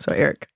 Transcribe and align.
So, 0.00 0.12
Eric, 0.12 0.48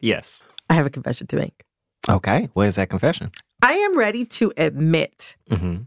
yes. 0.00 0.42
I 0.68 0.74
have 0.74 0.86
a 0.86 0.90
confession 0.90 1.26
to 1.28 1.36
make. 1.36 1.64
Okay. 2.08 2.48
What 2.54 2.66
is 2.66 2.76
that 2.76 2.88
confession? 2.90 3.30
I 3.62 3.72
am 3.74 3.96
ready 3.96 4.24
to 4.26 4.52
admit 4.56 5.36
Mm-hmm. 5.50 5.82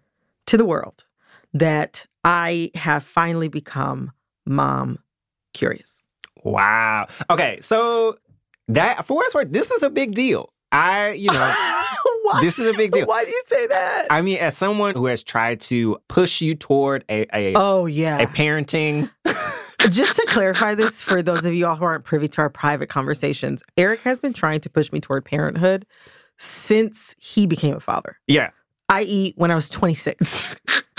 to 0.48 0.58
the 0.58 0.66
world 0.66 1.06
that 1.54 2.06
I 2.24 2.72
have 2.76 3.04
finally 3.04 3.48
become 3.48 4.12
mom 4.46 5.00
curious. 5.54 6.04
Wow. 6.44 7.08
Okay. 7.30 7.60
So 7.62 8.18
that 8.68 9.06
for 9.06 9.24
us, 9.24 9.34
this 9.48 9.72
is 9.72 9.82
a 9.84 9.90
big 9.90 10.14
deal. 10.14 10.52
I, 10.72 11.12
you 11.12 11.30
know, 11.30 11.54
this 12.42 12.60
is 12.60 12.74
a 12.74 12.78
big 12.78 12.92
deal. 12.92 13.06
Why 13.06 13.24
do 13.26 13.30
you 13.32 13.44
say 13.48 13.68
that? 13.68 14.08
I 14.10 14.22
mean, 14.22 14.38
as 14.40 14.58
someone 14.58 14.94
who 14.96 15.06
has 15.06 15.24
tried 15.24 15.62
to 15.62 15.98
push 16.10 16.42
you 16.42 16.56
toward 16.56 17.06
a 17.10 17.26
a, 17.36 17.54
oh 17.56 17.86
yeah 17.86 18.20
a 18.20 18.28
parenting, 18.28 19.10
Just 19.90 20.16
to 20.16 20.26
clarify 20.28 20.76
this 20.76 21.02
for 21.02 21.22
those 21.22 21.46
of 21.46 21.54
you 21.54 21.68
all 21.68 21.76
who 21.76 21.86
aren't 21.86 22.06
privy 22.06 22.28
to 22.30 22.42
our 22.42 22.50
private 22.50 22.90
conversations, 22.90 23.64
Eric 23.78 24.02
has 24.02 24.20
been 24.20 24.34
trying 24.34 24.62
to 24.62 24.70
push 24.70 24.92
me 24.92 25.00
toward 25.00 25.26
parenthood 25.26 25.86
since 26.38 27.16
he 27.20 27.46
became 27.46 27.76
a 27.76 27.80
father, 27.80 28.18
yeah, 28.28 28.50
i.e., 28.90 29.34
when 29.36 29.52
I 29.52 29.56
was 29.56 29.70
26. 29.70 30.56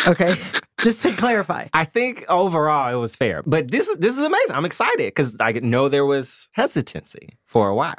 Okay, 0.06 0.36
just 0.82 1.02
to 1.02 1.12
clarify. 1.12 1.68
I 1.72 1.86
think 1.86 2.26
overall 2.28 2.92
it 2.92 3.00
was 3.00 3.16
fair. 3.16 3.42
But 3.46 3.70
this 3.70 3.88
is 3.88 3.96
this 3.96 4.18
is 4.18 4.22
amazing. 4.22 4.54
I'm 4.54 4.66
excited 4.66 5.06
because 5.06 5.34
I 5.40 5.52
know 5.52 5.88
there 5.88 6.04
was 6.04 6.48
hesitancy 6.52 7.38
for 7.46 7.68
a 7.70 7.74
while. 7.74 7.94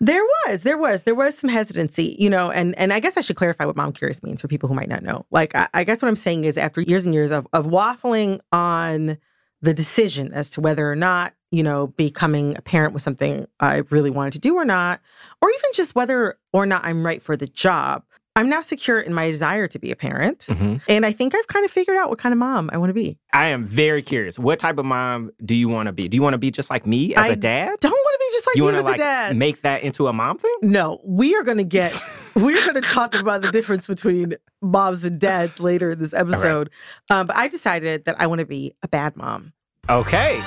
There 0.00 0.22
was, 0.22 0.62
there 0.62 0.78
was, 0.78 1.02
there 1.02 1.14
was 1.14 1.36
some 1.36 1.50
hesitancy, 1.50 2.16
you 2.18 2.30
know, 2.30 2.50
and 2.50 2.74
and 2.78 2.94
I 2.94 3.00
guess 3.00 3.18
I 3.18 3.20
should 3.20 3.36
clarify 3.36 3.66
what 3.66 3.76
mom 3.76 3.92
curious 3.92 4.22
means 4.22 4.40
for 4.40 4.48
people 4.48 4.70
who 4.70 4.74
might 4.74 4.88
not 4.88 5.02
know. 5.02 5.26
Like, 5.30 5.54
I, 5.54 5.68
I 5.74 5.84
guess 5.84 6.00
what 6.00 6.08
I'm 6.08 6.16
saying 6.16 6.44
is, 6.44 6.56
after 6.56 6.80
years 6.80 7.04
and 7.04 7.14
years 7.14 7.30
of 7.30 7.46
of 7.52 7.66
waffling 7.66 8.40
on 8.50 9.18
the 9.64 9.74
decision 9.74 10.32
as 10.32 10.50
to 10.50 10.60
whether 10.60 10.90
or 10.90 10.96
not 10.96 11.32
you 11.50 11.62
know 11.62 11.88
becoming 11.88 12.56
a 12.56 12.62
parent 12.62 12.92
was 12.92 13.02
something 13.02 13.46
I 13.60 13.76
really 13.90 14.10
wanted 14.10 14.32
to 14.34 14.38
do 14.40 14.54
or 14.56 14.64
not, 14.64 15.00
or 15.40 15.48
even 15.50 15.70
just 15.74 15.94
whether 15.94 16.38
or 16.52 16.66
not 16.66 16.84
I'm 16.84 17.04
right 17.04 17.22
for 17.22 17.36
the 17.36 17.46
job. 17.46 18.02
I'm 18.36 18.48
now 18.48 18.62
secure 18.62 18.98
in 19.00 19.14
my 19.14 19.30
desire 19.30 19.68
to 19.68 19.78
be 19.78 19.92
a 19.92 19.96
parent, 19.96 20.46
Mhm. 20.50 20.80
and 20.88 21.06
I 21.06 21.12
think 21.12 21.36
I've 21.36 21.46
kind 21.46 21.64
of 21.64 21.70
figured 21.70 21.96
out 21.96 22.10
what 22.10 22.18
kind 22.18 22.32
of 22.32 22.38
mom 22.40 22.68
I 22.72 22.78
want 22.78 22.90
to 22.90 22.94
be. 22.94 23.16
I 23.32 23.46
am 23.48 23.64
very 23.64 24.02
curious. 24.02 24.40
What 24.40 24.58
type 24.58 24.76
of 24.76 24.84
mom 24.84 25.30
do 25.44 25.54
you 25.54 25.68
want 25.68 25.86
to 25.86 25.92
be? 25.92 26.08
Do 26.08 26.16
you 26.16 26.22
want 26.22 26.34
to 26.34 26.38
be 26.38 26.50
just 26.50 26.68
like 26.68 26.84
me 26.84 27.14
as 27.14 27.28
a 27.28 27.32
I 27.32 27.34
dad? 27.36 27.76
Don't 27.80 27.92
want 27.92 28.14
to 28.20 28.24
be 28.26 28.36
just 28.36 28.46
like 28.48 28.56
you 28.56 28.60
you, 28.62 28.64
want 28.64 28.74
to 28.74 28.78
as 28.80 28.84
like 28.84 28.96
a 28.96 28.98
dad. 28.98 29.36
make 29.36 29.62
that 29.62 29.84
into 29.84 30.08
a 30.08 30.12
mom 30.12 30.38
thing? 30.38 30.56
No, 30.62 31.00
we 31.04 31.36
are 31.36 31.44
going 31.44 31.58
to 31.58 31.64
get, 31.64 31.92
we're 32.36 32.60
going 32.60 32.74
to 32.74 32.80
talk 32.88 33.14
about 33.14 33.42
the 33.42 33.50
difference 33.50 33.86
between 33.86 34.34
moms 34.60 35.04
and 35.04 35.20
dads 35.20 35.60
later 35.60 35.90
in 35.90 35.98
this 35.98 36.12
episode. 36.12 36.70
Um, 37.10 37.26
but 37.26 37.36
I 37.36 37.48
decided 37.48 38.04
that 38.06 38.20
I 38.20 38.26
want 38.26 38.40
to 38.40 38.44
be 38.46 38.74
a 38.82 38.88
bad 38.88 39.16
mom. 39.16 39.52
Okay. 39.88 40.40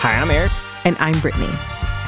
Hi, 0.00 0.20
I'm 0.20 0.30
Eric, 0.30 0.52
And 0.84 0.96
I'm 0.98 1.18
Brittany, 1.20 1.48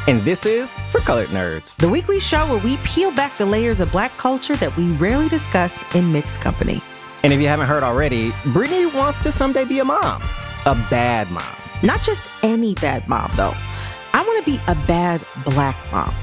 and 0.07 0.21
this 0.23 0.45
is 0.45 0.77
For 0.91 0.99
Colored 1.01 1.29
Nerds. 1.29 1.77
the 1.77 1.89
weekly 1.89 2.21
show 2.21 2.47
where 2.47 2.63
we 2.63 2.77
peel 2.79 3.11
back 3.11 3.39
the 3.39 3.47
layers 3.47 3.81
of 3.81 3.91
black 3.91 4.15
culture 4.19 4.55
that 4.57 4.77
we 4.77 4.89
rarely 4.93 5.31
discuss 5.31 5.83
in 5.95 6.13
mixed 6.13 6.41
company. 6.43 6.83
And 7.23 7.33
if 7.33 7.41
you 7.41 7.49
haven't 7.49 7.69
heard 7.69 7.83
already, 7.83 8.33
Brittany 8.47 8.85
wants 8.87 9.23
to 9.23 9.33
someday 9.33 9.65
be 9.65 9.79
a 9.79 9.85
mom, 9.85 10.21
a 10.67 10.75
bad 10.91 11.31
mom. 11.31 11.57
Not 11.83 12.03
just 12.03 12.27
any 12.43 12.75
bad 12.75 13.09
mom, 13.09 13.31
though. 13.35 13.55
I 14.13 14.23
want 14.27 14.45
to 14.45 14.51
be 14.51 14.59
a 14.67 14.75
bad 14.87 15.25
black 15.45 15.77
mom. 15.91 16.15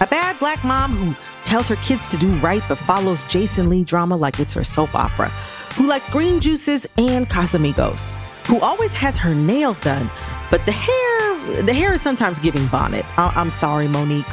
A 0.00 0.06
bad 0.06 0.38
black 0.38 0.62
mom 0.64 0.92
who 0.92 1.14
tells 1.44 1.68
her 1.68 1.76
kids 1.76 2.08
to 2.08 2.16
do 2.16 2.32
right 2.36 2.62
but 2.68 2.78
follows 2.78 3.22
Jason 3.24 3.68
Lee 3.68 3.84
drama 3.84 4.16
like 4.16 4.40
it's 4.40 4.54
her 4.54 4.64
soap 4.64 4.94
opera. 4.94 5.28
Who 5.76 5.86
likes 5.86 6.08
green 6.08 6.40
juices 6.40 6.86
and 6.96 7.28
Casamigos. 7.28 8.12
Who 8.46 8.58
always 8.60 8.92
has 8.94 9.16
her 9.18 9.34
nails 9.34 9.80
done, 9.80 10.10
but 10.50 10.64
the 10.66 10.72
hair, 10.72 11.62
the 11.62 11.74
hair 11.74 11.92
is 11.94 12.00
sometimes 12.02 12.38
giving 12.38 12.66
bonnet. 12.68 13.04
I- 13.18 13.32
I'm 13.36 13.50
sorry, 13.50 13.88
Monique. 13.88 14.24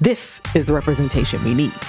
This 0.00 0.40
is 0.54 0.64
the 0.64 0.74
representation 0.74 1.42
we 1.44 1.54
need. 1.54 1.72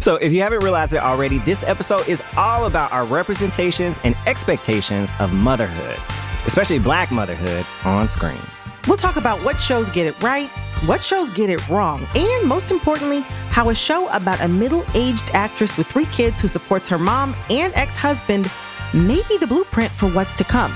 So 0.00 0.14
if 0.16 0.32
you 0.32 0.42
haven't 0.42 0.62
realized 0.62 0.92
it 0.92 1.02
already, 1.02 1.38
this 1.38 1.64
episode 1.64 2.06
is 2.06 2.22
all 2.36 2.66
about 2.66 2.92
our 2.92 3.04
representations 3.04 3.98
and 4.04 4.14
expectations 4.26 5.10
of 5.18 5.32
motherhood, 5.32 5.98
especially 6.46 6.78
black 6.78 7.10
motherhood 7.10 7.64
on 7.84 8.06
screen. 8.06 8.38
We'll 8.86 8.96
talk 8.96 9.16
about 9.16 9.40
what 9.44 9.60
shows 9.60 9.88
get 9.90 10.06
it 10.06 10.22
right, 10.22 10.48
what 10.86 11.02
shows 11.02 11.30
get 11.30 11.50
it 11.50 11.68
wrong, 11.68 12.06
and 12.14 12.46
most 12.46 12.70
importantly, 12.70 13.20
how 13.50 13.70
a 13.70 13.74
show 13.74 14.08
about 14.10 14.40
a 14.40 14.48
middle 14.48 14.84
aged 14.94 15.30
actress 15.32 15.76
with 15.76 15.88
three 15.88 16.06
kids 16.06 16.40
who 16.40 16.46
supports 16.46 16.88
her 16.88 16.98
mom 16.98 17.34
and 17.50 17.74
ex 17.74 17.96
husband 17.96 18.50
may 18.94 19.20
be 19.28 19.38
the 19.38 19.46
blueprint 19.46 19.90
for 19.90 20.08
what's 20.10 20.34
to 20.34 20.44
come. 20.44 20.72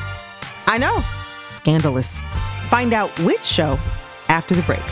I 0.67 0.79
know, 0.79 1.05
scandalous. 1.49 2.21
Find 2.69 2.93
out 2.93 3.11
which 3.21 3.45
show 3.45 3.79
after 4.29 4.55
the 4.55 4.63
break. 4.63 4.83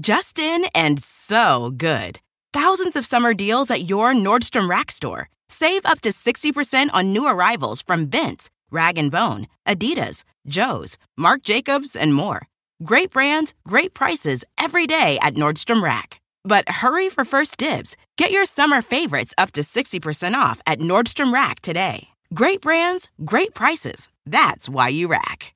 Just 0.00 0.38
in 0.38 0.64
and 0.74 1.02
so 1.02 1.72
good. 1.76 2.20
Thousands 2.52 2.96
of 2.96 3.04
summer 3.04 3.34
deals 3.34 3.70
at 3.70 3.88
your 3.88 4.14
Nordstrom 4.14 4.68
Rack 4.68 4.90
store. 4.90 5.28
Save 5.48 5.86
up 5.86 6.00
to 6.02 6.10
60% 6.10 6.90
on 6.92 7.12
new 7.12 7.26
arrivals 7.26 7.82
from 7.82 8.08
Vince, 8.08 8.50
Rag 8.70 9.10
& 9.10 9.10
Bone, 9.10 9.46
Adidas, 9.66 10.24
Joe's, 10.46 10.98
Marc 11.16 11.42
Jacobs, 11.42 11.96
and 11.96 12.14
more. 12.14 12.48
Great 12.84 13.10
brands, 13.10 13.54
great 13.66 13.94
prices 13.94 14.44
every 14.56 14.86
day 14.86 15.18
at 15.22 15.34
Nordstrom 15.34 15.82
Rack. 15.82 16.20
But 16.44 16.68
hurry 16.68 17.08
for 17.08 17.24
first 17.24 17.56
dibs. 17.58 17.96
Get 18.16 18.30
your 18.30 18.44
summer 18.44 18.82
favorites 18.82 19.34
up 19.36 19.52
to 19.52 19.62
60% 19.62 20.34
off 20.34 20.60
at 20.66 20.78
Nordstrom 20.80 21.32
Rack 21.32 21.60
today. 21.60 22.08
Great 22.34 22.60
brands, 22.60 23.08
great 23.24 23.54
prices. 23.54 24.10
That's 24.26 24.68
why 24.68 24.88
you 24.88 25.08
rack. 25.08 25.54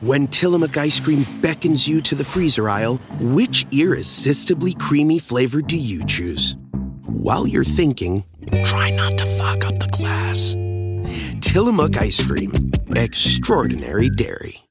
When 0.00 0.26
Tillamook 0.26 0.76
ice 0.76 1.00
cream 1.00 1.24
beckons 1.40 1.88
you 1.88 2.02
to 2.02 2.14
the 2.14 2.24
freezer 2.24 2.68
aisle, 2.68 2.96
which 3.20 3.66
irresistibly 3.70 4.74
creamy 4.74 5.18
flavor 5.18 5.62
do 5.62 5.76
you 5.76 6.04
choose? 6.04 6.54
While 7.06 7.46
you're 7.46 7.64
thinking, 7.64 8.24
try 8.64 8.90
not 8.90 9.16
to 9.18 9.26
fog 9.38 9.64
up 9.64 9.78
the 9.78 9.88
glass. 9.92 10.54
Tillamook 11.40 11.96
ice 11.96 12.24
cream, 12.24 12.52
extraordinary 12.94 14.10
dairy. 14.10 14.62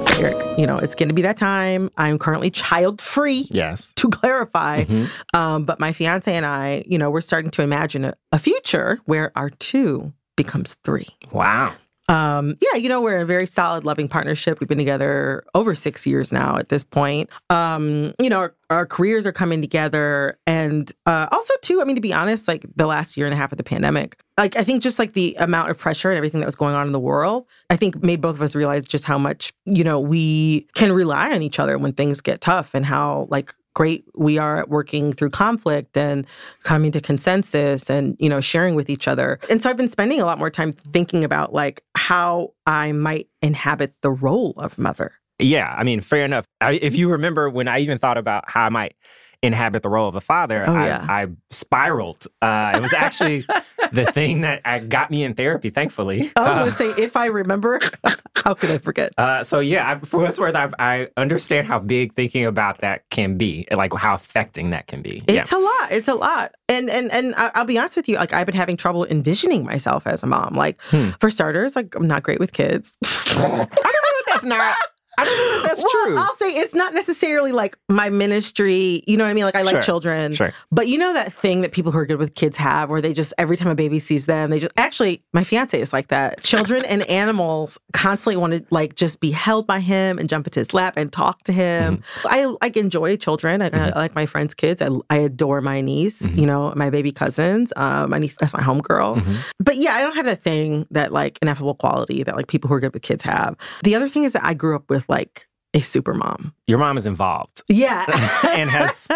So, 0.00 0.14
Eric, 0.24 0.58
you 0.58 0.66
know, 0.66 0.78
it's 0.78 0.94
going 0.94 1.08
to 1.08 1.14
be 1.14 1.22
that 1.22 1.36
time. 1.36 1.90
I'm 1.96 2.18
currently 2.18 2.50
child 2.50 3.00
free. 3.00 3.46
Yes. 3.50 3.92
To 3.96 4.08
clarify, 4.08 4.84
Mhm. 4.84 5.08
um, 5.34 5.64
but 5.64 5.78
my 5.80 5.92
fiance 5.92 6.32
and 6.32 6.46
I, 6.46 6.84
you 6.88 6.98
know, 6.98 7.10
we're 7.10 7.20
starting 7.20 7.50
to 7.52 7.62
imagine 7.62 8.04
a, 8.04 8.14
a 8.32 8.38
future 8.38 8.98
where 9.06 9.32
our 9.36 9.50
two 9.50 10.12
becomes 10.36 10.76
three. 10.84 11.06
Wow. 11.32 11.74
Um, 12.08 12.56
yeah, 12.60 12.78
you 12.78 12.88
know, 12.88 13.02
we're 13.02 13.18
a 13.18 13.26
very 13.26 13.46
solid, 13.46 13.84
loving 13.84 14.08
partnership. 14.08 14.60
We've 14.60 14.68
been 14.68 14.78
together 14.78 15.44
over 15.54 15.74
six 15.74 16.06
years 16.06 16.32
now 16.32 16.56
at 16.56 16.70
this 16.70 16.82
point. 16.82 17.28
Um, 17.50 18.14
you 18.20 18.30
know, 18.30 18.38
our, 18.38 18.54
our 18.70 18.86
careers 18.86 19.26
are 19.26 19.32
coming 19.32 19.60
together. 19.60 20.38
And 20.46 20.90
uh, 21.04 21.28
also, 21.30 21.52
too, 21.60 21.80
I 21.80 21.84
mean, 21.84 21.96
to 21.96 22.00
be 22.00 22.12
honest, 22.12 22.48
like 22.48 22.64
the 22.76 22.86
last 22.86 23.16
year 23.16 23.26
and 23.26 23.34
a 23.34 23.36
half 23.36 23.52
of 23.52 23.58
the 23.58 23.64
pandemic, 23.64 24.18
like 24.38 24.56
I 24.56 24.64
think 24.64 24.82
just 24.82 24.98
like 24.98 25.12
the 25.12 25.36
amount 25.38 25.70
of 25.70 25.76
pressure 25.76 26.10
and 26.10 26.16
everything 26.16 26.40
that 26.40 26.46
was 26.46 26.56
going 26.56 26.74
on 26.74 26.86
in 26.86 26.92
the 26.92 27.00
world, 27.00 27.46
I 27.68 27.76
think 27.76 28.02
made 28.02 28.20
both 28.20 28.36
of 28.36 28.42
us 28.42 28.54
realize 28.54 28.84
just 28.84 29.04
how 29.04 29.18
much, 29.18 29.52
you 29.66 29.84
know, 29.84 30.00
we 30.00 30.66
can 30.74 30.92
rely 30.92 31.32
on 31.32 31.42
each 31.42 31.58
other 31.58 31.76
when 31.76 31.92
things 31.92 32.20
get 32.20 32.40
tough 32.40 32.70
and 32.74 32.86
how 32.86 33.26
like 33.30 33.54
great 33.78 34.04
we 34.16 34.40
are 34.40 34.56
at 34.56 34.68
working 34.68 35.12
through 35.12 35.30
conflict 35.30 35.96
and 35.96 36.26
coming 36.64 36.90
to 36.90 37.00
consensus 37.00 37.88
and 37.88 38.16
you 38.18 38.28
know 38.28 38.40
sharing 38.40 38.74
with 38.74 38.90
each 38.90 39.06
other. 39.06 39.38
And 39.48 39.62
so 39.62 39.70
i've 39.70 39.76
been 39.76 39.88
spending 39.88 40.20
a 40.20 40.24
lot 40.24 40.36
more 40.36 40.50
time 40.50 40.72
thinking 40.72 41.22
about 41.22 41.52
like 41.52 41.84
how 41.94 42.54
i 42.66 42.90
might 42.90 43.28
inhabit 43.40 43.94
the 44.00 44.10
role 44.10 44.54
of 44.56 44.78
mother. 44.78 45.12
Yeah, 45.38 45.72
I 45.78 45.84
mean, 45.84 46.00
fair 46.00 46.24
enough. 46.24 46.44
I, 46.60 46.72
if 46.72 46.80
mm-hmm. 46.82 46.98
you 46.98 47.10
remember 47.12 47.48
when 47.48 47.68
I 47.68 47.78
even 47.78 47.98
thought 47.98 48.18
about 48.18 48.50
how 48.50 48.64
I 48.64 48.68
might 48.70 48.96
inhabit 49.42 49.82
the 49.84 49.88
role 49.88 50.08
of 50.08 50.14
a 50.16 50.20
father, 50.20 50.64
Oh, 50.66 50.74
I, 50.74 50.86
yeah. 50.86 51.06
I 51.08 51.26
spiraled. 51.50 52.26
Uh, 52.42 52.72
it 52.76 52.82
was 52.82 52.92
actually 52.92 53.44
the 53.92 54.04
thing 54.06 54.40
that 54.40 54.62
uh, 54.64 54.80
got 54.80 55.10
me 55.10 55.22
in 55.22 55.34
therapy, 55.34 55.70
thankfully. 55.70 56.32
i 56.36 56.40
was 56.40 56.50
Uh, 56.50 56.54
going 56.58 56.70
to 56.70 56.76
say 56.96 57.02
if 57.02 57.16
i 57.16 57.26
remember 57.26 57.78
how 58.44 58.54
could 58.54 58.70
i 58.70 58.78
forget 58.78 59.12
Uh, 59.16 59.44
so 59.44 59.60
yeah, 59.60 59.92
I, 59.92 59.98
for 60.04 60.20
what's 60.20 60.38
worth, 60.40 60.56
I, 60.56 60.68
I 60.78 61.08
understand 61.16 61.66
how 61.68 61.78
big 61.78 62.14
thinking 62.14 62.46
about 62.46 62.80
that 62.80 63.08
can 63.10 63.36
be, 63.36 63.66
and 63.70 63.78
like 63.78 63.92
how 63.94 64.14
affecting 64.14 64.70
that 64.70 64.86
can 64.88 65.02
be. 65.02 65.20
It's 65.28 65.52
a 65.52 65.58
lot. 65.58 65.92
It's 65.92 66.08
a 66.08 66.14
lot. 66.14 66.54
And 66.68 66.90
and 66.90 67.10
and 67.12 67.34
I- 67.36 67.50
I'll 67.54 67.64
be 67.64 67.78
honest 67.78 67.96
with 67.96 68.08
you. 68.08 68.16
Like 68.16 68.32
I've 68.32 68.46
been 68.46 68.54
having 68.54 68.76
trouble 68.76 69.04
envisioning 69.06 69.64
myself 69.64 70.06
as 70.06 70.22
a 70.22 70.26
mom. 70.26 70.54
Like 70.54 70.80
Hmm. 70.90 71.10
for 71.20 71.30
starters, 71.30 71.76
like 71.76 71.94
I'm 71.94 72.06
not 72.08 72.22
great 72.22 72.40
with 72.40 72.52
kids. 72.52 72.96
I 73.04 73.34
don't 73.36 73.52
know 73.52 73.66
that 73.66 74.24
that's 74.26 74.44
not 74.44 74.76
I 75.18 75.62
that's 75.66 75.82
well, 75.82 76.04
true. 76.06 76.16
I'll 76.18 76.36
say 76.36 76.48
it's 76.50 76.74
not 76.74 76.94
necessarily 76.94 77.52
like 77.52 77.76
my 77.88 78.08
ministry. 78.10 79.02
You 79.06 79.16
know 79.16 79.24
what 79.24 79.30
I 79.30 79.34
mean? 79.34 79.44
Like 79.44 79.56
I 79.56 79.62
like 79.62 79.72
Sure, 79.74 79.82
children. 79.82 80.32
sure. 80.32 80.52
But 80.72 80.88
you 80.88 80.96
know 80.98 81.12
that 81.12 81.32
thing 81.32 81.60
that 81.62 81.72
people 81.72 81.92
who 81.92 81.98
are 81.98 82.06
good 82.06 82.18
with 82.18 82.34
kids 82.34 82.56
have 82.56 82.88
where 82.90 83.00
they 83.00 83.12
just 83.12 83.34
every 83.38 83.56
time 83.56 83.68
a 83.68 83.74
baby 83.74 83.98
sees 83.98 84.26
them, 84.26 84.50
they 84.50 84.60
just 84.60 84.72
actually 84.76 85.22
my 85.32 85.44
fiance 85.44 85.78
is 85.80 85.92
like 85.92 86.08
that. 86.08 86.42
Children 86.42 86.84
and 86.86 87.02
animals 87.10 87.78
constantly 87.92 88.36
want 88.36 88.52
to 88.54 88.64
like 88.70 88.94
just 88.94 89.20
be 89.20 89.30
held 89.30 89.66
by 89.66 89.80
him 89.80 90.18
and 90.18 90.28
jump 90.28 90.46
into 90.46 90.60
his 90.60 90.72
lap 90.72 90.94
and 90.96 91.12
talk 91.12 91.42
to 91.44 91.52
him. 91.52 91.98
Mm-hmm. 91.98 92.28
I 92.30 92.44
like 92.62 92.76
enjoy 92.76 93.16
children. 93.16 93.60
I, 93.62 93.68
I 93.68 93.90
like 93.90 94.14
my 94.14 94.26
friends' 94.26 94.54
kids. 94.54 94.80
I, 94.80 94.88
I 95.10 95.16
adore 95.18 95.60
my 95.60 95.80
niece, 95.80 96.22
Mm-hmm. 96.22 96.38
you 96.38 96.46
know, 96.46 96.72
my 96.76 96.90
baby 96.90 97.12
cousins. 97.12 97.72
Uh, 97.76 98.06
my 98.06 98.18
niece, 98.18 98.36
that's 98.36 98.52
my 98.54 98.60
homegirl. 98.62 99.16
Mm-hmm. 99.18 99.36
But 99.60 99.76
yeah, 99.76 99.94
I 99.94 100.00
don't 100.00 100.14
have 100.16 100.24
that 100.26 100.42
thing 100.42 100.86
that 100.90 101.12
like 101.12 101.38
ineffable 101.42 101.74
quality 101.74 102.22
that 102.22 102.36
like 102.36 102.46
people 102.48 102.68
who 102.68 102.74
are 102.74 102.80
good 102.80 102.92
with 102.92 103.02
kids 103.02 103.22
have. 103.22 103.56
The 103.84 103.94
other 103.94 104.08
thing 104.08 104.24
is 104.24 104.32
that 104.32 104.44
I 104.44 104.54
grew 104.54 104.74
up 104.76 104.88
with 104.88 105.07
like 105.08 105.46
a 105.74 105.80
super 105.80 106.14
mom. 106.14 106.54
Your 106.66 106.78
mom 106.78 106.96
is 106.96 107.06
involved 107.06 107.62
Yeah. 107.68 108.04
and 108.48 108.70
has 108.70 109.06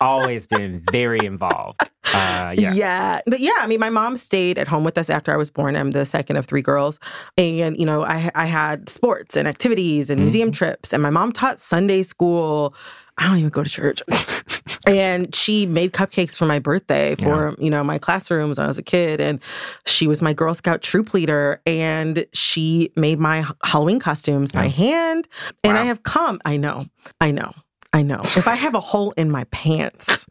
always 0.00 0.46
been 0.46 0.82
very 0.90 1.24
involved. 1.24 1.80
Uh, 2.12 2.54
yeah. 2.56 3.20
But 3.26 3.40
yeah, 3.40 3.52
I 3.58 3.66
mean, 3.66 3.80
my 3.80 3.90
mom 3.90 4.16
stayed 4.16 4.58
at 4.58 4.68
home 4.68 4.84
with 4.84 4.98
us 4.98 5.08
after 5.10 5.32
I 5.32 5.36
was 5.36 5.50
born. 5.50 5.76
I'm 5.76 5.92
the 5.92 6.04
second 6.06 6.36
of 6.36 6.46
three 6.46 6.62
girls. 6.62 6.98
And, 7.38 7.76
you 7.78 7.86
know, 7.86 8.04
I, 8.04 8.30
I 8.34 8.46
had 8.46 8.88
sports 8.88 9.36
and 9.36 9.46
activities 9.48 10.10
and 10.10 10.20
museum 10.20 10.48
Mm-hmm. 10.50 10.54
trips. 10.56 10.92
And 10.92 11.02
my 11.02 11.10
mom 11.10 11.32
taught 11.32 11.58
Sunday 11.58 12.02
school. 12.02 12.74
I 13.18 13.28
don't 13.28 13.38
even 13.38 13.50
go 13.50 13.62
to 13.62 13.70
church. 13.70 14.02
and 14.86 15.34
she 15.34 15.66
made 15.66 15.92
cupcakes 15.92 16.36
for 16.36 16.46
my 16.46 16.58
birthday 16.58 17.14
for, 17.16 17.54
you 17.58 17.70
know, 17.70 17.82
my 17.84 17.98
classrooms 17.98 18.58
when 18.58 18.64
I 18.64 18.68
was 18.68 18.78
a 18.78 18.82
kid. 18.82 19.20
And 19.20 19.40
she 19.86 20.06
was 20.06 20.20
my 20.20 20.32
Girl 20.32 20.52
Scout 20.54 20.82
troop 20.82 21.14
leader. 21.14 21.60
And 21.66 22.26
she 22.32 22.90
made 22.96 23.18
my 23.18 23.46
Halloween 23.62 24.00
costumes 24.00 24.52
by 24.52 24.66
hand. 24.68 25.28
And 25.62 25.78
I 25.78 25.84
have 25.84 26.02
come, 26.02 26.40
I 26.44 26.56
know, 26.56 26.86
I 27.20 27.30
know, 27.30 27.52
I 27.92 28.02
know. 28.02 28.20
if 28.22 28.48
I 28.48 28.56
have 28.56 28.74
a 28.74 28.80
hole 28.80 29.12
in 29.16 29.30
my 29.30 29.44
pants, 29.44 30.26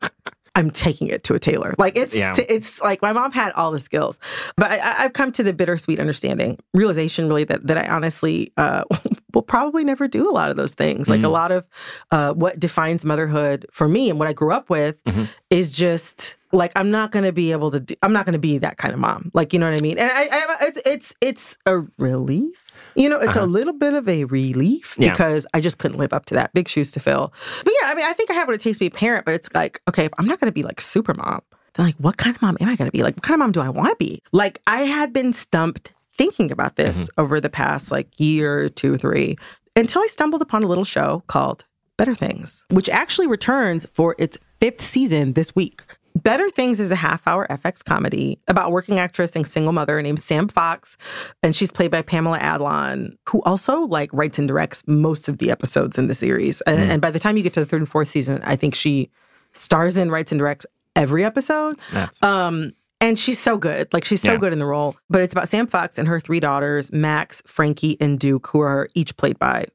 I'm 0.56 0.70
taking 0.70 1.08
it 1.08 1.24
to 1.24 1.34
a 1.34 1.40
tailor. 1.40 1.74
Like 1.80 1.96
it's 1.98 2.14
Yeah. 2.14 2.36
it's 2.38 2.80
like 2.82 3.02
my 3.02 3.12
mom 3.12 3.32
had 3.32 3.54
all 3.54 3.72
the 3.72 3.80
skills, 3.80 4.20
but 4.56 4.70
I- 4.70 4.78
I, 4.78 5.04
I've 5.06 5.14
come 5.14 5.32
to 5.32 5.42
the 5.44 5.52
bittersweet 5.54 6.00
understanding, 6.00 6.60
realization, 6.76 7.28
really 7.28 7.44
that 7.46 7.66
that 7.66 7.78
I 7.78 7.88
honestly 7.88 8.52
uh, 8.58 8.84
will 9.34 9.42
probably 9.42 9.84
never 9.84 10.08
do 10.08 10.30
a 10.30 10.34
lot 10.34 10.50
of 10.52 10.58
those 10.58 10.74
things. 10.76 11.10
Like 11.10 11.24
a 11.24 11.28
lot 11.30 11.52
of 11.52 11.66
uh, 12.12 12.34
what 12.34 12.60
defines 12.60 13.04
motherhood 13.06 13.66
for 13.72 13.88
me 13.88 14.10
and 14.10 14.20
what 14.20 14.28
I 14.28 14.34
grew 14.34 14.52
up 14.52 14.70
with 14.70 15.04
Mhm. 15.06 15.28
is 15.50 15.72
just 15.72 16.36
like 16.52 16.72
I'm 16.76 16.92
not 16.92 17.12
going 17.12 17.26
to 17.26 17.32
be 17.32 17.52
able 17.52 17.72
to. 17.72 17.80
Do, 17.80 17.96
I'm 18.04 18.14
not 18.14 18.26
going 18.26 18.34
to 18.34 18.40
be 18.40 18.58
that 18.60 18.78
kind 18.78 18.94
of 18.94 19.00
mom. 19.00 19.32
Like 19.34 19.54
you 19.54 19.60
know 19.60 19.70
what 19.70 19.80
I 19.80 19.82
mean? 19.82 19.98
And 19.98 20.12
I, 20.12 20.28
I 20.32 20.58
it's 20.62 20.82
it's 20.86 21.16
it's 21.22 21.58
a 21.66 21.80
relief. 21.98 22.54
You 22.96 23.10
know, 23.10 23.18
it's 23.18 23.36
a 23.36 23.46
little 23.48 23.74
bit 23.74 23.94
of 23.96 24.08
a 24.08 24.26
relief 24.26 24.96
Yeah. 25.00 25.12
because 25.12 25.48
I 25.54 25.62
just 25.62 25.80
couldn't 25.80 25.98
live 25.98 26.14
up 26.14 26.26
to 26.26 26.36
that. 26.36 26.54
Big 26.54 26.68
shoes 26.68 26.92
to 26.92 27.00
fill. 27.00 27.34
But 27.64 27.74
yeah, 27.82 27.90
I 27.90 27.96
mean, 27.96 28.06
I 28.06 28.14
think 28.14 28.30
I 28.30 28.34
have 28.34 28.48
what 28.48 28.54
it 28.54 28.62
takes 28.62 28.78
to 28.78 28.82
be 28.82 28.88
a 28.88 28.92
parent, 28.92 29.26
but 29.26 29.34
it's 29.34 29.50
like, 29.56 29.82
okay, 29.90 30.06
if 30.06 30.12
I'm 30.20 30.28
not 30.28 30.40
going 30.40 30.48
to 30.48 30.52
be 30.54 30.62
like 30.64 30.80
super 30.80 31.14
mom, 31.16 31.42
then 31.76 31.88
like, 31.88 31.96
what 31.96 32.18
kind 32.18 32.36
of 32.36 32.42
mom 32.44 32.56
am 32.60 32.70
I 32.70 32.76
going 32.76 32.88
to 32.88 32.92
be? 32.92 33.02
Like, 33.02 33.16
what 33.16 33.24
kind 33.24 33.34
of 33.36 33.40
mom 33.40 33.52
do 33.52 33.62
I 33.62 33.70
want 33.70 33.90
to 33.90 33.96
be? 33.96 34.22
Like, 34.32 34.62
I 34.68 34.82
had 34.82 35.12
been 35.12 35.34
stumped 35.34 35.92
thinking 36.18 36.52
about 36.52 36.76
this 36.76 37.10
over 37.18 37.40
the 37.42 37.50
past 37.50 37.92
like 37.92 38.08
year, 38.20 38.70
two, 38.70 38.98
three, 38.98 39.38
until 39.76 40.02
I 40.02 40.08
stumbled 40.08 40.42
upon 40.42 40.64
a 40.64 40.68
little 40.68 40.84
show 40.84 41.24
called 41.28 41.66
Better 41.98 42.16
Things, 42.16 42.66
which 42.72 42.90
actually 42.90 43.28
returns 43.28 43.86
for 43.94 44.16
its 44.20 44.38
fifth 44.60 44.82
season 44.82 45.34
this 45.34 45.56
week. 45.56 45.84
Better 46.16 46.48
Things 46.52 46.80
is 46.80 46.92
a 46.92 46.96
half 46.96 47.28
hour 47.28 47.48
FX 47.50 47.84
comedy 47.84 48.38
about 48.48 48.72
working 48.72 49.00
actress 49.00 49.36
and 49.36 49.48
single 49.48 49.74
mother 49.74 50.00
named 50.02 50.22
Sam 50.22 50.48
Fox. 50.48 50.96
And 51.42 51.56
she's 51.56 51.72
played 51.72 51.90
by 51.90 52.04
Pamela 52.04 52.38
Adlon, 52.38 53.18
who 53.28 53.42
also 53.42 53.82
like 53.82 54.12
writes 54.14 54.38
and 54.38 54.48
directs 54.48 54.84
most 54.86 55.28
of 55.28 55.40
the 55.40 55.50
episodes 55.50 55.98
in 55.98 56.08
the 56.08 56.14
series. 56.14 56.62
And, 56.62 56.80
and 56.92 57.02
by 57.02 57.10
the 57.10 57.18
time 57.20 57.36
you 57.36 57.42
get 57.44 57.54
to 57.54 57.60
the 57.62 57.66
third 57.66 57.82
and 57.82 57.90
fourth 57.90 58.10
season, 58.10 58.42
I 58.44 58.56
think 58.56 58.76
she 58.76 59.10
stars 59.54 59.98
in, 59.98 60.12
writes 60.12 60.32
and 60.32 60.38
directs 60.38 60.68
every 60.96 61.24
episode. 61.26 61.80
That's- 61.92 62.22
Um, 62.22 62.74
and 63.04 63.20
she's 63.20 63.40
so 63.40 63.58
good. 63.58 63.94
Like 63.94 64.06
she's 64.06 64.22
so 64.22 64.32
Yeah. 64.32 64.38
good 64.38 64.54
in 64.54 64.60
the 64.60 64.66
role. 64.66 64.96
But 65.10 65.22
it's 65.22 65.34
about 65.34 65.50
Sam 65.50 65.68
Fox 65.68 65.98
and 65.98 66.08
her 66.08 66.20
three 66.20 66.40
daughters, 66.40 66.92
Max, 66.92 67.44
Frankie, 67.46 67.98
and 68.00 68.18
Duke, 68.18 68.48
who 68.48 68.62
are 68.62 68.88
each 68.96 69.16
played 69.18 69.38
by 69.38 69.66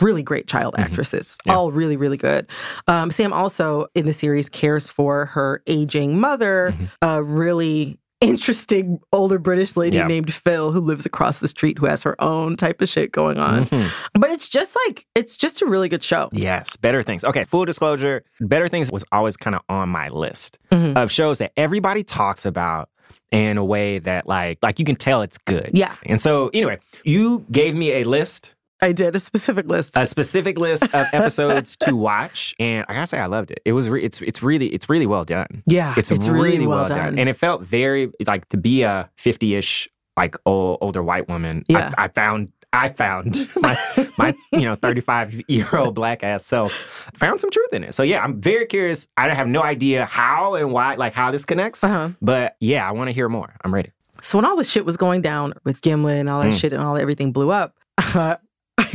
really 0.00 0.22
great 0.22 0.46
child 0.46 0.74
mm-hmm. 0.74 0.84
actresses, 0.84 1.36
Yeah. 1.44 1.54
all 1.54 1.72
really, 1.72 1.96
really 1.96 2.16
good. 2.16 2.46
Um, 2.88 3.10
Sam 3.10 3.32
also 3.32 3.86
in 3.94 4.06
the 4.06 4.12
series 4.12 4.48
cares 4.48 4.88
for 4.88 5.26
her 5.26 5.62
aging 5.66 6.18
mother, 6.18 6.74
a 7.02 7.22
really 7.22 7.98
interesting 8.20 8.98
older 9.12 9.38
British 9.38 9.76
lady 9.76 9.98
Yeah. 9.98 10.06
named 10.06 10.32
Phil 10.32 10.72
who 10.72 10.80
lives 10.80 11.04
across 11.06 11.38
the 11.40 11.48
street 11.48 11.78
who 11.78 11.86
has 11.86 12.02
her 12.02 12.20
own 12.22 12.56
type 12.56 12.80
of 12.80 12.88
shit 12.88 13.12
going 13.12 13.38
on. 13.38 13.66
Mhm. 13.66 13.90
But 14.14 14.30
it's 14.30 14.48
just 14.48 14.76
like 14.86 15.06
it's 15.14 15.36
just 15.36 15.60
a 15.62 15.66
really 15.66 15.88
good 15.88 16.02
show. 16.02 16.28
Yes, 16.32 16.76
Better 16.76 17.02
Things. 17.02 17.24
Okay, 17.24 17.44
full 17.44 17.64
disclosure, 17.64 18.24
Better 18.40 18.68
Things 18.68 18.90
was 18.90 19.04
always 19.12 19.36
kind 19.36 19.54
of 19.54 19.62
on 19.68 19.88
my 19.90 20.08
list 20.08 20.58
Mhm. 20.72 20.96
of 20.96 21.10
shows 21.10 21.38
that 21.38 21.52
everybody 21.56 22.02
talks 22.02 22.46
about 22.46 22.88
in 23.32 23.58
a 23.58 23.64
way 23.64 23.98
that 23.98 24.26
like 24.26 24.58
like 24.62 24.78
you 24.78 24.84
can 24.84 24.96
tell 24.96 25.20
it's 25.22 25.38
good. 25.38 25.70
Yeah. 25.74 25.92
And 26.06 26.20
so 26.20 26.48
anyway, 26.54 26.78
you 27.04 27.44
gave 27.52 27.74
me 27.74 27.92
a 27.92 28.04
list, 28.04 28.54
I 28.82 28.92
did 28.92 29.16
a 29.16 29.20
specific 29.20 29.66
list. 29.68 29.96
a 29.96 30.04
specific 30.06 30.58
list 30.58 30.82
of 30.84 31.06
episodes 31.12 31.76
to 31.78 31.96
watch, 31.96 32.54
and 32.58 32.84
I 32.88 32.94
gotta 32.94 33.06
say 33.06 33.18
I 33.18 33.26
loved 33.26 33.50
it. 33.50 33.60
It 33.64 33.72
was 33.72 33.88
re- 33.88 34.02
it's 34.04 34.20
it's 34.20 34.42
really 34.42 34.68
it's 34.68 34.88
really 34.90 35.06
well 35.06 35.24
done. 35.24 35.62
yeah, 35.66 35.94
It's, 35.96 36.10
really, 36.10 36.66
well 36.66 36.86
done. 36.88 37.18
and 37.18 37.28
it 37.28 37.34
felt 37.34 37.62
very 37.62 38.10
like 38.26 38.48
to 38.50 38.56
be 38.56 38.82
a 38.82 39.08
fifty-ish 39.16 39.88
like 40.16 40.36
old, 40.46 40.78
older 40.80 41.02
white 41.02 41.28
woman. 41.28 41.64
Yeah. 41.68 41.92
I, 41.98 42.04
I 42.04 42.08
found 42.08 42.52
I 42.72 42.88
found 42.90 43.48
my 43.56 43.78
my 44.18 44.34
you 44.52 44.60
know 44.62 44.74
thirty-five 44.74 45.42
year 45.48 45.68
old 45.74 45.94
black 45.94 46.22
ass 46.22 46.44
self 46.44 46.72
found 47.14 47.40
some 47.40 47.50
truth 47.50 47.72
in 47.72 47.84
it. 47.84 47.94
So 47.94 48.02
yeah, 48.02 48.22
I'm 48.22 48.40
very 48.40 48.66
curious. 48.66 49.08
I 49.16 49.32
have 49.32 49.46
no 49.48 49.62
idea 49.62 50.04
how 50.04 50.54
and 50.54 50.70
why 50.72 50.96
like 50.96 51.14
how 51.14 51.30
this 51.30 51.44
connects, 51.46 51.82
Uh-huh. 51.82 52.10
but 52.20 52.56
yeah, 52.60 52.86
I 52.86 52.92
want 52.92 53.08
to 53.08 53.14
hear 53.14 53.28
more. 53.28 53.54
I'm 53.64 53.72
ready. 53.72 53.92
So 54.22 54.38
when 54.38 54.44
all 54.44 54.56
the 54.56 54.64
shit 54.64 54.84
was 54.84 54.96
going 54.96 55.22
down 55.22 55.54
with 55.64 55.80
Gimlet 55.82 56.18
and 56.18 56.28
all 56.28 56.42
that 56.42 56.52
Mm. 56.52 56.58
shit 56.58 56.72
and 56.72 56.82
all 56.82 56.96
everything 56.96 57.32
blew 57.32 57.50
up, 57.50 57.76
uh, 57.98 58.36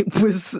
I 0.01 0.19
was 0.23 0.59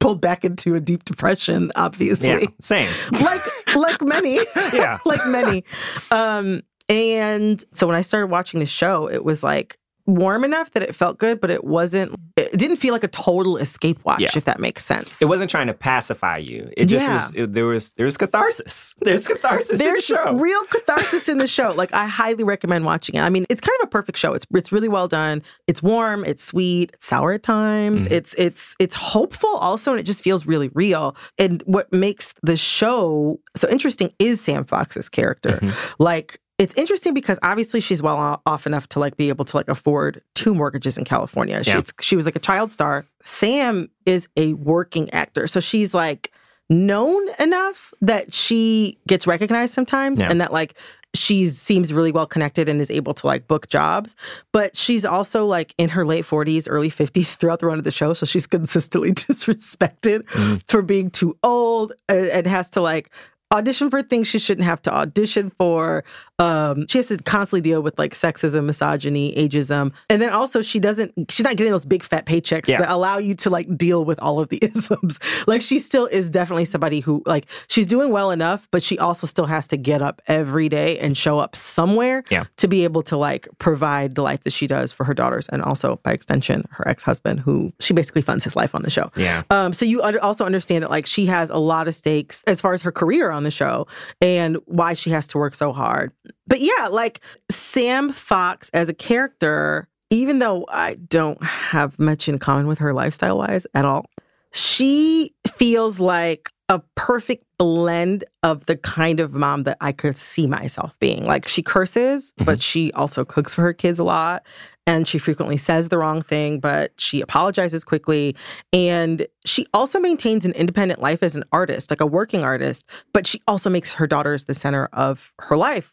pulled 0.00 0.20
back 0.20 0.44
into 0.44 0.74
a 0.74 0.80
deep 0.80 1.04
depression. 1.04 1.70
Obviously, 1.76 2.28
Yeah, 2.28 2.46
same. 2.60 2.90
like 3.22 3.40
like 3.74 4.02
many, 4.02 4.36
Yeah. 4.72 4.98
like 5.04 5.24
many. 5.26 5.64
Um, 6.10 6.62
and 6.88 7.64
so 7.72 7.86
when 7.86 7.96
I 7.96 8.02
started 8.02 8.26
watching 8.26 8.60
the 8.60 8.66
show, 8.66 9.08
it 9.08 9.24
was 9.24 9.42
like 9.42 9.78
warm 10.06 10.44
enough 10.44 10.70
that 10.72 10.82
it 10.82 10.94
felt 10.94 11.18
good, 11.18 11.40
but 11.40 11.50
it 11.50 11.64
wasn't. 11.64 12.14
It 12.36 12.56
didn't 12.56 12.76
feel 12.76 12.92
like 12.92 13.04
a 13.04 13.08
total 13.08 13.56
escape 13.58 13.98
watch, 14.04 14.20
Yeah. 14.20 14.28
if 14.34 14.44
that 14.46 14.58
makes 14.60 14.84
sense. 14.84 15.20
It 15.20 15.26
wasn't 15.26 15.50
trying 15.50 15.66
to 15.66 15.74
pacify 15.74 16.38
you. 16.38 16.70
It 16.76 16.86
just 16.86 17.06
Yeah. 17.06 17.14
was. 17.14 17.32
It, 17.34 17.52
there 17.52 17.66
was 17.66 17.90
there's 17.96 18.16
catharsis. 18.16 18.94
There's 19.00 19.26
catharsis 19.26 19.70
in 19.70 19.78
the 19.78 19.84
There's 19.84 20.04
show. 20.04 20.34
real 20.34 20.62
catharsis 20.64 21.28
in 21.28 21.38
the 21.38 21.46
show. 21.46 21.72
Like 21.82 21.92
I 21.94 22.06
highly 22.06 22.44
recommend 22.44 22.84
watching 22.84 23.14
it. 23.16 23.20
I 23.20 23.28
mean, 23.30 23.44
it's 23.48 23.60
kind 23.60 23.76
of 23.80 23.86
a 23.86 23.90
perfect 23.90 24.18
show. 24.18 24.32
It's 24.34 24.46
it's 24.54 24.72
really 24.72 24.88
well 24.88 25.08
done. 25.08 25.42
It's 25.66 25.82
warm. 25.82 26.24
It's 26.24 26.44
sweet. 26.44 26.90
It's 26.94 27.06
sour 27.06 27.32
at 27.32 27.42
times. 27.42 28.02
Mm-hmm. 28.04 28.14
It's 28.14 28.34
it's 28.34 28.76
it's 28.78 28.94
hopeful 28.94 29.50
also, 29.56 29.90
and 29.92 30.00
it 30.00 30.04
just 30.04 30.22
feels 30.22 30.46
really 30.46 30.68
real. 30.74 31.16
And 31.38 31.62
what 31.66 31.92
makes 31.92 32.34
the 32.42 32.56
show 32.56 33.40
so 33.56 33.68
interesting 33.68 34.12
is 34.18 34.40
Sam 34.40 34.64
Fox's 34.64 35.08
character. 35.08 35.58
Mm-hmm. 35.62 36.02
Like. 36.02 36.38
It's 36.58 36.74
interesting 36.74 37.14
because 37.14 37.38
obviously 37.42 37.80
she's 37.80 38.02
well 38.02 38.40
off 38.46 38.66
enough 38.66 38.88
to 38.90 39.00
like 39.00 39.16
be 39.16 39.28
able 39.28 39.44
to 39.46 39.56
like 39.56 39.68
afford 39.68 40.22
two 40.34 40.54
mortgages 40.54 40.96
in 40.96 41.04
California. 41.04 41.62
Yeah. 41.64 41.80
She's 41.80 41.92
she 42.00 42.16
was 42.16 42.24
like 42.24 42.36
a 42.36 42.40
child 42.40 42.70
star. 42.70 43.04
Sam 43.24 43.90
is 44.06 44.28
a 44.36 44.52
working 44.54 45.10
actor, 45.10 45.46
so 45.46 45.60
she's 45.60 45.94
like 45.94 46.30
known 46.70 47.22
enough 47.38 47.92
that 48.00 48.32
she 48.32 48.98
gets 49.06 49.26
recognized 49.26 49.74
sometimes 49.74 50.20
Yeah. 50.20 50.30
and 50.30 50.40
that 50.40 50.52
like 50.52 50.74
she 51.14 51.46
seems 51.48 51.92
really 51.92 52.12
well 52.12 52.26
connected 52.26 52.68
and 52.68 52.80
is 52.80 52.90
able 52.90 53.12
to 53.14 53.26
like 53.26 53.46
book 53.46 53.68
jobs 53.68 54.14
but 54.52 54.74
she's 54.76 55.04
also 55.04 55.44
like 55.44 55.74
in 55.76 55.90
her 55.90 56.06
late 56.06 56.24
40s 56.24 56.66
early 56.70 56.90
50s 56.90 57.36
throughout 57.36 57.58
the 57.58 57.66
run 57.66 57.76
of 57.76 57.84
the 57.84 57.90
show 57.90 58.14
so 58.14 58.24
she's 58.24 58.46
consistently 58.46 59.12
disrespected 59.12 60.22
mm-hmm. 60.22 60.54
for 60.66 60.80
being 60.80 61.10
too 61.10 61.36
old 61.42 61.92
and, 62.08 62.26
and 62.28 62.46
has 62.46 62.70
to 62.70 62.80
like 62.80 63.10
audition 63.52 63.90
for 63.90 64.02
things 64.02 64.26
she 64.26 64.38
shouldn't 64.38 64.64
have 64.64 64.80
to 64.82 64.92
audition 64.92 65.50
for 65.58 66.02
um 66.38 66.86
she 66.88 66.98
has 66.98 67.06
to 67.08 67.16
constantly 67.18 67.60
deal 67.60 67.82
with 67.82 67.96
like 67.98 68.14
sexism 68.14 68.64
misogyny 68.64 69.34
ageism 69.36 69.92
and 70.08 70.22
then 70.22 70.30
also 70.30 70.62
she 70.62 70.80
doesn't 70.80 71.12
she's 71.30 71.44
not 71.44 71.56
getting 71.56 71.70
those 71.70 71.84
big 71.84 72.02
fat 72.02 72.24
paychecks 72.26 72.66
Yeah. 72.68 72.78
that 72.78 72.90
allow 72.90 73.18
you 73.18 73.34
to 73.36 73.50
like 73.50 73.76
deal 73.76 74.04
with 74.04 74.18
all 74.20 74.40
of 74.40 74.48
the 74.48 74.58
isms 74.62 75.18
like 75.46 75.60
she 75.62 75.78
still 75.78 76.06
is 76.06 76.30
definitely 76.30 76.64
somebody 76.64 77.00
who 77.00 77.22
like 77.26 77.46
she's 77.68 77.86
doing 77.86 78.10
well 78.10 78.30
enough 78.30 78.66
but 78.70 78.82
she 78.82 78.98
also 78.98 79.26
still 79.26 79.46
has 79.46 79.68
to 79.68 79.76
get 79.76 80.00
up 80.02 80.22
every 80.26 80.68
day 80.70 80.98
and 80.98 81.16
show 81.16 81.38
up 81.38 81.54
somewhere 81.54 82.24
Yeah. 82.30 82.44
to 82.56 82.68
be 82.68 82.84
able 82.84 83.02
to 83.02 83.16
like 83.16 83.46
provide 83.58 84.14
the 84.14 84.22
life 84.22 84.42
that 84.44 84.52
she 84.52 84.66
does 84.66 84.92
for 84.92 85.04
her 85.04 85.14
daughters 85.14 85.48
and 85.50 85.62
also 85.62 86.00
by 86.02 86.12
extension 86.12 86.64
her 86.70 86.88
ex-husband 86.88 87.40
who 87.40 87.72
she 87.80 87.92
basically 87.92 88.22
funds 88.22 88.44
his 88.44 88.56
life 88.56 88.74
on 88.74 88.82
the 88.82 88.90
show 88.90 89.10
Yeah. 89.16 89.42
um, 89.50 89.72
so 89.74 89.84
you 89.84 90.00
also 90.02 90.46
understand 90.46 90.82
that 90.84 90.90
like 90.90 91.06
she 91.06 91.26
has 91.26 91.50
a 91.50 91.58
lot 91.58 91.86
of 91.86 91.94
stakes 91.94 92.42
as 92.46 92.60
far 92.60 92.72
as 92.72 92.82
her 92.82 92.92
career 92.92 93.30
on 93.30 93.41
the 93.44 93.50
show 93.50 93.86
and 94.20 94.56
why 94.66 94.94
she 94.94 95.10
has 95.10 95.26
to 95.28 95.38
work 95.38 95.54
so 95.54 95.72
hard. 95.72 96.12
But 96.46 96.60
yeah, 96.60 96.88
like 96.90 97.20
Sam 97.50 98.12
Fox 98.12 98.70
as 98.74 98.88
a 98.88 98.94
character, 98.94 99.88
even 100.10 100.38
though 100.38 100.64
I 100.68 100.94
don't 100.94 101.42
have 101.42 101.98
much 101.98 102.28
in 102.28 102.38
common 102.38 102.66
with 102.66 102.78
her 102.78 102.92
lifestyle 102.92 103.38
wise 103.38 103.66
at 103.74 103.84
all, 103.84 104.06
she 104.52 105.34
feels 105.56 105.98
like 105.98 106.50
a 106.72 106.78
perfect 106.94 107.44
blend 107.58 108.24
of 108.42 108.64
the 108.64 108.78
kind 108.78 109.20
of 109.20 109.34
mom 109.34 109.64
that 109.64 109.76
I 109.82 109.92
could 109.92 110.16
see 110.16 110.46
myself 110.46 110.98
being. 111.00 111.26
Like 111.26 111.46
she 111.46 111.62
curses, 111.62 112.32
Mhm. 112.40 112.46
but 112.46 112.62
she 112.62 112.90
also 112.92 113.26
cooks 113.26 113.54
for 113.54 113.60
her 113.60 113.74
kids 113.74 113.98
a 113.98 114.04
lot. 114.04 114.42
And 114.86 115.06
she 115.06 115.18
frequently 115.18 115.58
says 115.58 115.90
the 115.90 115.98
wrong 115.98 116.22
thing, 116.22 116.60
but 116.60 116.92
she 116.96 117.20
apologizes 117.20 117.84
quickly. 117.84 118.34
And 118.72 119.26
she 119.44 119.66
also 119.74 120.00
maintains 120.00 120.46
an 120.46 120.52
independent 120.52 121.02
life 121.02 121.22
as 121.22 121.36
an 121.36 121.44
artist, 121.52 121.90
like 121.90 122.00
a 122.00 122.06
working 122.06 122.42
artist, 122.42 122.86
but 123.12 123.26
she 123.26 123.42
also 123.46 123.68
makes 123.68 123.92
her 123.94 124.06
daughters 124.06 124.44
the 124.44 124.54
center 124.54 124.88
of 124.94 125.30
her 125.40 125.56
life. 125.58 125.92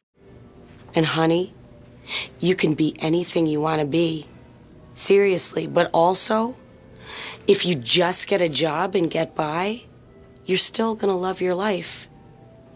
And 0.96 1.06
honey, 1.06 1.54
you 2.40 2.56
can 2.56 2.74
be 2.74 2.96
anything 3.00 3.48
you 3.48 3.60
want 3.60 3.82
to 3.82 3.86
be. 3.86 4.28
Seriously, 4.94 5.68
but 5.68 5.90
also, 5.94 6.56
if 7.48 7.66
you 7.66 7.76
just 7.76 8.28
get 8.30 8.42
a 8.42 8.50
job 8.50 8.96
and 8.96 9.12
get 9.12 9.36
by, 9.36 9.84
you're 10.50 10.58
still 10.58 10.96
going 10.96 11.12
to 11.12 11.16
love 11.16 11.42
your 11.42 11.54
life. 11.54 12.08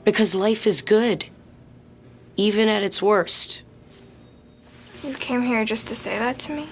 Because 0.03 0.35
life 0.35 0.67
is 0.67 0.81
good, 0.83 1.25
even 2.37 2.67
at 2.69 2.83
its 2.83 3.01
worst. 3.01 3.63
You 5.03 5.13
came 5.15 5.41
here 5.41 5.65
just 5.65 5.87
to 5.87 5.95
say 5.95 6.19
that 6.19 6.37
to 6.39 6.51
me? 6.51 6.69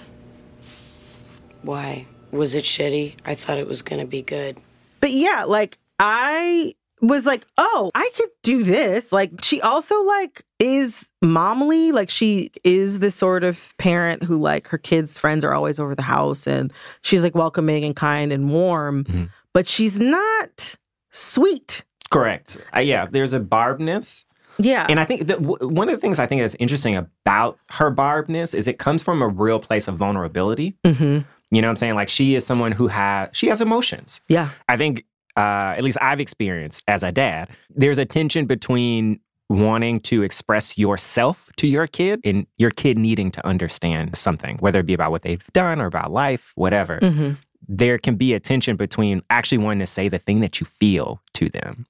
Why? 1.64 2.06
Was 2.32 2.54
it 2.56 2.64
shitty? 2.66 3.16
I 3.26 3.36
thought 3.36 3.58
it 3.58 3.68
was 3.68 3.82
going 3.82 4.00
to 4.00 4.06
be 4.08 4.22
good. 4.22 4.58
But 5.00 5.12
yeah, 5.12 5.46
like 5.48 5.80
I 6.00 6.74
was 7.02 7.26
like, 7.26 7.46
oh, 7.58 7.90
I 7.96 8.10
could 8.16 8.30
do 8.44 8.64
this. 8.64 9.12
Like 9.12 9.32
she 9.44 9.60
also 9.62 10.02
like 10.04 10.44
is 10.60 11.10
momly. 11.22 11.92
Like 11.92 12.10
she 12.12 12.52
is 12.64 13.00
the 13.00 13.10
sort 13.12 13.44
of 13.44 13.76
parent 13.78 14.24
who 14.24 14.38
like 14.40 14.68
her 14.68 14.78
kids' 14.78 15.18
friends 15.18 15.44
are 15.44 15.54
always 15.54 15.80
over 15.80 15.96
the 15.96 16.04
house 16.04 16.46
and 16.48 16.72
she's 17.02 17.24
like 17.24 17.34
welcoming 17.34 17.84
and 17.84 17.96
kind 17.96 18.32
and 18.32 18.52
warm, 18.52 19.04
Mhm. 19.06 19.30
but 19.54 19.68
she's 19.68 20.00
not 20.00 20.76
sweet. 21.12 21.84
Correct. 22.10 22.58
Uh, 22.76 22.80
yeah, 22.80 23.08
there's 23.10 23.34
a 23.34 23.40
barbness. 23.40 24.26
Yeah. 24.58 24.86
And 24.90 25.00
I 25.00 25.06
think 25.06 25.28
that 25.28 25.42
w- 25.42 25.68
one 25.68 25.88
of 25.90 25.96
the 25.96 26.02
things 26.02 26.20
I 26.20 26.26
think 26.28 26.42
that's 26.42 26.56
interesting 26.60 26.96
about 26.96 27.58
her 27.70 27.90
barbness 27.90 28.54
is 28.54 28.68
it 28.68 28.80
comes 28.80 29.02
from 29.02 29.22
a 29.22 29.28
real 29.28 29.60
place 29.60 29.88
of 29.88 29.96
vulnerability. 29.96 30.76
hmm 30.86 31.20
You 31.52 31.62
know 31.62 31.68
what 31.68 31.72
I'm 31.72 31.76
saying? 31.78 31.96
Like 31.96 32.10
she 32.10 32.36
is 32.36 32.46
someone 32.46 32.72
who 32.74 32.88
has 32.88 33.30
she 33.32 33.48
has 33.48 33.62
emotions. 33.62 34.22
Yeah. 34.28 34.50
I 34.68 34.76
think 34.78 35.06
uh, 35.38 35.76
at 35.78 35.84
least 35.84 35.98
I've 36.02 36.20
experienced 36.20 36.84
as 36.88 37.02
a 37.04 37.12
dad, 37.12 37.50
there's 37.74 37.98
a 37.98 38.06
tension 38.06 38.46
between 38.46 39.22
wanting 39.50 40.00
to 40.02 40.24
express 40.24 40.78
yourself 40.78 41.50
to 41.58 41.68
your 41.68 41.88
kid 41.88 42.20
and 42.24 42.46
your 42.58 42.72
kid 42.72 42.98
needing 42.98 43.32
to 43.32 43.46
understand 43.48 44.18
something, 44.18 44.58
whether 44.60 44.80
it 44.80 44.86
be 44.86 44.94
about 44.94 45.12
what 45.12 45.22
they've 45.24 45.46
done 45.54 45.80
or 45.82 45.86
about 45.88 46.12
life, 46.12 46.52
whatever. 46.56 47.00
hmm 47.00 47.32
There 47.74 47.98
can 47.98 48.16
be 48.16 48.34
a 48.34 48.40
tension 48.40 48.76
between 48.76 49.22
actually 49.30 49.60
wanting 49.60 49.80
to 49.80 49.86
say 49.86 50.10
the 50.10 50.18
thing 50.20 50.42
that 50.42 50.60
you 50.60 50.68
feel 50.80 51.22
to 51.36 51.48
them. 51.50 51.86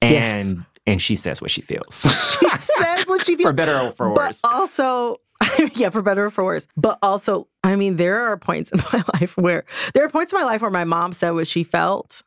And 0.00 0.12
Yes. 0.12 0.54
and 0.86 1.02
she 1.02 1.16
says 1.16 1.40
what 1.42 1.50
she 1.50 1.60
feels. 1.62 2.02
She 2.40 2.48
says 2.56 3.08
what 3.08 3.24
she 3.26 3.34
feels. 3.36 3.48
for 3.50 3.52
better 3.52 3.76
or 3.76 3.90
for 3.92 4.14
worse 4.14 4.40
But 4.42 4.48
also, 4.52 5.16
yeah, 5.74 5.90
for 5.90 6.02
better 6.02 6.26
or 6.26 6.30
for 6.30 6.44
worse. 6.44 6.68
But 6.76 6.98
also, 7.02 7.48
I 7.64 7.74
mean, 7.74 7.96
there 7.96 8.20
are 8.20 8.36
points 8.36 8.70
in 8.70 8.78
my 8.92 9.02
life 9.14 9.36
where 9.36 9.64
there 9.94 10.04
are 10.04 10.08
points 10.08 10.32
in 10.32 10.38
my 10.38 10.44
life 10.44 10.60
where 10.62 10.70
my 10.70 10.84
mom 10.84 11.12
said 11.12 11.30
what 11.32 11.48
she 11.48 11.64
felt. 11.64 12.22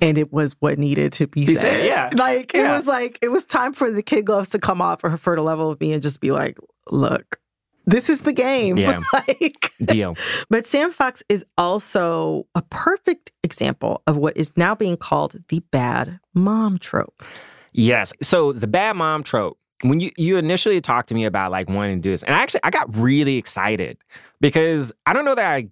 And 0.00 0.18
it 0.18 0.32
was 0.32 0.54
what 0.60 0.78
needed 0.78 1.12
to 1.14 1.26
be 1.26 1.46
said. 1.46 1.58
said, 1.60 1.86
yeah. 1.86 2.10
Like 2.14 2.54
it 2.54 2.58
Yeah. 2.60 2.76
was 2.76 2.86
like 2.86 3.18
it 3.22 3.28
was 3.28 3.46
time 3.46 3.72
for 3.72 3.90
the 3.90 4.02
kid 4.02 4.26
gloves 4.26 4.50
to 4.50 4.58
come 4.58 4.80
off 4.82 5.02
or 5.04 5.16
for 5.16 5.30
her 5.32 5.36
to 5.36 5.42
level 5.42 5.68
with 5.70 5.80
me 5.80 5.92
and 5.92 6.02
just 6.02 6.20
be 6.20 6.32
like, 6.32 6.58
look, 6.90 7.38
this 7.86 8.10
is 8.10 8.22
the 8.22 8.32
game. 8.32 8.76
Yeah. 8.86 9.00
like 9.12 9.72
Deal. 9.80 10.16
but 10.50 10.66
Sam 10.66 10.92
Fox 10.92 11.22
is 11.28 11.44
also 11.56 12.46
a 12.54 12.62
perfect 12.62 13.32
example 13.42 14.02
of 14.06 14.16
what 14.16 14.36
is 14.36 14.52
now 14.56 14.74
being 14.74 14.96
called 14.96 15.36
the 15.48 15.60
bad 15.70 16.18
mom 16.34 16.78
trope. 16.78 17.22
Yes. 17.72 18.12
So 18.22 18.52
the 18.52 18.66
bad 18.66 18.96
mom 18.96 19.22
trope. 19.22 19.58
When 19.82 20.00
you 20.00 20.10
you 20.16 20.38
initially 20.38 20.80
talked 20.80 21.08
to 21.10 21.14
me 21.14 21.26
about 21.26 21.50
like 21.50 21.68
wanting 21.68 21.98
to 21.98 22.00
do 22.00 22.10
this, 22.10 22.22
and 22.22 22.34
I 22.34 22.42
actually 22.42 22.60
I 22.64 22.70
got 22.70 22.96
really 22.96 23.36
excited 23.36 23.98
because 24.40 24.90
I 25.04 25.12
don't 25.12 25.26
know 25.26 25.34
that 25.34 25.54
I 25.54 25.68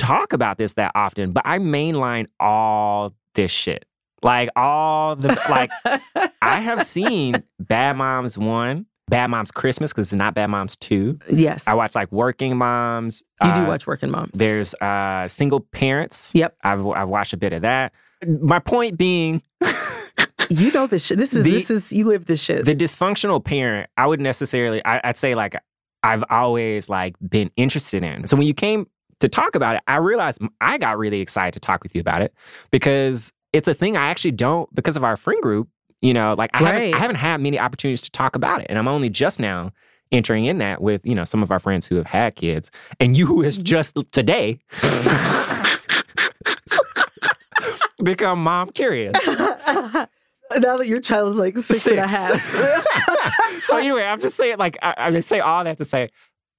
talk 0.00 0.32
about 0.32 0.58
this 0.58 0.72
that 0.72 0.90
often, 0.96 1.30
but 1.32 1.44
I 1.46 1.58
mainline 1.60 2.26
all 2.40 3.14
this 3.34 3.52
shit. 3.52 3.84
Like 4.24 4.48
all 4.56 5.14
the 5.14 5.28
like 5.48 5.70
I 6.42 6.58
have 6.60 6.84
seen 6.84 7.44
Bad 7.60 7.96
Moms 7.96 8.36
One, 8.36 8.86
Bad 9.08 9.28
Moms 9.28 9.50
Christmas 9.50 9.92
because 9.92 10.06
it's 10.06 10.12
not 10.18 10.34
Bad 10.34 10.46
Moms 10.48 10.76
Two. 10.76 11.18
yes. 11.30 11.64
I 11.66 11.74
watch 11.74 11.94
like 11.94 12.10
Working 12.10 12.56
Moms. 12.56 13.22
you 13.42 13.52
do 13.54 13.60
uh, 13.62 13.66
watch 13.66 13.86
Working 13.86 14.10
Moms. 14.10 14.30
There's 14.38 14.74
uh 14.74 15.28
Single 15.28 15.60
Parents. 15.60 16.32
Yep. 16.34 16.56
I've 16.62 16.86
I've 16.86 17.08
watched 17.08 17.32
a 17.32 17.36
bit 17.36 17.52
of 17.52 17.62
that. 17.62 17.92
My 18.26 18.58
point 18.58 18.96
being. 18.98 19.42
You 20.50 20.70
know 20.72 20.86
this 20.86 21.06
shit. 21.06 21.16
This 21.16 21.32
is 21.32 21.42
The- 21.42 21.50
this 21.52 21.70
is 21.70 21.90
you 21.90 22.04
live 22.04 22.26
this 22.26 22.38
shit. 22.40 22.66
the 22.66 22.76
dysfunctional 22.76 23.42
parent 23.42 23.88
i 23.96 24.06
would 24.06 24.20
necessarily 24.20 24.84
I, 24.84 25.00
i'd 25.04 25.16
say 25.16 25.34
like 25.34 25.56
i've 26.02 26.22
always 26.28 26.90
like 26.90 27.16
been 27.26 27.50
interested 27.56 28.02
in 28.02 28.26
so 28.26 28.36
when 28.36 28.46
you 28.46 28.52
came 28.52 28.86
to 29.20 29.28
talk 29.28 29.54
about 29.54 29.76
it 29.76 29.82
i 29.88 29.96
realized 29.96 30.38
i 30.60 30.76
got 30.76 30.98
really 30.98 31.20
excited 31.20 31.54
to 31.54 31.60
talk 31.60 31.82
with 31.82 31.94
you 31.94 32.00
about 32.00 32.20
it 32.20 32.34
because 32.70 33.32
it's 33.54 33.68
a 33.68 33.74
thing 33.74 33.96
i 33.96 34.06
actually 34.08 34.32
don't 34.32 34.72
because 34.74 34.96
of 34.96 35.02
our 35.02 35.16
friend 35.16 35.40
group 35.40 35.66
you 36.04 36.14
know 36.14 36.34
like 36.36 36.50
i, 36.54 36.62
haven't, 36.62 36.94
I 36.94 36.98
haven't 36.98 37.16
had 37.16 37.40
many 37.40 37.58
opportunities 37.58 38.02
to 38.02 38.10
talk 38.10 38.36
about 38.36 38.60
it 38.60 38.66
and 38.68 38.78
i'm 38.78 38.88
only 38.88 39.08
just 39.08 39.40
now 39.40 39.72
entering 40.12 40.44
in 40.44 40.58
that 40.58 40.80
with 40.80 41.04
you 41.04 41.14
know 41.14 41.24
some 41.24 41.42
of 41.42 41.50
our 41.50 41.58
friends 41.58 41.86
who 41.86 41.96
have 41.96 42.06
had 42.06 42.36
kids 42.36 42.70
and 43.00 43.16
you 43.16 43.26
who 43.26 43.42
has 43.42 43.58
just 43.58 43.96
today 44.12 44.58
become 48.04 48.42
mom 48.42 48.70
curious. 48.70 49.16
Now 50.60 50.76
that 50.76 50.86
your 50.86 51.00
child 51.00 51.32
is 51.32 51.38
like 51.38 51.56
six 51.58 51.86
and 51.86 51.98
a 51.98 52.06
half. 52.06 52.40
so 53.64 53.76
anyway, 53.76 54.02
I'm 54.02 54.20
just 54.20 54.36
saying, 54.36 54.58
like, 54.58 54.78
I, 54.82 54.94
I 54.98 55.20
say 55.20 55.40
all 55.40 55.64
that 55.64 55.78
to 55.78 55.84
say, 55.84 56.10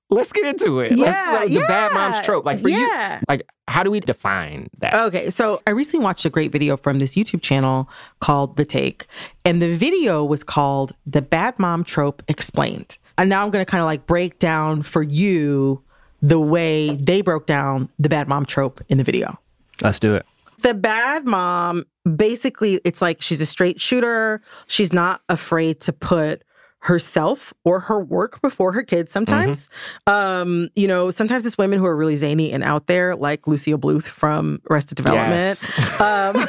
let's 0.09 0.31
get 0.31 0.45
into 0.45 0.79
it. 0.79 0.97
Yeah, 0.97 1.31
let's, 1.33 1.49
the 1.49 1.59
bad 1.61 1.93
mom's 1.93 2.19
trope. 2.21 2.45
Like 2.45 2.59
for 2.59 2.69
you, 2.69 2.77
yeah. 2.77 3.21
like 3.27 3.47
how 3.67 3.83
do 3.83 3.91
we 3.91 3.99
define 3.99 4.69
that? 4.79 4.95
Okay, 4.95 5.29
so 5.29 5.61
I 5.65 5.71
recently 5.71 6.03
watched 6.03 6.25
a 6.25 6.29
great 6.29 6.51
video 6.51 6.77
from 6.77 6.99
this 6.99 7.15
YouTube 7.15 7.41
channel 7.41 7.89
called 8.19 8.57
The 8.57 8.65
Take, 8.65 9.07
and 9.43 9.61
the 9.61 9.75
video 9.75 10.23
was 10.23 10.43
called 10.43 10.93
The 11.05 11.21
Bad 11.21 11.59
Mom 11.59 11.83
Trope 11.83 12.23
Explained. 12.27 12.97
And 13.17 13.29
now 13.29 13.43
I'm 13.43 13.51
going 13.51 13.65
to 13.65 13.69
kind 13.69 13.81
of 13.81 13.85
like 13.85 14.05
break 14.05 14.39
down 14.39 14.81
for 14.81 15.01
you 15.01 15.81
the 16.21 16.39
way 16.39 16.95
they 16.95 17.21
broke 17.21 17.45
down 17.45 17.89
the 17.99 18.09
bad 18.09 18.27
mom 18.27 18.45
trope 18.45 18.81
in 18.89 18.97
the 18.97 19.03
video. 19.03 19.39
Let's 19.83 19.99
do 19.99 20.15
it. 20.15 20.25
The 20.59 20.73
bad 20.73 21.25
mom, 21.25 21.85
basically, 22.15 22.81
it's 22.83 23.01
like 23.01 23.21
she's 23.21 23.41
a 23.41 23.45
straight 23.45 23.79
shooter. 23.79 24.41
She's 24.67 24.91
not 24.91 25.21
afraid 25.29 25.81
to 25.81 25.93
put 25.93 26.43
herself 26.85 27.51
or 27.63 27.79
her 27.79 27.99
work 27.99 28.39
before 28.43 28.71
her 28.71 28.83
kids 28.83 29.11
sometimes. 29.11 29.71
Um, 30.05 30.69
you 30.75 30.87
know, 30.87 31.09
sometimes 31.09 31.43
it's 31.43 31.57
women 31.57 31.79
who 31.79 31.85
are 31.87 31.95
really 31.95 32.15
zany 32.15 32.51
and 32.51 32.63
out 32.63 32.85
there, 32.85 33.15
like 33.15 33.47
Lucille 33.47 33.79
Bluth 33.79 34.03
from 34.03 34.61
Arrested 34.69 34.95
Development. 34.95 35.31
Yes. 35.31 35.71
Um, 36.05 36.47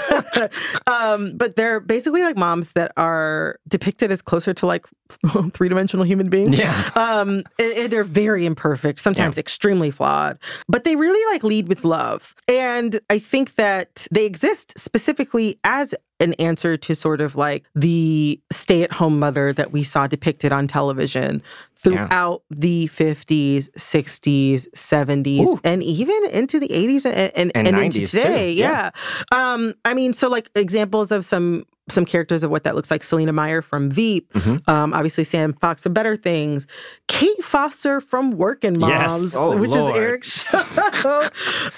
um, 0.87 1.37
but 1.37 1.57
they're 1.57 1.81
basically 1.81 2.23
like 2.23 2.37
moms 2.37 2.73
that 2.73 2.93
are 2.97 3.59
depicted 3.69 4.11
as 4.11 4.21
closer 4.21 4.53
to 4.53 4.67
like 4.67 4.85
three 5.55 5.69
dimensional 5.69 6.05
human 6.05 6.29
beings. 6.29 6.59
Yeah. 6.59 6.91
Um, 6.95 7.43
and, 7.59 7.73
and 7.77 7.93
they're 7.93 8.05
very 8.05 8.47
imperfect, 8.47 8.99
sometimes 8.99 9.39
extremely 9.39 9.91
flawed, 9.91 10.39
but 10.69 10.85
they 10.85 10.97
really 10.97 11.33
like 11.33 11.43
lead 11.45 11.69
with 11.69 11.85
love. 11.85 12.35
And 12.49 13.01
I 13.11 13.19
think 13.19 13.55
that 13.57 14.07
they 14.11 14.25
exist 14.25 14.75
specifically 14.79 15.59
as 15.65 15.95
an 16.19 16.33
answer 16.35 16.79
to 16.79 16.95
sort 16.95 17.21
of 17.21 17.37
like 17.37 17.65
the 17.75 18.41
stay 18.51 18.83
at 18.83 18.93
home 18.93 19.19
mother 19.19 19.53
that 19.53 19.71
we 19.71 19.85
saw 19.85 20.07
depicted 20.07 20.51
on 20.51 20.67
television 20.67 21.43
throughout 21.75 22.43
the 22.49 22.89
50s, 22.89 23.69
60s, 23.73 24.67
70s, 24.75 25.47
Ooh. 25.47 25.61
and 25.63 25.83
even 25.83 26.19
into 26.33 26.59
the 26.59 26.69
80s 26.69 27.05
and, 27.05 27.15
and, 27.37 27.53
And 27.55 27.69
and 27.69 27.79
into 27.79 28.01
90s 28.01 28.11
too, 28.11 28.21
today. 28.21 28.51
yeah. 28.53 28.91
Yeah. 29.31 29.53
Um, 29.55 29.75
I 29.85 29.93
mean, 29.93 30.15
so 30.15 30.29
like 30.29 30.51
examples 30.55 31.13
of 31.13 31.25
some 31.25 31.67
some 31.89 32.05
characters 32.05 32.43
of 32.43 32.51
what 32.51 32.65
that 32.65 32.75
looks 32.75 32.91
like. 32.91 33.05
Selina 33.05 33.33
Meyer 33.33 33.63
from 33.63 33.91
Veep, 33.91 34.33
Mhm. 34.33 34.69
um, 34.69 34.93
obviously 34.93 35.25
Sam 35.25 35.53
Fox 35.55 35.83
from 35.85 35.93
Better 35.93 36.17
Things, 36.17 36.67
Kate 37.09 37.43
Foster 37.45 38.01
from 38.01 38.33
Working 38.33 38.75
Yes. 38.81 39.11
Moms, 39.11 39.37
Oh, 39.37 39.57
which 39.57 39.71
Lord. 39.71 39.95
is 39.95 39.99
Eric's 40.01 40.51
show. 41.03 41.29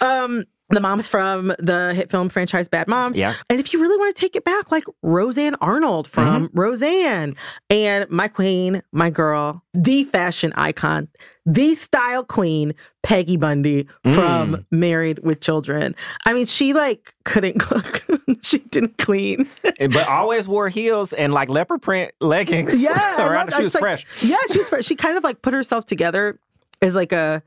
um, 0.01 0.45
the 0.71 0.81
moms 0.81 1.07
from 1.07 1.49
the 1.59 1.93
hit 1.95 2.11
film 2.11 2.29
franchise 2.29 2.69
Bad 2.69 2.89
Moms. 2.89 3.17
Yeah. 3.17 3.35
And 3.49 3.59
if 3.59 3.73
you 3.73 3.81
really 3.81 3.97
want 3.97 4.15
to 4.15 4.21
take 4.21 4.37
it 4.37 4.45
back, 4.45 4.71
like 4.71 4.85
Roseanne 5.03 5.55
Arnold 5.61 6.07
from 6.09 6.49
Mm-hmm. 6.49 6.61
Roseanne 6.61 7.37
and 7.71 8.09
my 8.11 8.29
queen, 8.29 8.83
my 8.93 9.09
girl, 9.11 9.63
the 9.73 10.05
fashion 10.05 10.53
icon, 10.57 11.09
the 11.47 11.75
style 11.75 12.23
queen, 12.25 12.75
Peggy 13.03 13.37
Bundy 13.39 13.89
Mm. 14.05 14.15
from 14.15 14.67
Married 14.71 15.21
with 15.21 15.41
Children. 15.41 15.95
I 16.27 16.35
mean, 16.35 16.45
she 16.45 16.75
like 16.75 17.15
couldn't 17.25 17.59
cook. 17.61 18.03
she 18.43 18.59
didn't 18.59 18.99
clean. 18.99 19.49
but 19.63 20.07
always 20.09 20.47
wore 20.47 20.69
heels 20.69 21.15
and 21.15 21.33
like 21.33 21.49
leopard 21.49 21.81
print 21.81 22.13
leggings. 22.21 22.75
Yeah. 22.79 23.27
Around. 23.27 23.55
She 23.55 23.63
was 23.63 23.75
like- 23.75 23.81
fresh. 23.81 24.07
Yeah, 24.23 24.37
she's 24.53 24.69
fresh. 24.69 24.85
She 24.85 24.97
kind 24.97 25.17
of 25.17 25.25
like 25.25 25.41
put 25.41 25.55
herself 25.55 25.87
together 25.87 26.39
as 26.83 26.95
like 26.95 27.13
a 27.13 27.43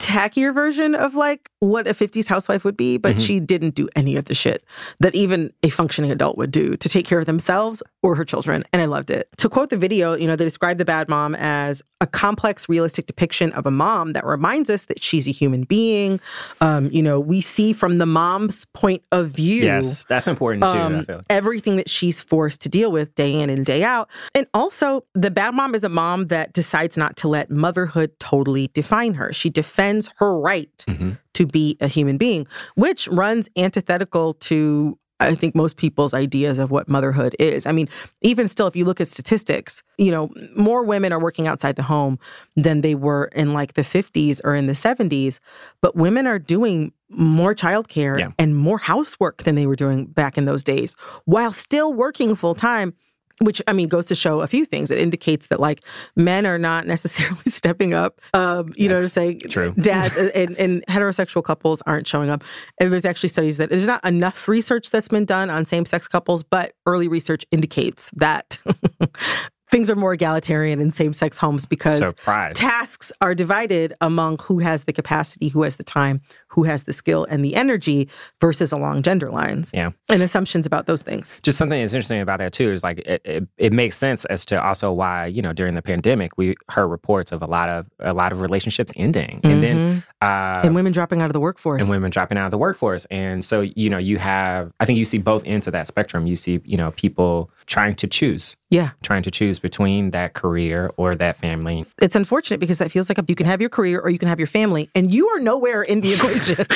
tackier 0.00 0.52
version 0.52 0.94
of 0.94 1.14
like 1.14 1.50
what 1.60 1.86
a 1.86 1.94
50s 1.94 2.26
housewife 2.26 2.64
would 2.64 2.76
be, 2.76 2.96
but 2.98 3.16
Mhm. 3.16 3.26
she 3.26 3.40
didn't 3.40 3.74
do 3.74 3.88
any 3.94 4.16
of 4.16 4.24
the 4.26 4.34
shit 4.34 4.64
that 5.00 5.14
even 5.14 5.52
a 5.62 5.68
functioning 5.70 6.10
adult 6.10 6.36
would 6.36 6.50
do 6.50 6.76
to 6.76 6.88
take 6.88 7.06
care 7.06 7.18
of 7.20 7.26
themselves 7.26 7.82
or 8.02 8.16
her 8.16 8.24
children. 8.24 8.64
And 8.72 8.82
I 8.82 8.86
loved 8.86 9.10
it. 9.10 9.28
To 9.38 9.48
quote 9.48 9.70
the 9.70 9.76
video, 9.76 10.14
you 10.16 10.26
know, 10.26 10.34
they 10.36 10.44
describe 10.44 10.78
the 10.78 10.84
bad 10.84 11.08
mom 11.08 11.34
as 11.36 11.80
a 12.00 12.06
complex, 12.08 12.68
realistic 12.68 13.06
depiction 13.06 13.52
of 13.52 13.66
a 13.66 13.70
mom 13.70 14.12
that 14.14 14.26
reminds 14.26 14.68
us 14.68 14.86
that 14.86 15.02
she's 15.02 15.28
a 15.28 15.30
human 15.30 15.62
being. 15.62 16.20
Um, 16.60 16.90
you 16.92 17.02
know, 17.02 17.20
we 17.20 17.40
see 17.40 17.72
from 17.72 17.98
the 17.98 18.06
mom's 18.06 18.64
point 18.74 19.02
of 19.12 19.28
view 19.28 19.62
Yes, 19.62 20.04
that's 20.04 20.26
important 20.26 20.64
too. 20.64 20.68
I 20.70 20.80
um, 20.82 21.04
feel. 21.06 21.22
everything 21.30 21.76
that 21.76 21.88
she's 21.88 22.20
forced 22.20 22.60
to 22.62 22.68
deal 22.68 22.90
with 22.90 23.14
day 23.14 23.32
in 23.32 23.48
and 23.48 23.64
day 23.64 23.84
out. 23.84 24.10
And 24.34 24.46
also, 24.52 25.04
the 25.14 25.30
bad 25.30 25.54
mom 25.54 25.74
is 25.74 25.84
a 25.84 25.88
mom 25.88 26.26
that 26.26 26.52
decides 26.52 26.96
not 26.96 27.16
to 27.18 27.28
let 27.28 27.50
motherhood 27.50 28.10
totally 28.18 28.70
define 28.74 29.14
her. 29.14 29.32
She 29.32 29.48
defends 29.48 29.83
her 30.16 30.38
right 30.38 30.84
Mhm. 30.88 31.18
to 31.34 31.46
be 31.46 31.76
a 31.80 31.88
human 31.88 32.16
being, 32.16 32.46
which 32.74 33.08
runs 33.08 33.48
antithetical 33.56 34.34
to. 34.34 34.98
I 35.20 35.36
think 35.36 35.54
most 35.54 35.76
people's 35.76 36.12
ideas 36.12 36.58
of 36.58 36.72
what 36.72 36.88
motherhood 36.88 37.36
is. 37.38 37.66
I 37.66 37.72
mean, 37.72 37.88
even 38.20 38.48
still, 38.48 38.66
if 38.66 38.74
you 38.74 38.84
look 38.84 39.00
at 39.00 39.06
statistics, 39.06 39.82
you 39.96 40.10
know, 40.10 40.28
more 40.56 40.82
women 40.82 41.12
are 41.12 41.20
working 41.20 41.46
outside 41.46 41.76
the 41.76 41.84
home 41.84 42.18
than 42.56 42.80
they 42.80 42.96
were 42.96 43.26
in 43.26 43.52
like 43.54 43.74
the 43.74 43.84
50s 43.84 44.40
or 44.44 44.54
in 44.56 44.66
the 44.66 44.74
70s. 44.74 45.38
But 45.80 45.94
women 45.94 46.26
are 46.26 46.40
doing 46.40 46.92
more 47.08 47.54
childcare 47.54 48.18
Yeah. 48.18 48.30
and 48.40 48.56
more 48.56 48.78
housework 48.78 49.44
than 49.44 49.54
they 49.54 49.68
were 49.68 49.76
doing 49.76 50.06
back 50.06 50.36
in 50.36 50.46
those 50.46 50.64
days 50.64 50.96
while 51.26 51.52
still 51.52 51.92
working 51.94 52.34
full 52.34 52.56
time. 52.56 52.92
Which 53.40 53.60
I 53.66 53.72
mean 53.72 53.88
goes 53.88 54.06
to 54.06 54.14
show 54.14 54.40
a 54.40 54.46
few 54.46 54.64
things. 54.64 54.90
It 54.90 54.98
indicates 54.98 55.48
that 55.48 55.60
like 55.60 55.84
men 56.16 56.46
are 56.46 56.58
not 56.58 56.86
necessarily 56.94 57.42
stepping 57.46 57.94
up. 57.94 58.20
Um, 58.32 58.72
you 58.76 58.88
know 58.88 58.96
what 58.96 59.04
I'm 59.04 59.10
saying? 59.10 59.40
true. 59.48 59.72
Dads 59.72 60.16
and, 60.16 60.56
and 60.56 60.84
heterosexual 60.86 61.42
couples 61.42 61.82
aren't 61.86 62.06
showing 62.06 62.30
up. 62.30 62.44
And 62.80 62.92
there's 62.92 63.04
actually 63.04 63.28
studies 63.30 63.56
that 63.56 63.70
there's 63.70 63.86
not 63.86 64.04
enough 64.04 64.48
research 64.48 64.90
that's 64.90 65.08
been 65.08 65.24
done 65.24 65.50
on 65.50 65.64
same 65.64 65.86
sex 65.86 66.08
couples, 66.08 66.42
but 66.42 66.74
early 66.86 67.08
research 67.08 67.44
indicates 67.50 68.10
that 68.16 68.58
things 69.74 69.90
are 69.90 69.96
more 69.96 70.12
egalitarian 70.12 70.80
in 70.80 70.88
same 70.92 71.12
sex 71.12 71.36
homes 71.36 71.64
because 71.64 71.98
Surprise. 71.98 72.54
tasks 72.54 73.10
are 73.20 73.34
divided 73.34 73.92
among 74.00 74.38
who 74.42 74.60
has 74.60 74.84
the 74.84 74.92
capacity, 74.92 75.48
who 75.48 75.64
has 75.64 75.74
the 75.76 75.82
time, 75.82 76.20
who 76.46 76.62
has 76.62 76.84
the 76.84 76.92
skill 76.92 77.26
and 77.28 77.44
the 77.44 77.56
energy 77.56 78.08
versus 78.40 78.70
along 78.70 79.02
gender 79.02 79.30
lines. 79.30 79.72
Yeah. 79.74 79.90
And 80.08 80.22
assumptions 80.22 80.64
about 80.64 80.86
those 80.86 81.02
things. 81.02 81.34
just 81.42 81.58
something 81.58 81.80
that's 81.80 81.92
interesting 81.92 82.20
about 82.20 82.38
that 82.38 82.52
too 82.52 82.70
is 82.70 82.84
like 82.84 82.98
it, 82.98 83.20
it, 83.24 83.48
it 83.58 83.72
makes 83.72 83.96
sense 83.96 84.24
as 84.26 84.46
to 84.46 84.62
also 84.62 84.92
why 84.92 85.26
you 85.26 85.42
know 85.42 85.52
during 85.52 85.74
the 85.74 85.82
pandemic 85.82 86.38
we 86.38 86.54
heard 86.70 86.86
reports 86.86 87.32
of 87.32 87.42
a 87.42 87.46
lot 87.46 87.68
of 87.68 87.86
a 87.98 88.12
lot 88.12 88.30
of 88.30 88.40
relationships 88.40 88.92
ending 88.94 89.40
and 89.42 89.60
then 89.62 90.04
uh 90.22 90.26
Mm-hmm. 90.54 90.66
and 90.66 90.74
women 90.74 90.92
dropping 90.92 91.20
out 91.20 91.26
of 91.26 91.32
the 91.32 91.40
workforce. 91.40 91.82
and 91.82 91.90
women 91.90 92.10
dropping 92.10 92.38
out 92.38 92.44
of 92.46 92.50
the 92.50 92.58
workforce 92.58 93.04
and 93.06 93.44
so 93.44 93.60
you 93.60 93.90
know 93.90 93.98
you 93.98 94.18
have 94.18 94.72
i 94.80 94.84
think 94.84 94.98
you 94.98 95.04
see 95.04 95.18
both 95.18 95.42
ends 95.44 95.66
of 95.66 95.72
that 95.72 95.86
spectrum 95.86 96.26
you 96.26 96.36
see 96.36 96.60
you 96.64 96.76
know 96.76 96.92
people 96.92 97.50
trying 97.66 97.94
to 97.94 98.06
choose 98.06 98.56
yeah. 98.74 98.90
trying 99.02 99.22
to 99.22 99.30
choose 99.30 99.58
between 99.58 100.10
that 100.10 100.34
career 100.34 100.90
or 100.96 101.14
that 101.14 101.36
family 101.36 101.86
It's 102.02 102.16
unfortunate 102.16 102.60
because 102.60 102.78
that 102.78 102.90
feels 102.90 103.08
like 103.08 103.18
a, 103.18 103.24
you 103.28 103.34
can 103.34 103.46
have 103.46 103.60
your 103.60 103.70
career 103.70 104.00
or 104.00 104.10
you 104.10 104.18
can 104.18 104.28
have 104.28 104.40
your 104.40 104.48
family, 104.48 104.90
and 104.94 105.12
you 105.12 105.28
are 105.28 105.38
nowhere 105.38 105.82
in 105.82 106.00
the 106.00 106.12
equation. 106.14 106.66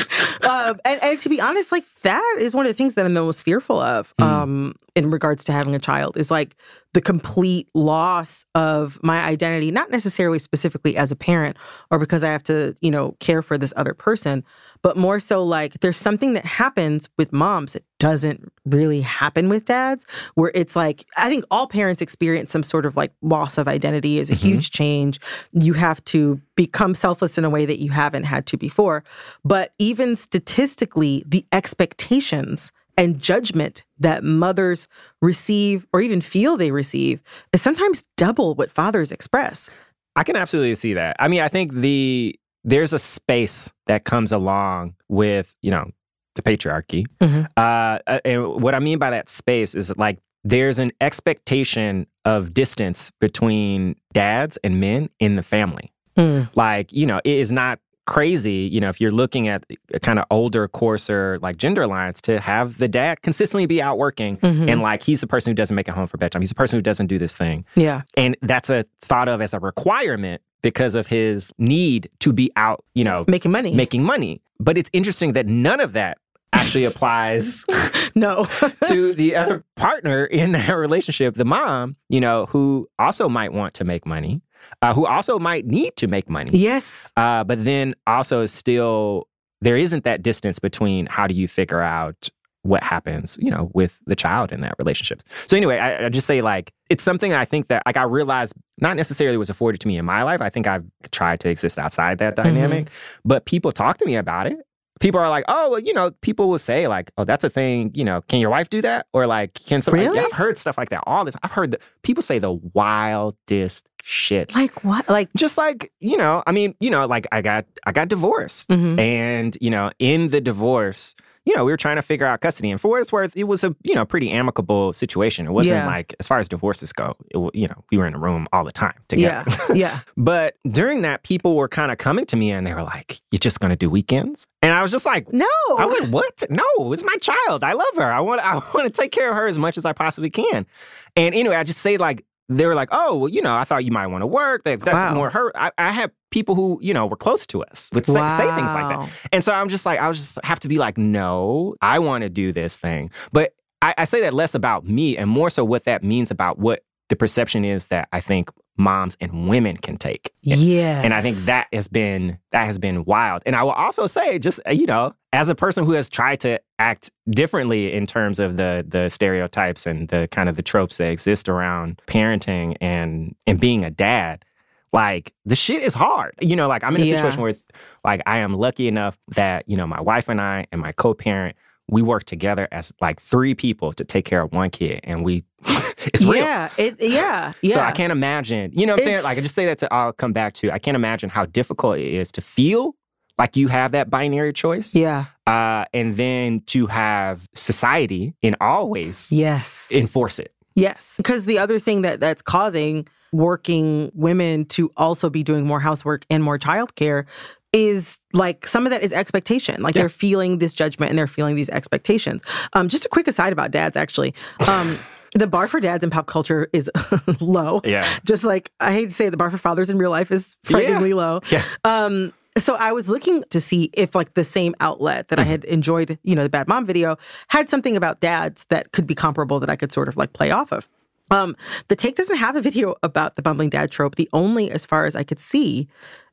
um, 0.48 0.80
and, 0.84 1.02
and 1.02 1.20
to 1.20 1.28
be 1.28 1.40
honest, 1.40 1.72
like 1.72 1.84
that 2.02 2.36
is 2.38 2.54
one 2.54 2.66
of 2.66 2.70
the 2.70 2.74
things 2.74 2.94
that 2.94 3.04
I'm 3.04 3.14
the 3.14 3.22
most 3.22 3.42
fearful 3.42 3.80
of 3.80 4.14
um, 4.18 4.76
in 4.94 5.10
regards 5.10 5.44
to 5.44 5.52
having 5.52 5.74
a 5.74 5.78
child 5.78 6.16
is 6.16 6.30
like 6.30 6.56
the 6.94 7.00
complete 7.02 7.68
loss 7.74 8.46
of 8.54 8.98
my 9.02 9.20
identity, 9.20 9.70
not 9.70 9.90
necessarily 9.90 10.38
specifically 10.38 10.96
as 10.96 11.12
a 11.12 11.16
parent 11.16 11.56
or 11.90 11.98
because 11.98 12.24
I 12.24 12.32
have 12.32 12.42
to, 12.44 12.74
you 12.80 12.90
know, 12.90 13.14
care 13.20 13.42
for 13.42 13.58
this 13.58 13.74
other 13.76 13.92
person, 13.92 14.42
but 14.80 14.96
more 14.96 15.20
so 15.20 15.44
like 15.44 15.80
there's 15.80 15.98
something 15.98 16.32
that 16.32 16.46
happens 16.46 17.08
with 17.18 17.32
moms 17.32 17.74
that 17.74 17.84
doesn't 17.98 18.50
really 18.64 19.02
happen 19.02 19.48
with 19.48 19.66
dads, 19.66 20.06
where 20.34 20.50
it's 20.54 20.74
like, 20.74 21.04
I 21.16 21.28
think 21.28 21.44
all 21.50 21.66
parents 21.66 22.00
experience 22.00 22.50
some 22.50 22.62
sort 22.62 22.86
of 22.86 22.96
like 22.96 23.12
loss 23.20 23.58
of 23.58 23.68
identity 23.68 24.18
is 24.18 24.30
a 24.30 24.34
mm-hmm. 24.34 24.48
huge 24.48 24.70
change. 24.70 25.20
You 25.52 25.74
have 25.74 26.02
to 26.06 26.40
become 26.54 26.94
selfless 26.94 27.36
in 27.36 27.44
a 27.44 27.50
way 27.50 27.66
that 27.66 27.80
you 27.80 27.90
haven't 27.90 28.24
had 28.24 28.46
to 28.46 28.56
before. 28.56 29.04
But 29.44 29.74
even 29.78 30.16
statistically, 30.16 31.22
the 31.26 31.44
expectations 31.52 32.72
and 32.98 33.20
judgment 33.20 33.84
that 33.98 34.24
mothers 34.24 34.88
receive 35.22 35.86
or 35.92 36.00
even 36.00 36.20
feel 36.20 36.56
they 36.56 36.72
receive 36.72 37.22
is 37.52 37.62
sometimes 37.62 38.04
double 38.16 38.54
what 38.56 38.70
fathers 38.70 39.12
express. 39.12 39.70
I 40.16 40.24
can 40.24 40.36
absolutely 40.36 40.74
see 40.74 40.94
that. 40.94 41.16
I 41.18 41.28
mean, 41.28 41.40
I 41.40 41.48
think 41.48 41.72
the 41.72 42.38
there's 42.64 42.92
a 42.92 42.98
space 42.98 43.72
that 43.86 44.04
comes 44.04 44.32
along 44.32 44.96
with 45.08 45.54
you 45.62 45.70
know 45.70 45.90
the 46.34 46.42
patriarchy. 46.42 47.06
Mhm. 47.20 47.48
Uh, 47.56 48.18
and 48.24 48.62
what 48.62 48.74
I 48.74 48.80
mean 48.80 48.98
by 48.98 49.10
that 49.10 49.28
space 49.28 49.74
is 49.74 49.88
that, 49.88 49.98
like 49.98 50.18
there's 50.44 50.78
an 50.78 50.92
expectation 51.00 52.06
of 52.24 52.52
distance 52.54 53.10
between 53.20 53.96
dads 54.12 54.56
and 54.62 54.80
men 54.80 55.08
in 55.20 55.36
the 55.36 55.42
family. 55.42 55.92
Mm. 56.16 56.48
Like 56.54 56.92
you 56.92 57.06
know, 57.06 57.20
it 57.24 57.38
is 57.38 57.52
not 57.52 57.78
crazy. 58.08 58.68
You 58.72 58.80
know, 58.80 58.88
if 58.88 59.00
you're 59.00 59.10
looking 59.12 59.46
at 59.48 59.64
a 59.94 60.00
kind 60.00 60.18
of 60.18 60.24
older, 60.30 60.66
coarser 60.66 61.38
like 61.42 61.58
gender 61.58 61.86
lines, 61.86 62.20
to 62.22 62.40
have 62.40 62.78
the 62.78 62.88
dad 62.88 63.22
consistently 63.22 63.66
be 63.66 63.80
out 63.82 63.98
working 63.98 64.38
Mhm. 64.38 64.68
and 64.70 64.80
like 64.82 65.02
he's 65.02 65.20
the 65.20 65.26
person 65.26 65.50
who 65.50 65.54
doesn't 65.54 65.76
make 65.76 65.86
it 65.88 65.92
home 65.94 66.06
for 66.06 66.16
bedtime. 66.16 66.40
He's 66.42 66.48
the 66.48 66.54
person 66.56 66.78
who 66.78 66.82
doesn't 66.82 67.06
do 67.06 67.18
this 67.18 67.36
thing. 67.36 67.64
Yeah. 67.76 68.02
And 68.16 68.36
that's 68.42 68.70
a 68.70 68.84
thought 69.02 69.28
of 69.28 69.40
as 69.42 69.52
a 69.54 69.60
requirement 69.60 70.40
because 70.62 70.94
of 70.94 71.06
his 71.06 71.52
need 71.58 72.08
to 72.20 72.32
be 72.32 72.50
out, 72.56 72.82
you 72.94 73.04
know, 73.04 73.24
Making 73.28 73.52
money. 73.52 73.74
making 73.74 74.02
money. 74.02 74.40
But 74.58 74.76
it's 74.78 74.90
interesting 74.92 75.34
that 75.34 75.46
none 75.46 75.78
of 75.80 75.92
that 75.92 76.18
actually 76.54 76.84
applies 76.84 77.64
no. 78.14 78.46
to 78.88 79.12
the 79.12 79.36
other 79.36 79.62
partner 79.76 80.24
in 80.24 80.52
that 80.52 80.70
relationship, 80.86 81.34
the 81.34 81.44
mom, 81.44 81.94
you 82.08 82.20
know, 82.20 82.46
who 82.46 82.88
also 82.98 83.28
might 83.28 83.52
want 83.52 83.74
to 83.74 83.84
make 83.84 84.06
money, 84.06 84.40
uh, 84.82 84.94
who 84.94 85.06
also 85.06 85.38
might 85.38 85.66
need 85.66 85.96
to 85.96 86.06
make 86.06 86.28
money. 86.28 86.50
yes. 86.52 87.12
Uh, 87.16 87.44
but 87.44 87.64
then 87.64 87.94
also 88.06 88.46
still, 88.46 89.28
there 89.60 89.76
isn't 89.76 90.04
that 90.04 90.22
distance 90.22 90.58
between 90.58 91.06
how 91.06 91.26
do 91.26 91.34
you 91.34 91.48
figure 91.48 91.82
out 91.82 92.28
what 92.62 92.82
happens, 92.82 93.36
you 93.40 93.50
know, 93.50 93.70
with 93.72 93.98
the 94.06 94.16
child 94.16 94.52
in 94.52 94.60
that 94.60 94.74
relationship. 94.78 95.22
So 95.46 95.56
anyway, 95.56 95.78
I, 95.78 96.06
I 96.06 96.08
just 96.08 96.26
say 96.26 96.42
like 96.42 96.72
it's 96.90 97.02
something 97.02 97.32
I 97.32 97.44
think 97.44 97.68
that 97.68 97.82
like 97.86 97.96
I 97.96 98.02
realized 98.02 98.52
not 98.78 98.96
necessarily 98.96 99.36
was 99.36 99.48
afforded 99.50 99.80
to 99.80 99.88
me 99.88 99.96
in 99.96 100.04
my 100.04 100.22
life. 100.22 100.40
I 100.40 100.50
think 100.50 100.66
I've 100.66 100.84
tried 101.10 101.40
to 101.40 101.48
exist 101.48 101.78
outside 101.78 102.18
that 102.18 102.36
dynamic, 102.36 102.88
but 103.24 103.44
people 103.46 103.72
talk 103.72 103.98
to 103.98 104.06
me 104.06 104.16
about 104.16 104.46
it. 104.46 104.58
People 105.00 105.20
are 105.20 105.28
like, 105.30 105.44
oh, 105.48 105.70
well, 105.70 105.78
you 105.80 105.92
know, 105.92 106.10
people 106.22 106.48
will 106.48 106.58
say 106.58 106.88
like, 106.88 107.10
oh, 107.18 107.24
that's 107.24 107.44
a 107.44 107.50
thing. 107.50 107.90
You 107.94 108.04
know, 108.04 108.20
can 108.22 108.40
your 108.40 108.50
wife 108.50 108.68
do 108.70 108.80
that? 108.82 109.06
Or 109.12 109.26
like, 109.26 109.54
can 109.54 109.80
somebody? 109.82 110.04
Really? 110.06 110.18
Yeah, 110.18 110.24
I've 110.26 110.32
heard 110.32 110.58
stuff 110.58 110.76
like 110.78 110.90
that 110.90 111.02
all 111.06 111.24
this. 111.24 111.34
I've 111.42 111.52
heard 111.52 111.76
people 112.02 112.22
say 112.22 112.38
the 112.38 112.52
wildest 112.52 113.86
shit 114.04 114.54
Like 114.54 114.84
what? 114.84 115.08
Like, 115.08 115.28
just 115.36 115.58
like 115.58 115.92
you 116.00 116.16
know 116.16 116.42
i 116.46 116.52
mean 116.52 116.74
you 116.80 116.88
know 116.88 117.04
like 117.06 117.26
i 117.32 117.42
got 117.42 117.66
i 117.84 117.92
got 117.92 118.08
divorced 118.08 118.68
Mhm. 118.70 118.98
and 118.98 119.58
you 119.60 119.68
know 119.70 119.90
in 119.98 120.30
the 120.30 120.40
divorce 120.40 121.14
you 121.48 121.56
know 121.56 121.64
we 121.64 121.72
were 121.72 121.76
trying 121.76 121.96
to 121.96 122.02
figure 122.02 122.26
out 122.26 122.40
custody 122.40 122.70
and 122.70 122.80
for 122.80 122.88
what 122.88 123.00
it's 123.00 123.12
worth 123.12 123.36
it 123.36 123.44
was 123.44 123.64
a 123.64 123.74
you 123.82 123.94
know 123.94 124.04
pretty 124.04 124.30
amicable 124.30 124.92
situation 124.92 125.46
it 125.46 125.50
wasn't 125.52 125.74
Yeah. 125.76 125.86
like 125.86 126.14
as 126.20 126.26
far 126.26 126.38
as 126.38 126.48
divorces 126.48 126.92
go 126.92 127.14
it, 127.30 127.54
you 127.54 127.66
know 127.66 127.82
we 127.90 127.96
were 127.98 128.06
in 128.06 128.14
a 128.14 128.18
room 128.18 128.46
all 128.52 128.64
the 128.64 128.72
time 128.72 128.94
together 129.08 129.44
yeah. 129.70 129.74
Yeah. 129.74 130.00
but 130.16 130.56
during 130.70 131.02
that 131.02 131.22
people 131.22 131.56
were 131.56 131.68
kind 131.68 131.90
of 131.90 131.98
coming 131.98 132.26
to 132.26 132.36
me 132.36 132.50
and 132.52 132.66
they 132.66 132.74
were 132.74 132.82
like 132.82 133.20
you're 133.32 133.38
just 133.38 133.60
gonna 133.60 133.76
do 133.76 133.88
weekends 133.88 134.46
and 134.62 134.72
i 134.72 134.82
was 134.82 134.90
just 134.92 135.06
like 135.06 135.32
No. 135.32 135.46
I 135.78 135.84
was 135.84 135.92
like, 136.00 136.08
"What? 136.10 136.44
No, 136.50 136.92
it's 136.92 137.04
my 137.04 137.14
child. 137.20 137.62
I 137.62 137.74
love 137.74 137.94
her. 137.96 138.10
I 138.10 138.20
want. 138.20 138.40
I 138.44 138.54
want 138.54 138.86
to 138.86 138.90
take 138.90 139.12
care 139.12 139.28
of 139.30 139.36
her 139.36 139.46
as 139.46 139.58
much 139.58 139.76
as 139.76 139.84
I 139.84 139.92
possibly 139.92 140.30
can." 140.30 140.66
And 141.14 141.34
anyway, 141.34 141.56
I 141.56 141.62
just 141.62 141.80
say 141.80 141.98
like 141.98 142.24
they 142.48 142.66
were 142.66 142.74
like, 142.74 142.88
"Oh, 142.92 143.16
well, 143.16 143.28
you 143.28 143.42
know, 143.42 143.54
I 143.54 143.64
thought 143.64 143.84
you 143.84 143.92
might 143.92 144.06
want 144.08 144.22
to 144.22 144.26
work. 144.26 144.64
That, 144.64 144.80
that's 144.80 144.94
Wow. 144.94 145.14
more 145.14 145.30
her." 145.30 145.52
I, 145.56 145.70
I 145.78 145.90
have 145.90 146.10
people 146.30 146.54
who 146.54 146.78
you 146.80 146.94
know 146.94 147.06
were 147.06 147.16
close 147.16 147.46
to 147.48 147.62
us 147.64 147.90
would 147.92 148.06
say, 148.06 148.12
say 148.36 148.54
things 148.56 148.72
like 148.74 148.88
that, 148.88 149.10
and 149.32 149.44
so 149.44 149.52
I'm 149.52 149.68
just 149.68 149.84
like, 149.86 149.98
I 150.00 150.08
was 150.08 150.18
just 150.18 150.38
have 150.44 150.60
to 150.60 150.68
be 150.68 150.78
like, 150.78 150.96
"No, 150.98 151.74
I 151.82 151.98
want 151.98 152.22
to 152.22 152.30
do 152.30 152.52
this 152.52 152.76
thing," 152.78 153.10
but 153.32 153.54
I, 153.82 153.94
I 153.98 154.04
say 154.04 154.20
that 154.22 154.34
less 154.34 154.54
about 154.54 154.84
me 154.86 155.16
and 155.16 155.30
more 155.30 155.50
so 155.50 155.64
what 155.64 155.84
that 155.84 156.02
means 156.02 156.30
about 156.30 156.58
what 156.58 156.80
the 157.08 157.16
perception 157.16 157.64
is 157.64 157.86
that 157.86 158.08
I 158.12 158.20
think 158.20 158.50
moms 158.76 159.16
and 159.20 159.48
women 159.48 159.76
can 159.76 159.96
take. 159.96 160.32
Yeah. 160.42 161.00
And 161.02 161.12
I 161.12 161.20
think 161.20 161.36
that 161.46 161.66
has 161.72 161.88
been 161.88 162.38
that 162.52 162.64
has 162.66 162.78
been 162.78 163.04
wild. 163.04 163.42
And 163.44 163.56
I 163.56 163.62
will 163.62 163.72
also 163.72 164.06
say, 164.06 164.38
just 164.38 164.60
uh, 164.68 164.70
you 164.72 164.86
know, 164.86 165.14
as 165.32 165.48
a 165.48 165.54
person 165.54 165.84
who 165.84 165.92
has 165.92 166.08
tried 166.08 166.40
to 166.40 166.60
act 166.78 167.10
differently 167.30 167.92
in 167.92 168.06
terms 168.06 168.38
of 168.38 168.56
the 168.56 168.84
the 168.86 169.08
stereotypes 169.08 169.86
and 169.86 170.08
the 170.08 170.28
kind 170.30 170.48
of 170.48 170.56
the 170.56 170.62
tropes 170.62 170.98
that 170.98 171.10
exist 171.10 171.48
around 171.48 172.00
parenting 172.06 172.76
and 172.80 173.34
and 173.46 173.58
being 173.58 173.84
a 173.84 173.90
dad, 173.90 174.44
like 174.92 175.34
the 175.44 175.56
shit 175.56 175.82
is 175.82 175.94
hard. 175.94 176.34
You 176.40 176.54
know, 176.54 176.68
like 176.68 176.84
I'm 176.84 176.94
in 176.94 177.02
a 177.02 177.04
Yeah. 177.04 177.16
situation 177.16 177.40
where 177.40 177.50
it's 177.50 177.66
like 178.04 178.20
I 178.26 178.38
am 178.38 178.54
lucky 178.54 178.86
enough 178.86 179.18
that 179.34 179.68
you 179.68 179.76
know 179.76 179.86
my 179.86 180.00
wife 180.00 180.28
and 180.28 180.40
I 180.40 180.66
and 180.70 180.80
my 180.80 180.92
co-parent 180.92 181.56
we 181.88 182.02
work 182.02 182.24
together 182.24 182.68
as 182.70 182.92
like 183.00 183.20
three 183.20 183.54
people 183.54 183.92
to 183.94 184.04
take 184.04 184.24
care 184.24 184.42
of 184.42 184.52
one 184.52 184.70
kid, 184.70 185.00
and 185.04 185.24
we 185.24 185.44
it's 185.98 186.24
real. 186.24 186.36
Yeah. 186.36 186.70
It, 186.76 187.00
yeah. 187.00 187.52
Yeah. 187.62 187.74
So 187.74 187.80
I 187.80 187.92
can't 187.92 188.12
imagine, 188.12 188.70
you 188.72 188.86
know 188.86 188.94
what 188.94 189.00
I'm 189.00 189.04
saying? 189.04 189.22
Like, 189.24 189.38
I 189.38 189.40
just 189.40 189.54
say 189.54 189.66
that 189.66 189.78
to, 189.78 189.92
I'll 189.92 190.12
come 190.12 190.32
back 190.32 190.54
to, 190.54 190.70
I 190.70 190.78
can't 190.78 190.94
imagine 190.94 191.30
how 191.30 191.46
difficult 191.46 191.98
it 191.98 192.06
is 192.12 192.30
to 192.32 192.40
feel 192.40 192.94
like 193.38 193.56
you 193.56 193.68
have 193.68 193.92
that 193.92 194.10
binary 194.10 194.52
choice. 194.52 194.94
Yeah. 194.94 195.26
Uh, 195.46 195.84
and 195.92 196.16
then 196.16 196.60
to 196.66 196.86
have 196.86 197.48
society 197.54 198.34
in 198.42 198.54
all 198.60 198.88
ways 198.88 199.32
Yes. 199.32 199.88
enforce 199.90 200.38
it. 200.38 200.52
Yes. 200.74 201.14
Because 201.16 201.44
the 201.44 201.58
other 201.58 201.80
thing 201.80 202.02
that 202.02 202.20
that's 202.20 202.42
causing 202.42 203.08
working 203.32 204.10
women 204.14 204.64
to 204.64 204.90
also 204.96 205.28
be 205.28 205.42
doing 205.42 205.66
more 205.66 205.80
housework 205.80 206.24
and 206.30 206.42
more 206.42 206.58
childcare 206.58 207.24
is 207.72 208.18
like 208.32 208.66
some 208.66 208.86
of 208.86 208.90
that 208.90 209.02
is 209.02 209.12
expectation. 209.12 209.82
Like 209.82 209.94
Yeah. 209.94 210.02
they're 210.02 210.08
feeling 210.08 210.58
this 210.58 210.72
judgment 210.72 211.10
and 211.10 211.18
they're 211.18 211.26
feeling 211.26 211.54
these 211.56 211.68
expectations. 211.70 212.42
Um, 212.72 212.88
just 212.88 213.04
a 213.04 213.08
quick 213.08 213.28
aside 213.28 213.52
about 213.52 213.70
dads, 213.70 213.96
actually. 213.96 214.34
Um, 214.66 214.98
the 215.34 215.46
bar 215.46 215.68
for 215.68 215.78
dads 215.78 216.02
in 216.02 216.08
pop 216.10 216.26
culture 216.26 216.68
is 216.72 216.90
low. 217.40 217.82
Yeah. 217.84 218.08
Just 218.24 218.44
like 218.44 218.70
I 218.80 218.92
hate 218.92 219.06
to 219.08 219.12
say 219.14 219.26
it, 219.26 219.30
the 219.30 219.36
bar 219.36 219.50
for 219.50 219.58
fathers 219.58 219.90
in 219.90 219.98
real 219.98 220.10
life 220.10 220.30
is 220.30 220.56
frighteningly 220.64 221.12
low. 221.12 221.40
Yeah. 221.50 221.62
Um, 221.84 222.32
so 222.56 222.74
I 222.74 222.90
was 222.92 223.08
looking 223.08 223.44
to 223.50 223.60
see 223.60 223.90
if 223.92 224.14
like 224.14 224.34
the 224.34 224.42
same 224.42 224.74
outlet 224.80 225.28
that 225.28 225.38
I 225.38 225.44
had 225.44 225.64
enjoyed, 225.64 226.18
you 226.24 226.34
know, 226.34 226.42
the 226.42 226.48
Bad 226.48 226.66
Mom 226.66 226.86
video 226.86 227.16
had 227.48 227.68
something 227.68 227.96
about 227.96 228.20
dads 228.20 228.64
that 228.70 228.90
could 228.92 229.06
be 229.06 229.14
comparable 229.14 229.60
that 229.60 229.70
I 229.70 229.76
could 229.76 229.92
sort 229.92 230.08
of 230.08 230.16
like 230.16 230.32
play 230.32 230.50
off 230.50 230.72
of. 230.72 230.88
Um, 231.30 231.56
the 231.88 231.94
take 231.94 232.16
doesn't 232.16 232.36
have 232.36 232.56
a 232.56 232.62
video 232.62 232.96
about 233.02 233.36
the 233.36 233.42
bumbling 233.42 233.68
dad 233.68 233.90
trope. 233.90 234.16
The 234.16 234.30
only, 234.32 234.70
as 234.70 234.86
far 234.86 235.04
as 235.04 235.14
I 235.14 235.22
could 235.24 235.38
see, 235.38 235.86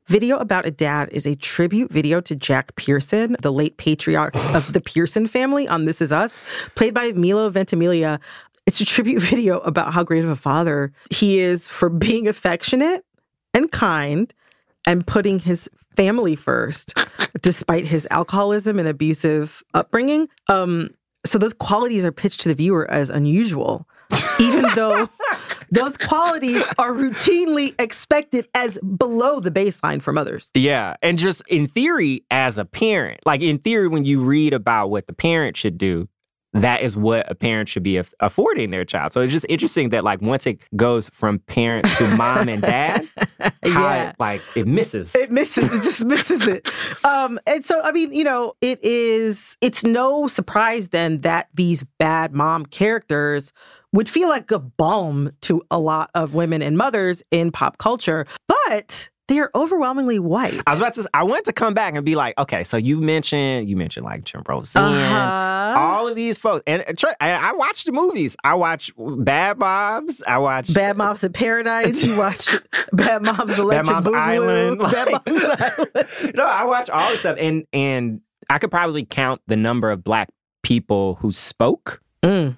video 0.08 0.38
about 0.38 0.66
a 0.66 0.72
dad 0.72 1.10
is 1.12 1.26
a 1.26 1.36
tribute 1.36 1.92
video 1.92 2.22
to 2.22 2.36
Jack 2.36 2.76
Pearson, 2.76 3.36
the 3.42 3.52
late 3.52 3.78
patriarch 3.78 4.36
of 4.56 4.74
the 4.74 4.82
Pearson 4.82 5.28
family 5.28 5.68
on 5.68 5.86
This 5.86 6.02
Is 6.02 6.12
Us, 6.12 6.42
played 6.76 6.94
by 6.94 7.12
Milo 7.12 7.50
Ventimiglia. 7.50 8.20
It's 8.66 8.80
a 8.82 8.86
tribute 8.86 9.20
video 9.24 9.60
about 9.60 9.94
how 9.94 10.04
great 10.04 10.24
of 10.24 10.30
a 10.30 10.36
father 10.36 10.92
he 11.10 11.40
is 11.40 11.68
for 11.68 11.90
being 11.90 12.28
affectionate 12.28 13.04
and 13.54 13.72
kind 13.72 14.34
and 14.86 15.06
putting 15.06 15.40
his 15.40 15.70
family 15.96 16.36
first 16.36 16.94
despite 17.42 17.86
his 17.86 18.08
alcoholism 18.12 18.78
and 18.78 18.88
abusive 18.88 19.64
upbringing. 19.74 20.28
Um, 20.48 20.90
so 21.26 21.40
those 21.40 21.54
qualities 21.54 22.06
are 22.06 22.12
pitched 22.12 22.42
to 22.42 22.50
the 22.50 22.56
viewer 22.56 22.90
as 22.92 23.10
unusual, 23.10 23.88
even 24.40 24.66
though 24.76 25.10
those 25.72 25.98
qualities 25.98 26.62
are 26.78 26.92
routinely 26.94 27.74
expected 27.80 28.48
as 28.54 28.78
below 28.80 29.40
the 29.40 29.52
baseline 29.52 30.02
from 30.02 30.18
others. 30.18 30.52
Yeah. 30.54 30.96
And 31.02 31.18
just 31.18 31.42
in 31.48 31.68
theory, 31.68 32.24
as 32.32 32.58
a 32.58 32.66
parent, 32.66 33.20
like 33.26 33.42
in 33.42 33.58
theory, 33.60 33.88
when 33.88 34.06
you 34.06 34.22
read 34.22 34.54
about 34.54 34.90
what 34.90 35.08
the 35.08 35.14
parent 35.14 35.58
should 35.58 35.78
do, 35.78 36.08
that 36.54 36.82
is 36.84 36.96
what 36.96 37.30
a 37.30 37.36
parent 37.36 37.68
should 37.68 37.84
be 37.84 37.98
aff- 37.98 38.14
affording 38.22 38.70
their 38.72 38.86
child. 38.86 39.12
So 39.12 39.20
it's 39.20 39.34
just 39.34 39.46
interesting 39.50 39.90
that 39.90 40.06
like 40.06 40.22
once 40.22 40.48
it 40.48 40.62
goes 40.78 41.10
from 41.10 41.40
parent 41.40 41.86
to 41.98 42.08
mom 42.18 42.48
and 42.48 42.62
dad, 42.62 43.06
Yeah. 43.66 44.12
it, 44.12 44.16
like 44.20 44.42
it 44.56 44.66
misses. 44.66 45.14
It 45.16 45.32
misses 45.32 45.66
it, 45.66 45.84
just 45.84 46.06
misses 46.06 46.48
it. 46.48 46.70
Um, 47.04 47.40
and 47.46 47.66
so, 47.66 47.82
I 47.84 47.92
mean, 47.92 48.14
you 48.14 48.24
know, 48.24 48.54
it 48.62 48.82
is, 48.86 49.58
it's 49.60 49.84
no 49.84 50.28
surprise 50.28 50.90
then 50.90 51.20
that 51.22 51.50
these 51.54 51.84
bad 52.00 52.34
mom 52.34 52.66
characters 52.66 53.52
would 53.96 54.08
feel 54.08 54.30
like 54.30 54.52
a 54.52 54.60
balm 54.60 55.32
to 55.42 55.64
a 55.72 55.80
lot 55.80 56.12
of 56.14 56.36
women 56.36 56.62
and 56.62 56.78
mothers 56.78 57.24
in 57.32 57.52
pop 57.52 57.78
culture, 57.80 58.28
but 58.48 59.10
they 59.28 59.40
are 59.40 59.50
overwhelmingly 59.56 60.20
white. 60.20 60.62
I 60.68 60.72
was 60.74 60.80
about 60.80 60.94
to. 60.96 61.10
I 61.16 61.24
wanted 61.24 61.46
to 61.46 61.54
come 61.54 61.74
back 61.74 61.96
and 61.96 62.06
be 62.06 62.14
like, 62.16 62.38
okay, 62.38 62.64
so 62.64 62.78
you 62.78 63.00
mentioned 63.02 63.68
you 63.68 63.76
mentioned 63.76 64.06
like 64.06 64.24
Jim 64.24 64.44
Rosen, 64.48 64.80
Uh-huh. 64.84 65.80
all 65.80 66.08
of 66.08 66.16
these 66.16 66.38
folks, 66.38 66.64
and, 66.68 66.84
and 66.88 67.04
I 67.20 67.54
watched 67.54 67.88
the 67.88 67.92
movies. 67.92 68.36
I 68.44 68.54
watched 68.54 68.92
Bad 68.98 69.58
Moms. 69.58 70.22
I 70.28 70.38
watched 70.38 70.76
Bad 70.76 70.96
Moms 70.98 71.24
in 71.24 71.34
Paradise. 71.34 72.04
You 72.04 72.16
watch 72.18 72.56
Bad 72.94 73.24
Moms 73.24 73.58
Electric 73.58 73.86
Moms 73.88 74.06
Boogaloo, 74.06 74.16
Island, 74.16 74.80
Bad 74.80 75.12
like- 75.12 75.26
Moms 75.28 75.44
Island. 76.06 76.36
no, 76.36 76.46
I 76.46 76.66
watch 76.66 76.90
all 76.92 77.10
this 77.10 77.22
stuff, 77.22 77.38
and 77.40 77.66
and 77.74 78.22
I 78.48 78.60
could 78.60 78.70
probably 78.70 79.06
count 79.06 79.42
the 79.48 79.56
number 79.56 79.90
of 79.90 80.04
black 80.04 80.30
people 80.62 81.16
who 81.16 81.32
spoke 81.32 82.00
Mm. 82.24 82.58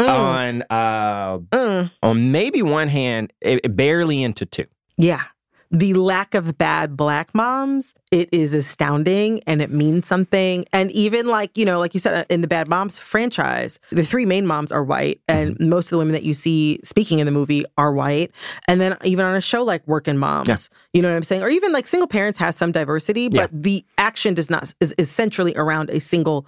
Mm. 0.00 0.08
on 0.08 0.62
uh 0.70 1.38
Mm. 1.52 1.90
on 2.02 2.32
maybe 2.32 2.62
one 2.62 2.88
hand, 2.88 3.32
it, 3.40 3.76
barely 3.76 4.22
into 4.22 4.44
two. 4.46 4.66
Yeah. 4.98 5.22
The 5.70 5.94
lack 5.94 6.34
of 6.34 6.56
bad 6.56 6.96
black 6.96 7.34
moms, 7.34 7.94
it 8.12 8.28
is 8.32 8.54
astounding 8.54 9.40
and 9.44 9.60
it 9.60 9.72
means 9.72 10.06
something. 10.06 10.64
And 10.72 10.90
even 10.92 11.26
like, 11.26 11.56
you 11.58 11.64
know, 11.64 11.80
like 11.80 11.94
you 11.94 12.00
said 12.00 12.14
uh, 12.14 12.24
in 12.28 12.42
the 12.42 12.46
Bad 12.46 12.68
Moms 12.68 12.96
franchise, 12.96 13.80
the 13.90 14.04
three 14.04 14.24
main 14.24 14.46
moms 14.46 14.70
are 14.70 14.84
white 14.84 15.20
and 15.26 15.58
most 15.58 15.86
of 15.86 15.90
the 15.90 15.98
women 15.98 16.12
that 16.12 16.22
you 16.22 16.32
see 16.32 16.78
speaking 16.84 17.18
in 17.18 17.26
the 17.26 17.32
movie 17.32 17.64
are 17.76 17.92
white. 17.92 18.30
And 18.68 18.80
then 18.80 18.96
even 19.02 19.24
on 19.24 19.34
a 19.34 19.40
show 19.40 19.64
like 19.64 19.84
Working 19.88 20.16
Moms, 20.18 20.48
Yeah. 20.48 20.56
you 20.92 21.02
know 21.02 21.10
what 21.10 21.16
I'm 21.16 21.24
saying? 21.24 21.42
Or 21.42 21.48
even 21.48 21.72
like 21.72 21.88
Single 21.88 22.08
Parents 22.08 22.38
has 22.38 22.54
some 22.56 22.70
diversity, 22.70 23.28
but 23.28 23.50
the 23.52 23.84
action 23.98 24.34
does 24.34 24.48
not 24.50 24.72
is, 24.80 24.92
is 24.96 25.10
centrally 25.10 25.54
around 25.56 25.90
a 25.90 25.98
single 26.00 26.46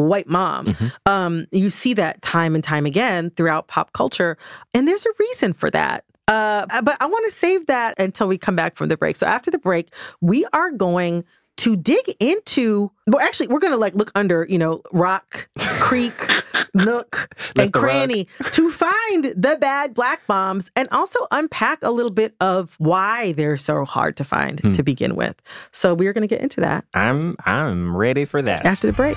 white 0.00 0.28
mom. 0.28 0.76
Um, 1.06 1.46
you 1.52 1.70
see 1.70 1.94
that 1.94 2.22
time 2.22 2.54
and 2.54 2.62
time 2.64 2.86
again 2.86 3.30
throughout 3.30 3.68
pop 3.68 3.92
culture, 3.92 4.36
and 4.74 4.86
there's 4.86 5.06
a 5.06 5.10
reason 5.18 5.52
for 5.52 5.70
that. 5.70 6.04
Uh, 6.28 6.66
but 6.82 6.96
I 7.00 7.06
want 7.06 7.24
to 7.26 7.36
save 7.36 7.66
that 7.66 7.98
until 8.00 8.26
we 8.26 8.36
come 8.36 8.56
back 8.56 8.76
from 8.76 8.88
the 8.88 8.96
break. 8.96 9.14
So 9.16 9.26
after 9.26 9.50
the 9.50 9.58
break, 9.58 9.90
we 10.20 10.44
are 10.52 10.70
going 10.72 11.24
to 11.58 11.76
dig 11.76 12.04
into. 12.20 12.90
Well, 13.06 13.22
actually, 13.24 13.46
we're 13.46 13.60
going 13.60 13.72
to 13.72 13.78
like 13.78 13.94
look 13.94 14.10
under, 14.16 14.44
you 14.48 14.58
know, 14.58 14.82
rock, 14.92 15.48
creek, 15.78 16.12
nook, 16.74 17.28
and 17.50 17.58
Lift 17.58 17.72
the 17.74 17.80
rug. 17.80 17.90
cranny 17.90 18.28
to 18.52 18.70
find 18.72 19.24
the 19.36 19.56
bad 19.58 19.94
black 19.94 20.20
moms, 20.28 20.68
and 20.76 20.88
also 20.90 21.20
unpack 21.30 21.78
a 21.82 21.90
little 21.92 22.10
bit 22.10 22.34
of 22.40 22.74
why 22.78 23.30
they're 23.32 23.56
so 23.56 23.84
hard 23.84 24.16
to 24.16 24.24
find 24.24 24.58
Hmm. 24.60 24.72
to 24.72 24.82
begin 24.82 25.14
with. 25.16 25.36
So 25.72 25.94
we 25.94 26.08
are 26.08 26.12
going 26.12 26.28
to 26.28 26.34
get 26.34 26.40
into 26.42 26.60
that 26.60 26.84
I'm 26.92 27.36
I'm 27.46 27.96
ready 27.96 28.24
for 28.24 28.42
that. 28.42 28.66
after 28.66 28.88
the 28.88 28.92
break. 28.92 29.16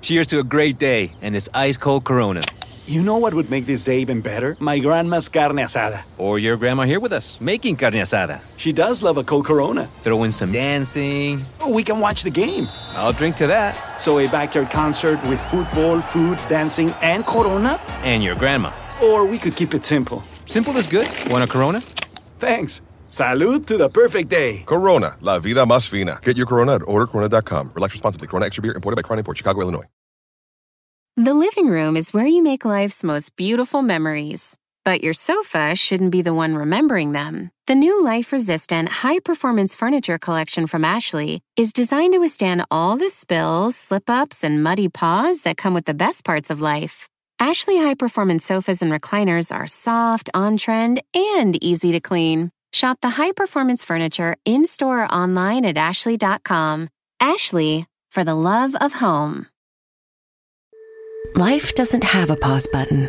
Cheers 0.00 0.26
to 0.28 0.38
a 0.38 0.44
great 0.44 0.78
day 0.78 1.12
and 1.22 1.34
this 1.34 1.48
ice 1.54 1.76
cold 1.76 2.04
Corona. 2.04 2.40
You 2.86 3.02
know 3.02 3.18
what 3.18 3.34
would 3.34 3.50
make 3.50 3.66
this 3.66 3.84
day 3.84 4.00
even 4.00 4.22
better? 4.22 4.56
My 4.60 4.78
grandma's 4.78 5.28
carne 5.28 5.56
asada. 5.56 6.04
Or 6.16 6.38
your 6.38 6.56
grandma 6.56 6.84
here 6.84 7.00
with 7.00 7.12
us, 7.12 7.38
making 7.38 7.76
carne 7.76 7.92
asada. 7.94 8.40
She 8.56 8.72
does 8.72 9.02
love 9.02 9.18
a 9.18 9.24
cold 9.24 9.44
Corona. 9.44 9.86
Throw 10.00 10.22
in 10.22 10.32
some 10.32 10.52
dancing. 10.52 11.42
Oh, 11.60 11.70
we 11.70 11.82
can 11.82 12.00
watch 12.00 12.22
the 12.22 12.30
game. 12.30 12.66
I'll 12.94 13.12
drink 13.12 13.36
to 13.36 13.46
that. 13.48 14.00
So 14.00 14.18
a 14.20 14.28
backyard 14.28 14.70
concert 14.70 15.22
with 15.26 15.40
football, 15.40 16.00
food, 16.00 16.38
dancing, 16.48 16.90
and 17.02 17.26
Corona? 17.26 17.78
And 18.02 18.24
your 18.24 18.36
grandma. 18.36 18.72
Or 19.02 19.26
we 19.26 19.38
could 19.38 19.54
keep 19.54 19.74
it 19.74 19.84
simple. 19.84 20.22
Simple 20.46 20.76
is 20.78 20.86
good. 20.86 21.08
Want 21.28 21.44
a 21.44 21.46
Corona? 21.46 21.80
Thanks. 22.38 22.80
Salud 23.10 23.66
to 23.66 23.76
the 23.76 23.88
perfect 23.88 24.28
day. 24.30 24.62
Corona, 24.66 25.16
la 25.20 25.38
vida 25.38 25.64
más 25.66 25.88
fina. 25.88 26.18
Get 26.22 26.36
your 26.36 26.46
Corona 26.46 26.74
at 26.76 26.82
ordercorona.com. 26.82 27.72
Relax 27.74 27.94
responsibly. 27.94 28.28
Corona 28.28 28.46
Extra 28.46 28.62
Beer, 28.62 28.74
imported 28.74 28.96
by 28.96 29.02
Crown 29.02 29.18
Import, 29.18 29.36
Chicago, 29.36 29.60
Illinois. 29.60 29.84
The 31.16 31.34
living 31.34 31.66
room 31.66 31.96
is 31.96 32.14
where 32.14 32.28
you 32.28 32.44
make 32.44 32.64
life's 32.64 33.02
most 33.02 33.34
beautiful 33.34 33.82
memories. 33.82 34.56
But 34.84 35.02
your 35.02 35.14
sofa 35.14 35.74
shouldn't 35.74 36.12
be 36.12 36.22
the 36.22 36.32
one 36.32 36.54
remembering 36.54 37.10
them. 37.10 37.50
The 37.66 37.74
new 37.74 38.04
life 38.04 38.32
resistant, 38.32 38.88
high 38.88 39.18
performance 39.18 39.74
furniture 39.74 40.16
collection 40.18 40.68
from 40.68 40.84
Ashley 40.84 41.40
is 41.56 41.72
designed 41.72 42.12
to 42.12 42.20
withstand 42.20 42.64
all 42.70 42.96
the 42.96 43.10
spills, 43.10 43.74
slip 43.74 44.08
ups, 44.08 44.44
and 44.44 44.62
muddy 44.62 44.88
paws 44.88 45.42
that 45.42 45.56
come 45.56 45.74
with 45.74 45.86
the 45.86 45.92
best 45.92 46.24
parts 46.24 46.50
of 46.50 46.60
life. 46.60 47.08
Ashley 47.40 47.78
high 47.78 47.94
performance 47.94 48.44
sofas 48.44 48.80
and 48.80 48.92
recliners 48.92 49.52
are 49.52 49.66
soft, 49.66 50.30
on 50.34 50.56
trend, 50.56 51.02
and 51.14 51.62
easy 51.62 51.90
to 51.90 52.00
clean. 52.00 52.52
Shop 52.72 52.98
the 53.00 53.10
high 53.10 53.32
performance 53.32 53.84
furniture 53.84 54.36
in 54.44 54.64
store 54.64 55.04
or 55.04 55.12
online 55.12 55.64
at 55.64 55.76
ashley.com. 55.76 56.88
Ashley, 57.20 57.86
for 58.10 58.24
the 58.24 58.34
love 58.34 58.74
of 58.76 58.94
home. 58.94 59.46
Life 61.34 61.74
doesn't 61.74 62.04
have 62.04 62.30
a 62.30 62.36
pause 62.36 62.66
button. 62.68 63.08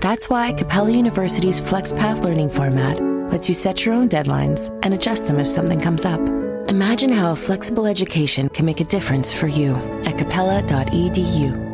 That's 0.00 0.30
why 0.30 0.52
Capella 0.52 0.90
University's 0.90 1.60
FlexPath 1.60 2.24
learning 2.24 2.50
format 2.50 3.00
lets 3.30 3.48
you 3.48 3.54
set 3.54 3.84
your 3.84 3.94
own 3.94 4.08
deadlines 4.08 4.70
and 4.84 4.94
adjust 4.94 5.26
them 5.26 5.38
if 5.38 5.48
something 5.48 5.80
comes 5.80 6.04
up. 6.04 6.20
Imagine 6.68 7.10
how 7.10 7.32
a 7.32 7.36
flexible 7.36 7.86
education 7.86 8.48
can 8.48 8.64
make 8.64 8.80
a 8.80 8.84
difference 8.84 9.32
for 9.32 9.48
you 9.48 9.74
at 10.04 10.16
capella.edu. 10.16 11.67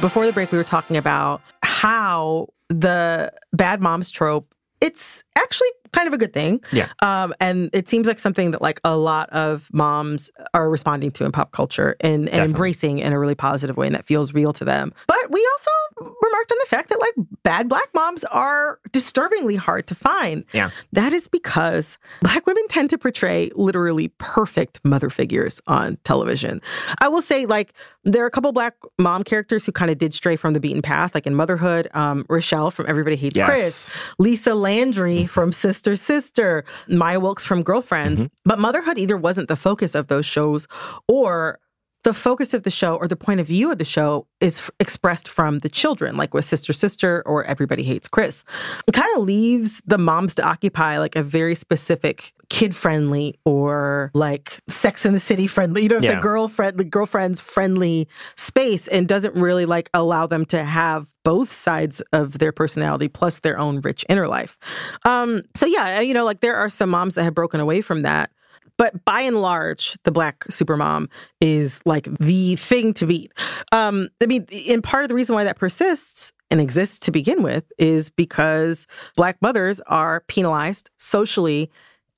Before 0.00 0.26
the 0.26 0.32
break, 0.32 0.52
we 0.52 0.58
were 0.58 0.64
talking 0.64 0.96
about 0.96 1.40
how 1.62 2.48
the 2.68 3.32
bad 3.52 3.80
moms 3.80 4.10
trope, 4.10 4.54
it's 4.80 5.24
actually 5.36 5.68
kind 5.92 6.06
of 6.06 6.12
a 6.12 6.18
good 6.18 6.34
thing. 6.34 6.60
Yeah. 6.70 6.88
Um, 7.02 7.32
and 7.40 7.70
it 7.72 7.88
seems 7.88 8.06
like 8.06 8.18
something 8.18 8.50
that 8.50 8.60
like 8.60 8.80
a 8.84 8.96
lot 8.96 9.30
of 9.30 9.68
moms 9.72 10.30
are 10.52 10.68
responding 10.68 11.10
to 11.12 11.24
in 11.24 11.32
pop 11.32 11.52
culture 11.52 11.96
and, 12.00 12.14
and 12.14 12.24
Definitely. 12.26 12.44
embracing 12.50 12.98
in 12.98 13.12
a 13.12 13.18
really 13.18 13.34
positive 13.34 13.76
way 13.76 13.86
and 13.86 13.94
that 13.94 14.06
feels 14.06 14.34
real 14.34 14.52
to 14.52 14.64
them. 14.64 14.92
But 15.06 15.30
we 15.30 15.48
also 15.54 15.70
remarked 15.98 16.52
on 16.52 16.58
the 16.60 16.66
fact 16.68 16.90
that 16.90 17.00
like 17.00 17.14
bad 17.42 17.68
black 17.68 17.88
moms 17.94 18.24
are 18.24 18.78
disturbingly 18.92 19.56
hard 19.56 19.86
to 19.86 19.94
find. 19.94 20.44
Yeah. 20.52 20.70
That 20.92 21.12
is 21.12 21.26
because 21.28 21.98
black 22.20 22.46
women 22.46 22.66
tend 22.68 22.90
to 22.90 22.98
portray 22.98 23.50
literally 23.54 24.08
perfect 24.18 24.80
mother 24.84 25.10
figures 25.10 25.60
on 25.66 25.96
television. 26.04 26.60
I 27.00 27.08
will 27.08 27.22
say, 27.22 27.46
like, 27.46 27.72
there 28.04 28.22
are 28.22 28.26
a 28.26 28.30
couple 28.30 28.52
black 28.52 28.74
mom 28.98 29.22
characters 29.22 29.64
who 29.66 29.72
kind 29.72 29.90
of 29.90 29.98
did 29.98 30.14
stray 30.14 30.36
from 30.36 30.52
the 30.52 30.60
beaten 30.60 30.82
path, 30.82 31.14
like 31.14 31.26
in 31.26 31.34
Motherhood, 31.34 31.88
um, 31.94 32.24
Rochelle 32.28 32.70
from 32.70 32.86
Everybody 32.88 33.16
Hates 33.16 33.36
Yes. 33.36 33.46
Chris, 33.46 33.90
Lisa 34.18 34.54
Landry 34.54 35.26
from 35.26 35.50
Sister 35.50 35.96
Sister, 35.96 36.64
Maya 36.88 37.18
Wilkes 37.20 37.44
from 37.44 37.62
Girlfriends. 37.62 38.24
But 38.44 38.58
Motherhood 38.58 38.98
either 38.98 39.16
wasn't 39.16 39.48
the 39.48 39.56
focus 39.56 39.94
of 39.94 40.08
those 40.08 40.26
shows 40.26 40.68
or 41.08 41.58
the 42.06 42.14
focus 42.14 42.54
of 42.54 42.62
the 42.62 42.70
show 42.70 42.94
or 42.94 43.08
the 43.08 43.16
point 43.16 43.40
of 43.40 43.48
view 43.48 43.72
of 43.72 43.78
the 43.78 43.84
show 43.84 44.28
is 44.40 44.58
f- 44.60 44.70
expressed 44.78 45.26
from 45.26 45.58
the 45.58 45.68
children, 45.68 46.16
like 46.16 46.32
with 46.34 46.44
Sister 46.44 46.72
Sister 46.72 47.20
or 47.26 47.42
Everybody 47.44 47.82
Hates 47.82 48.06
Chris. 48.06 48.44
It 48.86 48.92
kind 48.92 49.10
of 49.16 49.24
leaves 49.24 49.82
the 49.86 49.98
moms 49.98 50.36
to 50.36 50.44
occupy 50.44 50.98
like 51.00 51.16
a 51.16 51.22
very 51.24 51.56
specific 51.56 52.32
kid 52.48 52.76
friendly 52.76 53.34
or 53.44 54.12
like 54.14 54.60
Sex 54.68 55.04
in 55.04 55.14
the 55.14 55.18
City 55.18 55.48
friendly, 55.48 55.82
you 55.82 55.88
know, 55.88 55.96
it's 55.96 56.04
Yeah. 56.06 56.18
a 56.20 56.22
girlfriend, 56.22 56.78
the 56.78 56.84
girlfriends 56.84 57.40
friendly 57.40 58.06
space 58.36 58.86
and 58.86 59.08
doesn't 59.08 59.34
really 59.34 59.66
like 59.66 59.90
allow 59.92 60.28
them 60.28 60.44
to 60.46 60.62
have 60.62 61.08
both 61.24 61.50
sides 61.50 62.00
of 62.12 62.38
their 62.38 62.52
personality 62.52 63.08
plus 63.08 63.40
their 63.40 63.58
own 63.58 63.80
rich 63.80 64.04
inner 64.08 64.28
life. 64.28 64.56
Um, 65.04 65.42
so 65.56 65.66
yeah, 65.66 65.98
you 66.00 66.14
know, 66.14 66.24
like 66.24 66.38
there 66.40 66.54
are 66.54 66.70
some 66.70 66.88
moms 66.90 67.16
that 67.16 67.24
have 67.24 67.34
broken 67.34 67.58
away 67.58 67.80
from 67.80 68.02
that. 68.02 68.30
But 68.78 69.04
by 69.04 69.22
and 69.22 69.40
large, 69.40 69.96
the 70.04 70.12
black 70.12 70.44
supermom 70.50 71.08
is 71.40 71.80
like 71.86 72.08
the 72.18 72.56
thing 72.56 72.92
to 72.94 73.06
beat. 73.06 73.32
Um, 73.72 74.08
I 74.22 74.26
mean, 74.26 74.46
and 74.68 74.82
part 74.84 75.04
of 75.04 75.08
the 75.08 75.14
reason 75.14 75.34
why 75.34 75.44
that 75.44 75.56
persists 75.58 76.32
and 76.50 76.60
exists 76.60 76.98
to 77.00 77.10
begin 77.10 77.42
with 77.42 77.64
is 77.78 78.10
because 78.10 78.86
black 79.16 79.36
mothers 79.40 79.80
are 79.86 80.20
penalized 80.28 80.90
socially 80.98 81.70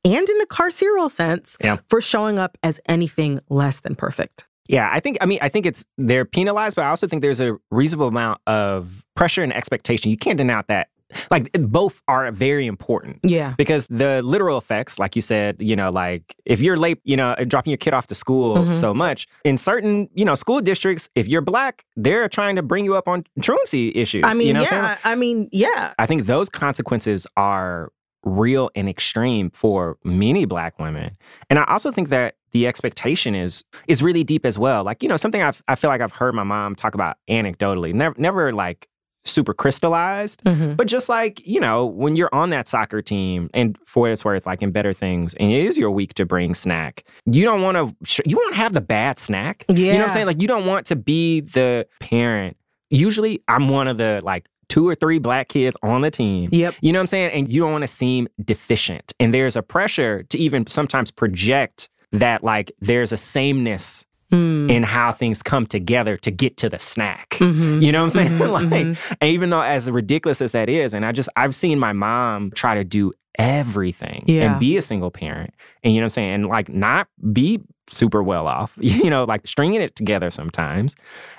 and 0.05 0.29
in 0.29 0.39
the 0.39 0.47
carceral 0.47 1.11
sense 1.11 1.57
Yeah. 1.63 1.79
for 1.89 2.01
showing 2.01 2.39
up 2.39 2.59
as 2.63 2.81
anything 2.87 3.41
less 3.49 3.81
than 3.81 3.95
perfect. 3.95 4.45
Yeah, 4.69 4.91
I 4.93 5.01
think 5.01 5.17
I 5.23 5.27
mean 5.27 5.39
I 5.41 5.49
think 5.49 5.65
it's 5.65 5.87
they're 5.97 6.27
penalized, 6.27 6.77
but 6.77 6.85
I 6.85 6.89
also 6.89 7.07
think 7.07 7.23
there's 7.23 7.41
a 7.41 7.57
reasonable 7.71 8.09
amount 8.09 8.41
of 8.47 9.03
pressure 9.17 9.43
and 9.43 9.53
expectation. 9.55 10.11
You 10.11 10.19
can't 10.19 10.37
deny 10.37 10.63
that. 10.69 10.89
Like 11.31 11.51
both 11.53 12.03
are 12.09 12.31
very 12.33 12.67
important. 12.67 13.21
Yeah. 13.23 13.55
Because 13.57 13.87
the 13.89 14.23
literal 14.23 14.59
effects, 14.59 14.99
like 14.99 15.17
you 15.17 15.23
said, 15.23 15.57
you 15.59 15.75
know, 15.75 15.91
like 15.91 16.37
if 16.45 16.61
you're 16.61 16.77
late, 16.77 17.01
you 17.05 17.17
know, 17.17 17.35
dropping 17.47 17.71
your 17.71 17.79
kid 17.79 17.95
off 17.95 18.07
to 18.09 18.15
school 18.15 18.57
Mhm. 18.57 18.75
so 18.75 18.93
much, 18.93 19.27
in 19.45 19.57
certain, 19.57 20.09
you 20.15 20.25
know, 20.25 20.35
school 20.35 20.61
districts, 20.61 21.09
if 21.15 21.27
you're 21.27 21.41
black, 21.41 21.85
they're 21.97 22.29
trying 22.29 22.57
to 22.57 22.63
bring 22.63 22.85
you 22.85 22.95
up 22.95 23.09
on 23.09 23.25
truancy 23.41 23.95
issues. 23.95 24.23
I 24.27 24.35
mean, 24.35 24.49
you 24.49 24.53
know 24.53 24.63
what 24.63 24.73
I'm 24.73 24.83
yeah. 24.85 24.97
I 25.05 25.13
I 25.13 25.15
mean, 25.15 25.49
yeah. 25.53 25.95
I 25.99 26.07
think 26.07 26.27
those 26.27 26.49
consequences 26.49 27.27
are 27.37 27.91
real 28.25 28.69
and 28.75 28.89
extreme 28.89 29.51
for 29.51 29.97
many 30.05 30.45
black 30.45 30.79
women. 30.79 31.17
And 31.49 31.59
I 31.59 31.65
also 31.65 31.91
think 31.91 32.09
that 32.11 32.35
the 32.53 32.67
expectation 32.67 33.35
is 33.35 33.65
is 33.87 34.03
really 34.03 34.25
deep 34.25 34.45
as 34.45 34.59
well. 34.59 34.85
Like, 34.85 35.03
you 35.03 35.09
know, 35.09 35.17
something 35.17 35.41
I've, 35.43 35.63
I 35.69 35.75
feel 35.75 35.89
like 35.89 36.01
I've 36.01 36.13
heard 36.13 36.35
my 36.35 36.43
mom 36.45 36.75
talk 36.75 36.95
about 36.95 37.17
anecdotally, 37.31 37.95
never 37.95 38.15
never 38.19 38.53
like 38.53 38.89
super 39.29 39.55
crystallized, 39.55 40.43
Mhm. 40.45 40.77
but 40.77 40.87
just 40.87 41.09
like, 41.09 41.41
you 41.47 41.61
know, 41.61 41.87
when 41.87 42.17
you're 42.17 42.29
on 42.33 42.51
that 42.51 42.69
soccer 42.69 43.03
team 43.03 43.49
and 43.55 43.79
for 43.87 44.01
what 44.03 44.11
it's 44.13 44.25
worth, 44.25 44.47
like 44.47 44.63
in 44.63 44.71
better 44.71 44.93
things, 44.93 45.35
and 45.35 45.51
it 45.53 45.65
is 45.65 45.79
your 45.79 45.91
week 45.91 46.15
to 46.15 46.25
bring 46.27 46.55
snack, 46.55 47.05
you 47.27 47.45
don't 47.45 47.63
want 47.63 47.77
to, 47.77 48.23
you 48.27 48.37
want 48.37 48.55
to 48.55 48.57
have 48.61 48.73
the 48.73 48.81
bad 48.81 49.19
snack. 49.19 49.65
Yeah. 49.69 49.77
You 49.77 49.93
know 49.93 49.99
what 49.99 50.05
I'm 50.05 50.11
saying? 50.11 50.27
Like, 50.27 50.41
you 50.43 50.49
don't 50.49 50.67
want 50.67 50.87
to 50.87 50.97
be 50.97 51.41
the 51.41 51.87
parent. 52.01 52.57
Usually, 52.91 53.43
I'm 53.49 53.69
one 53.69 53.87
of 53.89 53.99
the 53.99 54.21
like 54.25 54.47
two 54.69 54.87
or 54.89 54.95
three 54.95 55.19
black 55.19 55.49
kids 55.49 55.77
on 55.83 56.03
the 56.03 56.11
team. 56.11 56.49
Yep. 56.53 56.75
You 56.81 56.93
know 56.93 56.99
what 56.99 57.03
I'm 57.05 57.07
saying? 57.09 57.33
And 57.33 57.49
you 57.53 57.61
don't 57.63 57.73
want 57.73 57.83
to 57.83 57.89
seem 57.89 58.29
deficient. 58.45 59.13
And 59.19 59.33
there's 59.33 59.57
a 59.57 59.63
pressure 59.63 60.23
to 60.25 60.39
even 60.39 60.67
sometimes 60.67 61.11
project 61.11 61.89
that 62.13 62.43
like 62.45 62.73
there's 62.81 63.13
a 63.13 63.17
sameness 63.17 64.05
Mm. 64.31 64.71
in 64.71 64.83
how 64.83 65.11
things 65.13 65.43
come 65.43 65.65
together 65.65 66.17
to 66.19 66.31
get 66.31 66.59
to 66.59 66.69
the 66.69 66.79
snack. 66.79 67.31
Mhm. 67.39 67.83
You 67.83 67.91
know 67.93 68.01
what 68.05 68.15
I'm 68.17 68.27
saying? 68.29 68.39
Mhm, 68.39 68.51
like, 68.53 68.67
mhm. 68.67 68.99
and 69.23 69.31
even 69.31 69.49
though 69.49 69.63
as 69.63 69.91
ridiculous 69.91 70.43
as 70.43 70.53
that 70.53 70.69
is, 70.69 70.93
and 70.93 71.07
I 71.07 71.13
just 71.13 71.31
I've 71.37 71.57
seen 71.57 71.79
my 71.79 71.95
mom 71.95 72.51
try 72.51 72.75
to 72.75 72.85
do 72.85 73.15
everything 73.39 74.25
Yeah. 74.27 74.51
and 74.53 74.61
be 74.61 74.77
a 74.77 74.83
single 74.83 75.11
parent, 75.11 75.55
and 75.83 75.95
you 75.95 76.01
know 76.01 76.05
what 76.05 76.07
I'm 76.07 76.11
saying, 76.11 76.35
and 76.35 76.47
like 76.47 76.69
not 76.69 77.09
be 77.33 77.61
super 77.91 78.23
well 78.23 78.47
off, 78.47 78.77
you 78.81 79.09
know, 79.09 79.25
like 79.25 79.47
stringing 79.47 79.81
it 79.81 79.97
together 79.97 80.31
sometimes. 80.31 80.95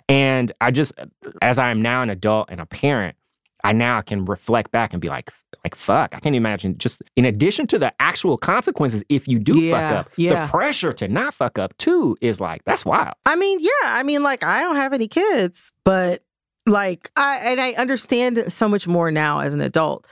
And 0.08 0.52
I 0.60 0.72
just, 0.72 0.94
as 1.44 1.60
I 1.60 1.70
am 1.70 1.84
now 1.84 2.02
an 2.02 2.10
adult 2.10 2.50
and 2.50 2.60
a 2.60 2.66
parent, 2.66 3.16
I 3.64 3.72
now 3.74 4.02
can 4.02 4.26
reflect 4.26 4.72
back 4.72 4.94
and 4.94 5.02
be 5.02 5.10
like, 5.10 5.30
like 5.64 5.76
fuck, 5.76 6.14
I 6.16 6.20
can't 6.20 6.36
imagine. 6.36 6.78
Just 6.78 7.02
in 7.16 7.26
addition 7.26 7.68
to 7.68 7.80
the 7.80 7.94
actual 8.00 8.38
consequences, 8.38 9.04
if 9.10 9.28
you 9.28 9.40
do 9.40 9.72
fuck 9.72 9.92
up, 9.92 10.12
yeah. 10.16 10.46
the 10.46 10.52
pressure 10.52 10.94
to 10.94 11.08
not 11.08 11.34
fuck 11.34 11.60
up 11.60 11.78
too 11.78 12.18
is 12.22 12.40
like 12.40 12.64
that's 12.66 12.86
wild. 12.86 13.16
I 13.26 13.36
mean, 13.36 13.60
yeah. 13.60 13.70
I 13.84 14.04
mean, 14.04 14.24
like, 14.24 14.44
I 14.44 14.62
don't 14.62 14.76
have 14.76 14.94
any 14.94 15.08
kids, 15.08 15.72
but 15.84 16.24
like, 16.66 17.12
I 17.16 17.38
and 17.38 17.60
I 17.60 17.74
understand 17.74 18.52
so 18.52 18.68
much 18.68 18.88
more 18.88 19.12
now 19.12 19.40
as 19.40 19.54
an 19.54 19.62
adult. 19.62 20.08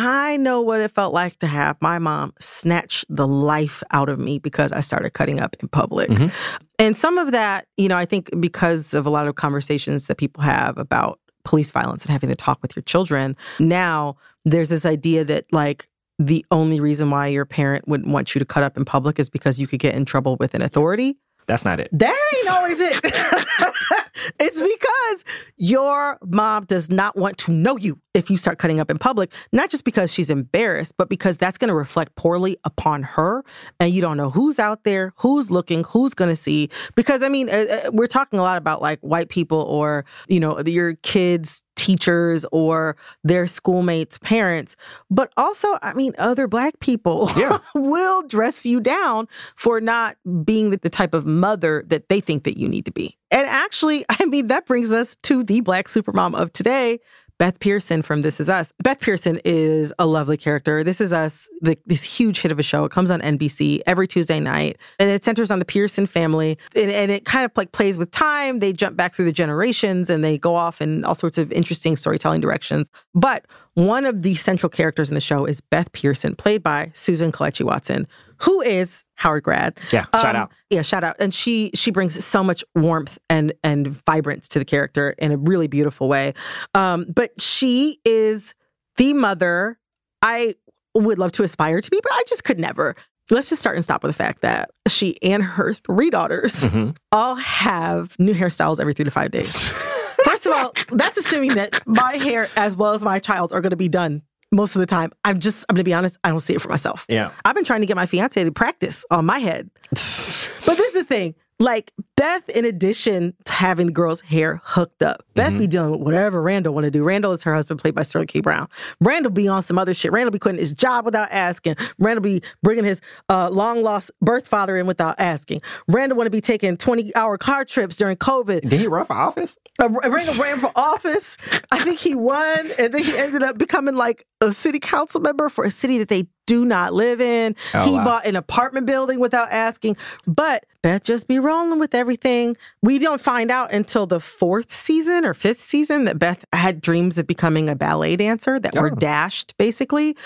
I 0.00 0.36
know 0.36 0.60
what 0.60 0.80
it 0.80 0.92
felt 0.92 1.12
like 1.12 1.36
to 1.40 1.48
have 1.48 1.76
my 1.80 1.98
mom 1.98 2.32
snatch 2.38 3.04
the 3.08 3.26
life 3.26 3.82
out 3.90 4.08
of 4.08 4.20
me 4.20 4.38
because 4.38 4.70
I 4.70 4.80
started 4.80 5.10
cutting 5.10 5.40
up 5.40 5.56
in 5.60 5.66
public. 5.68 6.08
Mhm. 6.08 6.30
And 6.78 6.96
some 6.96 7.18
of 7.18 7.32
that, 7.32 7.66
you 7.76 7.88
know, 7.88 7.96
I 7.96 8.04
think 8.04 8.30
because 8.38 8.94
of 8.94 9.06
a 9.06 9.10
lot 9.10 9.26
of 9.26 9.34
conversations 9.34 10.06
that 10.06 10.16
people 10.16 10.44
have 10.44 10.78
about 10.78 11.18
police 11.48 11.70
violence 11.70 12.04
and 12.04 12.12
having 12.12 12.28
to 12.28 12.36
talk 12.36 12.58
with 12.60 12.76
your 12.76 12.82
children, 12.82 13.34
now 13.58 14.16
there's 14.44 14.68
this 14.68 14.84
idea 14.84 15.24
that 15.24 15.46
like 15.50 15.88
the 16.18 16.44
only 16.50 16.78
reason 16.78 17.08
why 17.08 17.28
your 17.28 17.46
parent 17.46 17.88
wouldn't 17.88 18.10
want 18.10 18.34
you 18.34 18.38
to 18.38 18.44
cut 18.44 18.62
up 18.62 18.76
in 18.76 18.84
public 18.84 19.18
is 19.18 19.30
because 19.30 19.58
you 19.58 19.66
could 19.66 19.80
get 19.80 19.94
in 19.94 20.04
trouble 20.04 20.36
with 20.38 20.54
an 20.54 20.60
authority. 20.60 21.16
That's 21.48 21.64
not 21.64 21.80
it. 21.80 21.88
That 21.92 22.16
ain't 22.36 22.50
always 22.56 22.78
it. 22.78 23.00
it's 24.38 24.60
because 24.60 25.24
your 25.56 26.18
mom 26.24 26.66
does 26.66 26.90
not 26.90 27.16
want 27.16 27.38
to 27.38 27.52
know 27.52 27.76
you 27.76 27.98
if 28.14 28.30
you 28.30 28.36
start 28.36 28.58
cutting 28.58 28.80
up 28.80 28.90
in 28.90 28.98
public, 28.98 29.32
not 29.52 29.70
just 29.70 29.84
because 29.84 30.12
she's 30.12 30.28
embarrassed, 30.28 30.94
but 30.98 31.08
because 31.08 31.36
that's 31.36 31.56
going 31.56 31.68
to 31.68 31.74
reflect 31.74 32.14
poorly 32.16 32.58
upon 32.64 33.02
her. 33.02 33.44
And 33.80 33.94
you 33.94 34.02
don't 34.02 34.16
know 34.16 34.28
who's 34.28 34.58
out 34.58 34.84
there, 34.84 35.14
who's 35.16 35.50
looking, 35.50 35.84
who's 35.84 36.14
going 36.14 36.30
to 36.30 36.36
see. 36.36 36.68
Because, 36.94 37.22
I 37.22 37.28
mean, 37.28 37.48
uh, 37.48 37.64
uh, 37.86 37.90
we're 37.92 38.06
talking 38.06 38.38
a 38.38 38.42
lot 38.42 38.58
about 38.58 38.82
like 38.82 39.00
white 39.00 39.30
people 39.30 39.62
or, 39.62 40.04
you 40.28 40.40
know, 40.40 40.60
your 40.60 40.94
kids' 40.96 41.62
teachers 41.88 42.44
or 42.52 42.96
their 43.24 43.46
schoolmates' 43.46 44.18
parents, 44.18 44.76
but 45.10 45.32
also, 45.38 45.68
I 45.80 45.94
mean, 45.94 46.12
other 46.18 46.46
black 46.46 46.80
people 46.80 47.30
Yeah. 47.36 47.58
will 47.74 48.22
dress 48.22 48.66
you 48.66 48.78
down 48.80 49.26
for 49.56 49.80
not 49.80 50.16
being 50.44 50.68
the, 50.70 50.76
the 50.76 50.90
type 50.90 51.14
of 51.14 51.24
mother 51.24 51.82
that 51.86 52.10
they 52.10 52.20
think 52.20 52.44
that 52.44 52.58
you 52.58 52.68
need 52.68 52.84
to 52.84 52.90
be. 52.90 53.16
And 53.30 53.46
actually, 53.46 54.04
I 54.10 54.26
mean, 54.26 54.48
that 54.48 54.66
brings 54.66 54.92
us 54.92 55.16
to 55.22 55.42
the 55.42 55.62
black 55.62 55.86
supermom 55.88 56.34
of 56.38 56.52
today. 56.52 56.98
Beth 57.38 57.60
Pearson 57.60 58.02
from 58.02 58.22
This 58.22 58.40
Is 58.40 58.50
Us. 58.50 58.72
Beth 58.82 58.98
Pearson 58.98 59.40
is 59.44 59.92
a 60.00 60.06
lovely 60.06 60.36
character. 60.36 60.82
This 60.82 61.00
Is 61.00 61.12
Us, 61.12 61.48
the, 61.60 61.78
this 61.86 62.02
huge 62.02 62.40
hit 62.40 62.50
of 62.50 62.58
a 62.58 62.64
show. 62.64 62.84
It 62.84 62.90
comes 62.90 63.12
on 63.12 63.20
NBC 63.20 63.80
every 63.86 64.08
Tuesday 64.08 64.40
night, 64.40 64.76
and 64.98 65.08
it 65.08 65.24
centers 65.24 65.48
on 65.52 65.60
the 65.60 65.64
Pearson 65.64 66.06
family. 66.06 66.58
And, 66.74 66.90
and 66.90 67.12
it 67.12 67.24
kind 67.24 67.44
of 67.44 67.52
like 67.54 67.70
plays 67.70 67.96
with 67.96 68.10
time. 68.10 68.58
They 68.58 68.72
jump 68.72 68.96
back 68.96 69.14
through 69.14 69.26
the 69.26 69.32
generations, 69.32 70.10
and 70.10 70.24
they 70.24 70.36
go 70.36 70.56
off 70.56 70.82
in 70.82 71.04
all 71.04 71.14
sorts 71.14 71.38
of 71.38 71.52
interesting 71.52 71.94
storytelling 71.94 72.40
directions. 72.40 72.90
But 73.14 73.46
one 73.74 74.04
of 74.04 74.22
the 74.22 74.34
central 74.34 74.68
characters 74.68 75.08
in 75.08 75.14
the 75.14 75.20
show 75.20 75.44
is 75.44 75.60
Beth 75.60 75.92
Pearson, 75.92 76.34
played 76.34 76.64
by 76.64 76.90
Susan 76.92 77.30
Kelechi 77.30 77.64
Watson, 77.64 78.08
who 78.40 78.60
is 78.60 79.04
Howard 79.16 79.42
grad. 79.42 79.78
Yeah, 79.92 80.06
shout 80.20 80.36
out. 80.36 80.52
Yeah, 80.70 80.82
shout 80.82 81.04
out. 81.04 81.16
And 81.18 81.32
she 81.34 81.70
she 81.74 81.90
brings 81.90 82.24
so 82.24 82.42
much 82.44 82.64
warmth 82.74 83.18
and 83.28 83.52
and 83.64 83.88
vibrance 84.06 84.48
to 84.48 84.58
the 84.58 84.64
character 84.64 85.14
in 85.18 85.32
a 85.32 85.36
really 85.36 85.66
beautiful 85.66 86.08
way. 86.08 86.34
Um, 86.74 87.06
but 87.14 87.40
she 87.40 88.00
is 88.04 88.54
the 88.96 89.12
mother 89.14 89.78
I 90.22 90.54
would 90.94 91.18
love 91.18 91.32
to 91.32 91.42
aspire 91.44 91.80
to 91.80 91.90
be, 91.90 92.00
but 92.02 92.12
I 92.12 92.22
just 92.28 92.44
could 92.44 92.58
never. 92.58 92.96
Let's 93.30 93.50
just 93.50 93.60
start 93.60 93.76
and 93.76 93.84
stop 93.84 94.02
with 94.02 94.10
the 94.10 94.16
fact 94.16 94.40
that 94.40 94.70
she 94.88 95.16
and 95.22 95.42
her 95.42 95.74
three 95.74 96.08
daughters 96.10 96.62
Mhm. 96.62 96.96
all 97.12 97.34
have 97.34 98.18
new 98.18 98.32
hairstyles 98.34 98.80
every 98.80 98.94
three 98.94 99.04
to 99.04 99.10
five 99.10 99.30
days. 99.30 99.68
First 100.24 100.46
of 100.46 100.52
all, 100.52 100.72
that's 100.92 101.18
assuming 101.18 101.54
that 101.54 101.86
my 101.86 102.16
hair 102.16 102.48
as 102.56 102.74
well 102.74 102.94
as 102.94 103.02
my 103.02 103.18
child's 103.18 103.52
are 103.52 103.60
going 103.60 103.70
to 103.70 103.76
be 103.76 103.88
done 103.88 104.22
most 104.52 104.74
of 104.74 104.80
the 104.80 104.86
time. 104.86 105.10
I'm 105.24 105.40
just, 105.40 105.64
I'm 105.68 105.76
to 105.76 105.84
be 105.84 105.94
honest, 105.94 106.18
I 106.24 106.30
don't 106.30 106.40
see 106.40 106.54
it 106.54 106.62
for 106.62 106.68
myself. 106.68 107.06
Yeah. 107.08 107.32
I've 107.44 107.54
been 107.54 107.64
trying 107.64 107.80
to 107.80 107.86
get 107.86 107.96
my 107.96 108.06
fiance 108.06 108.42
to 108.42 108.52
practice 108.52 109.04
on 109.10 109.26
my 109.26 109.38
head. 109.38 109.70
but 109.90 109.96
this 109.96 110.80
is 110.80 110.94
the 110.94 111.04
thing. 111.04 111.34
Like 111.60 111.92
Beth, 112.16 112.48
in 112.50 112.64
addition 112.64 113.34
to 113.44 113.52
having 113.52 113.86
the 113.86 113.92
girl's 113.92 114.20
hair 114.22 114.60
hooked 114.64 115.02
up, 115.02 115.24
Beth 115.34 115.48
Mm-hmm. 115.50 115.58
be 115.58 115.66
dealing 115.66 115.90
with 115.92 116.00
whatever 116.00 116.42
Randall 116.42 116.74
want 116.74 116.84
to 116.84 116.90
do. 116.90 117.02
Randall 117.02 117.32
is 117.32 117.42
her 117.44 117.54
husband, 117.54 117.80
played 117.80 117.94
by 117.94 118.02
Sterling 118.02 118.26
K. 118.28 118.40
Brown. 118.40 118.68
Randall 119.00 119.30
be 119.32 119.48
on 119.48 119.62
some 119.62 119.78
other 119.78 119.94
shit. 119.94 120.12
Randall 120.12 120.30
be 120.32 120.38
quitting 120.38 120.60
his 120.60 120.72
job 120.72 121.04
without 121.04 121.28
asking. 121.30 121.76
Randall 121.98 122.22
be 122.22 122.42
bringing 122.62 122.84
his 122.84 123.00
uh, 123.28 123.48
long 123.50 123.82
lost 123.82 124.10
birth 124.20 124.46
father 124.48 124.76
in 124.76 124.86
without 124.86 125.14
asking. 125.18 125.60
Randall 125.88 126.16
want 126.18 126.26
to 126.26 126.30
be 126.30 126.40
taking 126.40 126.76
twenty 126.76 127.14
hour 127.14 127.38
car 127.38 127.64
trips 127.64 127.96
during 127.96 128.16
COVID. 128.16 128.68
Did 128.68 128.80
he 128.80 128.86
run 128.86 129.04
for 129.06 129.14
office? 129.16 129.56
Uh, 129.80 129.88
Randall 129.88 130.42
ran 130.42 130.58
for 130.58 130.72
office. 130.76 131.36
I 131.70 131.78
think 131.84 131.98
he 132.00 132.14
won, 132.14 132.70
and 132.78 132.92
then 132.92 133.02
he 133.02 133.16
ended 133.16 133.42
up 133.42 133.58
becoming 133.58 133.94
like 133.94 134.24
a 134.40 134.52
city 134.52 134.78
council 134.80 135.20
member 135.20 135.48
for 135.48 135.64
a 135.64 135.70
city 135.70 135.98
that 135.98 136.08
they 136.08 136.26
do 136.48 136.64
not 136.64 136.92
live 136.94 137.20
in. 137.20 137.54
Oh, 137.74 137.82
he 137.84 137.92
wow. 137.92 138.04
bought 138.04 138.26
an 138.26 138.34
apartment 138.34 138.86
building 138.86 139.20
without 139.20 139.52
asking. 139.52 139.96
But 140.26 140.64
Beth 140.82 141.04
just 141.04 141.28
be 141.28 141.38
rolling 141.38 141.78
with 141.78 141.94
everything. 141.94 142.56
We 142.82 142.98
don't 142.98 143.20
find 143.20 143.50
out 143.50 143.70
until 143.72 144.06
the 144.06 144.18
fourth 144.18 144.72
season 144.74 145.24
or 145.24 145.34
fifth 145.34 145.60
season 145.60 146.04
that 146.06 146.18
Beth 146.18 146.44
had 146.52 146.80
dreams 146.80 147.18
of 147.18 147.26
becoming 147.26 147.68
a 147.68 147.76
ballet 147.76 148.16
dancer 148.16 148.58
that 148.58 148.74
were 148.74 148.90
Oh. 148.92 148.96
dashed, 148.96 149.54
basically. 149.58 150.16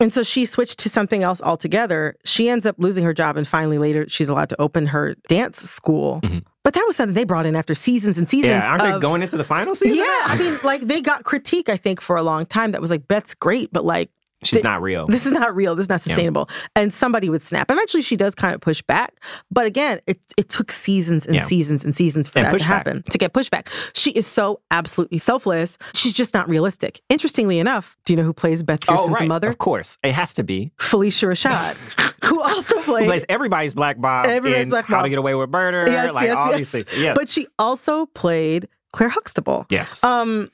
And 0.00 0.12
so 0.12 0.22
she 0.22 0.46
switched 0.46 0.78
to 0.80 0.88
something 0.88 1.22
else 1.22 1.42
altogether. 1.42 2.14
She 2.24 2.48
ends 2.48 2.64
up 2.66 2.76
losing 2.78 3.04
her 3.04 3.12
job, 3.14 3.36
and 3.36 3.46
finally 3.46 3.78
later 3.78 4.08
she's 4.08 4.28
allowed 4.28 4.48
to 4.50 4.60
open 4.60 4.86
her 4.88 5.16
dance 5.28 5.60
school. 5.60 6.20
But 6.64 6.74
that 6.74 6.84
was 6.86 6.94
something 6.94 7.14
they 7.14 7.24
brought 7.24 7.44
in 7.46 7.56
after 7.56 7.74
seasons 7.74 8.18
and 8.18 8.28
seasons. 8.28 8.52
Mm-hmm. 8.52 8.62
Yeah, 8.62 8.68
aren't 8.70 8.82
they 8.94 8.98
going 9.00 9.22
into 9.22 9.36
the 9.36 9.42
final 9.44 9.74
season? 9.74 9.98
yeah, 9.98 10.22
I 10.26 10.36
mean, 10.38 10.58
like 10.62 10.82
they 10.82 11.00
got 11.00 11.24
critique, 11.24 11.68
I 11.68 11.76
think, 11.76 12.00
for 12.00 12.14
a 12.16 12.22
long 12.22 12.46
time 12.46 12.70
that 12.72 12.80
was 12.80 12.90
like, 12.90 13.08
Beth's 13.08 13.34
great, 13.34 13.72
but 13.72 13.84
like, 13.84 14.10
She's 14.44 14.60
thi- 14.62 14.68
not 14.68 14.82
real. 14.82 15.06
This 15.06 15.26
is 15.26 15.32
not 15.32 15.54
real. 15.54 15.74
This 15.74 15.84
is 15.84 15.88
not 15.88 16.00
sustainable. 16.00 16.48
And 16.76 16.92
somebody 16.92 17.28
would 17.30 17.42
snap. 17.42 17.70
Eventually, 17.70 18.02
she 18.02 18.16
does 18.16 18.34
kind 18.34 18.54
of 18.54 18.60
push 18.60 18.82
back. 18.82 19.14
But 19.50 19.66
again, 19.66 20.00
it, 20.06 20.20
it 20.36 20.48
took 20.48 20.72
seasons 20.72 21.26
and 21.26 21.34
Yeah. 21.36 21.44
seasons 21.44 21.84
and 21.84 21.94
seasons 21.94 22.28
for 22.28 22.38
And 22.38 22.46
that 22.48 22.58
to 22.58 22.64
happen, 22.64 23.02
to 23.10 23.18
get 23.18 23.32
pushback. 23.32 23.68
She 23.94 24.10
is 24.12 24.26
so 24.26 24.60
absolutely 24.70 25.18
selfless. 25.18 25.78
She's 25.94 26.12
just 26.12 26.34
not 26.34 26.48
realistic. 26.48 27.00
Interestingly 27.08 27.58
enough, 27.58 27.96
do 28.04 28.12
you 28.12 28.16
know 28.16 28.22
who 28.24 28.32
plays 28.32 28.62
Beth 28.62 28.80
oh, 28.88 28.96
Pearson's 28.96 29.20
right. 29.20 29.28
mother? 29.28 29.48
Of 29.48 29.58
course. 29.58 29.98
It 30.02 30.12
has 30.12 30.32
to 30.34 30.42
be. 30.44 30.72
Phylicia 30.78 31.28
Rashad, 31.28 32.14
who 32.24 32.40
also 32.40 32.76
Who 32.80 32.82
plays 33.06 33.24
everybody's 33.28 33.74
Black 33.74 34.00
Bob 34.00 34.26
Everybody's 34.26 34.68
Black 34.68 34.84
How 34.86 34.96
Bob. 34.96 35.04
to 35.04 35.08
Get 35.10 35.18
Away 35.18 35.34
with 35.34 35.50
Murder, 35.50 35.84
Yes, 35.90 36.12
like 36.14 36.26
yes, 36.26 36.74
yes. 36.74 36.84
Yes. 36.96 37.16
But 37.16 37.28
she 37.28 37.46
also 37.58 38.06
played 38.06 38.68
Claire 38.92 39.08
Huxtable. 39.10 39.66
yes. 39.70 40.02
Um, 40.04 40.50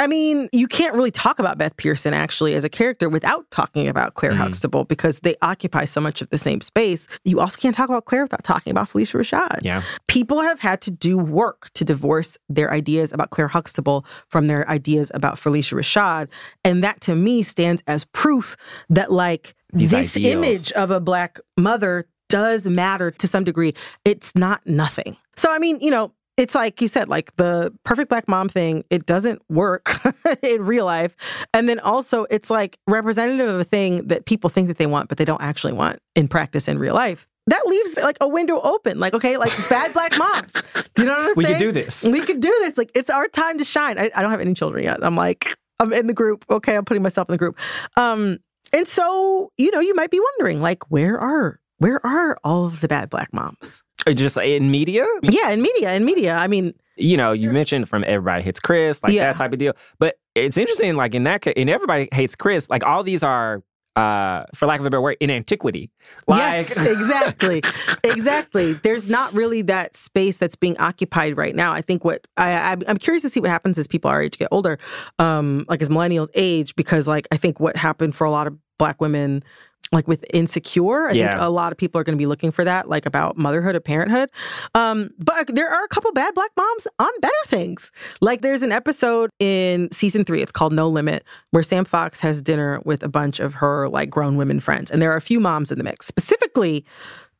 I 0.00 0.06
mean, 0.06 0.48
you 0.52 0.66
can't 0.66 0.94
really 0.94 1.10
talk 1.10 1.38
about 1.38 1.58
Beth 1.58 1.76
Pearson 1.76 2.14
actually 2.14 2.54
as 2.54 2.64
a 2.64 2.68
character 2.68 3.08
without 3.08 3.48
talking 3.50 3.86
about 3.86 4.14
Claire 4.14 4.32
Mhm. 4.32 4.38
Huxtable 4.38 4.84
because 4.84 5.18
they 5.20 5.36
occupy 5.42 5.84
so 5.84 6.00
much 6.00 6.22
of 6.22 6.30
the 6.30 6.38
same 6.38 6.62
space. 6.62 7.06
You 7.24 7.38
also 7.38 7.58
can't 7.60 7.74
talk 7.74 7.88
about 7.90 8.06
Claire 8.06 8.22
without 8.24 8.42
talking 8.42 8.70
about 8.70 8.88
Phylicia 8.90 9.20
Rashad. 9.20 9.58
yeah. 9.62 9.82
People 10.08 10.40
have 10.40 10.60
had 10.60 10.80
to 10.80 10.90
do 10.90 11.18
work 11.18 11.68
to 11.74 11.84
divorce 11.84 12.38
their 12.48 12.72
ideas 12.72 13.12
about 13.12 13.28
Claire 13.30 13.48
Huxtable 13.48 14.04
from 14.26 14.46
their 14.46 14.68
ideas 14.70 15.10
about 15.14 15.36
Phylicia 15.36 15.74
Rashad. 15.78 16.28
And 16.64 16.82
that 16.82 17.00
to 17.02 17.14
me 17.14 17.42
stands 17.42 17.82
as 17.86 18.04
proof 18.06 18.56
that, 18.88 19.12
like, 19.12 19.54
These 19.72 19.90
this 19.90 20.16
ideals. 20.16 20.34
image 20.34 20.72
of 20.72 20.90
a 20.90 20.98
Black 20.98 21.38
mother 21.58 22.06
does 22.30 22.66
matter 22.66 23.10
to 23.10 23.28
some 23.28 23.44
degree. 23.44 23.74
It's 24.04 24.34
not 24.34 24.62
nothing. 24.66 25.16
So, 25.36 25.52
I 25.52 25.58
mean, 25.58 25.78
you 25.80 25.90
know, 25.90 26.12
it's 26.40 26.54
like 26.54 26.80
you 26.80 26.88
said, 26.88 27.08
like 27.08 27.36
the 27.36 27.70
perfect 27.84 28.08
black 28.08 28.26
mom 28.26 28.48
thing, 28.48 28.82
it 28.88 29.04
doesn't 29.04 29.42
work 29.50 30.00
in 30.42 30.64
real 30.64 30.86
life. 30.86 31.14
And 31.52 31.68
then 31.68 31.78
also, 31.80 32.24
it's 32.30 32.48
like 32.48 32.78
representative 32.86 33.46
of 33.46 33.60
a 33.60 33.64
thing 33.64 34.06
that 34.08 34.24
people 34.24 34.48
think 34.48 34.68
that 34.68 34.78
they 34.78 34.86
want, 34.86 35.10
but 35.10 35.18
they 35.18 35.26
don't 35.26 35.42
actually 35.42 35.74
want 35.74 35.98
in 36.16 36.28
practice 36.28 36.66
in 36.66 36.78
real 36.78 36.94
life. 36.94 37.28
That 37.46 37.60
leaves 37.66 37.94
like 37.96 38.16
a 38.22 38.28
window 38.28 38.58
open. 38.58 38.98
Like, 38.98 39.12
okay, 39.12 39.36
like 39.36 39.52
bad 39.68 39.92
black 39.92 40.16
moms. 40.16 40.54
Do 40.94 41.02
you 41.02 41.04
know 41.04 41.12
what 41.12 41.30
I'm 41.30 41.32
We 41.36 41.44
saying? 41.44 41.58
can 41.58 41.66
do 41.66 41.72
this. 41.72 42.04
We 42.04 42.20
can 42.20 42.40
do 42.40 42.48
this. 42.60 42.78
Like, 42.78 42.90
it's 42.94 43.10
our 43.10 43.28
time 43.28 43.58
to 43.58 43.64
shine. 43.64 43.98
I, 43.98 44.10
I 44.16 44.22
don't 44.22 44.30
have 44.30 44.40
any 44.40 44.54
children 44.54 44.84
yet. 44.84 45.04
I'm 45.04 45.16
like, 45.16 45.54
I'm 45.78 45.92
in 45.92 46.06
the 46.06 46.14
group. 46.14 46.46
Okay, 46.50 46.74
I'm 46.74 46.86
putting 46.86 47.02
myself 47.02 47.28
in 47.28 47.34
the 47.34 47.38
group. 47.38 47.58
Um, 47.96 48.38
and 48.72 48.88
so, 48.88 49.52
you 49.58 49.70
know, 49.72 49.80
you 49.80 49.94
might 49.94 50.10
be 50.10 50.20
wondering, 50.20 50.60
like, 50.62 50.90
where 50.90 51.18
are 51.20 51.60
where 51.78 52.04
are 52.06 52.38
all 52.44 52.64
of 52.66 52.80
the 52.80 52.88
bad 52.88 53.10
black 53.10 53.32
moms? 53.34 53.82
Or 54.06 54.14
Just 54.14 54.36
in 54.36 54.70
media? 54.70 55.06
Yeah, 55.22 55.50
in 55.50 55.60
media, 55.62 55.92
in 55.94 56.04
media. 56.04 56.34
I 56.34 56.46
mean, 56.48 56.74
you 56.96 57.16
know, 57.16 57.32
you 57.32 57.50
mentioned 57.50 57.88
from 57.88 58.04
Everybody 58.06 58.42
Hates 58.42 58.60
Chris, 58.60 59.02
like 59.02 59.12
Yeah. 59.12 59.24
that 59.24 59.36
type 59.36 59.52
of 59.52 59.58
deal. 59.58 59.74
But 59.98 60.18
it's 60.34 60.56
interesting, 60.56 60.96
like 60.96 61.14
in 61.14 61.24
that 61.24 61.42
case, 61.42 61.54
in 61.56 61.68
Everybody 61.68 62.08
Hates 62.12 62.34
Chris, 62.34 62.68
like 62.70 62.84
all 62.84 63.02
these 63.02 63.22
are, 63.22 63.62
uh, 63.96 64.44
for 64.54 64.66
lack 64.66 64.80
of 64.80 64.86
a 64.86 64.90
better 64.90 65.00
word, 65.00 65.16
in 65.20 65.30
antiquity. 65.30 65.90
Like, 66.28 66.68
yes, 66.68 66.76
exactly, 66.86 67.62
exactly. 68.04 68.72
There's 68.74 69.08
not 69.08 69.32
really 69.34 69.62
that 69.62 69.96
space 69.96 70.36
that's 70.36 70.56
being 70.56 70.76
occupied 70.78 71.36
right 71.36 71.54
now. 71.54 71.72
I 71.72 71.80
think 71.82 72.04
what 72.04 72.26
I, 72.36 72.50
I'm- 72.52 72.82
I'm 72.88 72.96
curious 72.98 73.22
to 73.24 73.28
see 73.30 73.40
what 73.40 73.50
happens 73.50 73.78
as 73.78 73.86
people 73.88 74.10
our 74.10 74.22
age 74.22 74.38
get 74.38 74.48
older, 74.50 74.78
um, 75.18 75.64
like 75.68 75.82
as 75.82 75.88
millennials 75.88 76.28
age, 76.34 76.74
because 76.76 77.06
like 77.08 77.26
I 77.32 77.36
think 77.36 77.60
what 77.60 77.76
happened 77.76 78.14
for 78.14 78.24
a 78.24 78.30
lot 78.30 78.46
of 78.46 78.56
Black 78.78 78.98
women. 79.00 79.42
Like 79.92 80.06
with 80.06 80.24
insecure, 80.32 81.08
I 81.08 81.14
think 81.30 81.40
a 81.40 81.50
lot 81.50 81.72
of 81.72 81.78
people 81.78 82.00
are 82.00 82.04
going 82.04 82.16
to 82.16 82.22
be 82.22 82.26
looking 82.26 82.52
for 82.52 82.64
that, 82.64 82.88
like 82.88 83.06
about 83.06 83.36
motherhood 83.36 83.74
or 83.74 83.80
parenthood. 83.80 84.30
Um, 84.74 85.10
but 85.18 85.54
there 85.54 85.68
are 85.68 85.82
a 85.82 85.88
couple 85.88 86.12
bad 86.12 86.32
black 86.34 86.52
moms 86.56 86.86
on 87.00 87.10
better 87.20 87.34
things. 87.46 87.90
Like 88.20 88.42
there's 88.42 88.62
an 88.62 88.70
episode 88.70 89.30
in 89.40 89.90
season 89.90 90.24
three, 90.24 90.42
it's 90.42 90.52
called 90.52 90.72
No 90.72 90.88
Limit, 90.88 91.24
where 91.50 91.64
Sam 91.64 91.84
Fox 91.84 92.20
has 92.20 92.40
dinner 92.40 92.80
with 92.84 93.02
a 93.02 93.08
bunch 93.08 93.40
of 93.40 93.54
her 93.54 93.88
like 93.88 94.10
grown 94.10 94.36
women 94.36 94.60
friends. 94.60 94.92
And 94.92 95.02
there 95.02 95.12
are 95.12 95.16
a 95.16 95.20
few 95.20 95.40
moms 95.40 95.72
in 95.72 95.78
the 95.78 95.84
mix, 95.84 96.06
specifically 96.06 96.84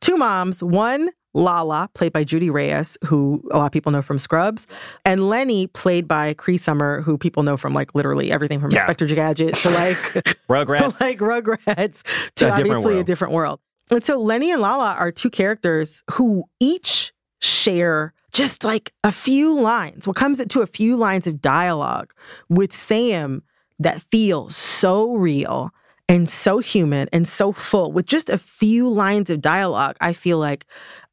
two 0.01 0.17
moms. 0.17 0.61
One, 0.61 1.09
Lala, 1.33 1.89
played 1.93 2.11
by 2.13 2.23
Judy 2.23 2.49
Reyes, 2.49 2.97
who 3.05 3.41
a 3.51 3.57
lot 3.57 3.65
of 3.67 3.71
people 3.71 3.91
know 3.91 4.01
from 4.01 4.19
Scrubs, 4.19 4.67
and 5.05 5.29
Lenny, 5.29 5.67
played 5.67 6.07
by 6.07 6.33
Cree 6.33 6.57
Summer, 6.57 7.01
who 7.01 7.17
people 7.17 7.43
know 7.43 7.57
from 7.57 7.73
like 7.73 7.95
literally 7.95 8.31
everything 8.31 8.59
from 8.59 8.71
Yeah. 8.71 8.79
Inspector 8.79 9.05
Gadget 9.07 9.55
to 9.55 9.69
like 9.69 9.97
Rugrats. 10.49 10.97
To 10.97 11.03
like 11.03 11.19
Rugrats 11.19 12.03
to 12.35 12.53
A 12.53 12.57
different 12.57 12.59
obviously 12.59 12.99
a 12.99 13.03
different 13.03 13.33
world. 13.33 13.59
And 13.89 14.03
so 14.03 14.19
Lenny 14.21 14.51
and 14.51 14.61
Lala 14.61 14.93
are 14.93 15.11
two 15.11 15.29
characters 15.29 16.03
who 16.11 16.43
each 16.59 17.11
share 17.39 18.13
just 18.31 18.63
like 18.63 18.93
a 19.03 19.11
few 19.11 19.59
lines. 19.59 20.07
What 20.07 20.15
comes 20.15 20.43
to 20.45 20.61
a 20.61 20.65
few 20.67 20.95
lines 20.95 21.27
of 21.27 21.41
dialogue 21.41 22.13
with 22.49 22.73
Sam 22.75 23.43
that 23.79 24.01
feels 24.11 24.55
so 24.55 25.13
real 25.15 25.71
and 26.11 26.29
so 26.29 26.59
human 26.59 27.07
and 27.13 27.25
so 27.25 27.53
full. 27.53 27.93
With 27.93 28.05
just 28.05 28.29
a 28.29 28.37
few 28.37 28.89
lines 28.89 29.29
of 29.29 29.39
dialogue, 29.39 29.95
I 30.01 30.11
feel 30.11 30.37
like 30.37 30.65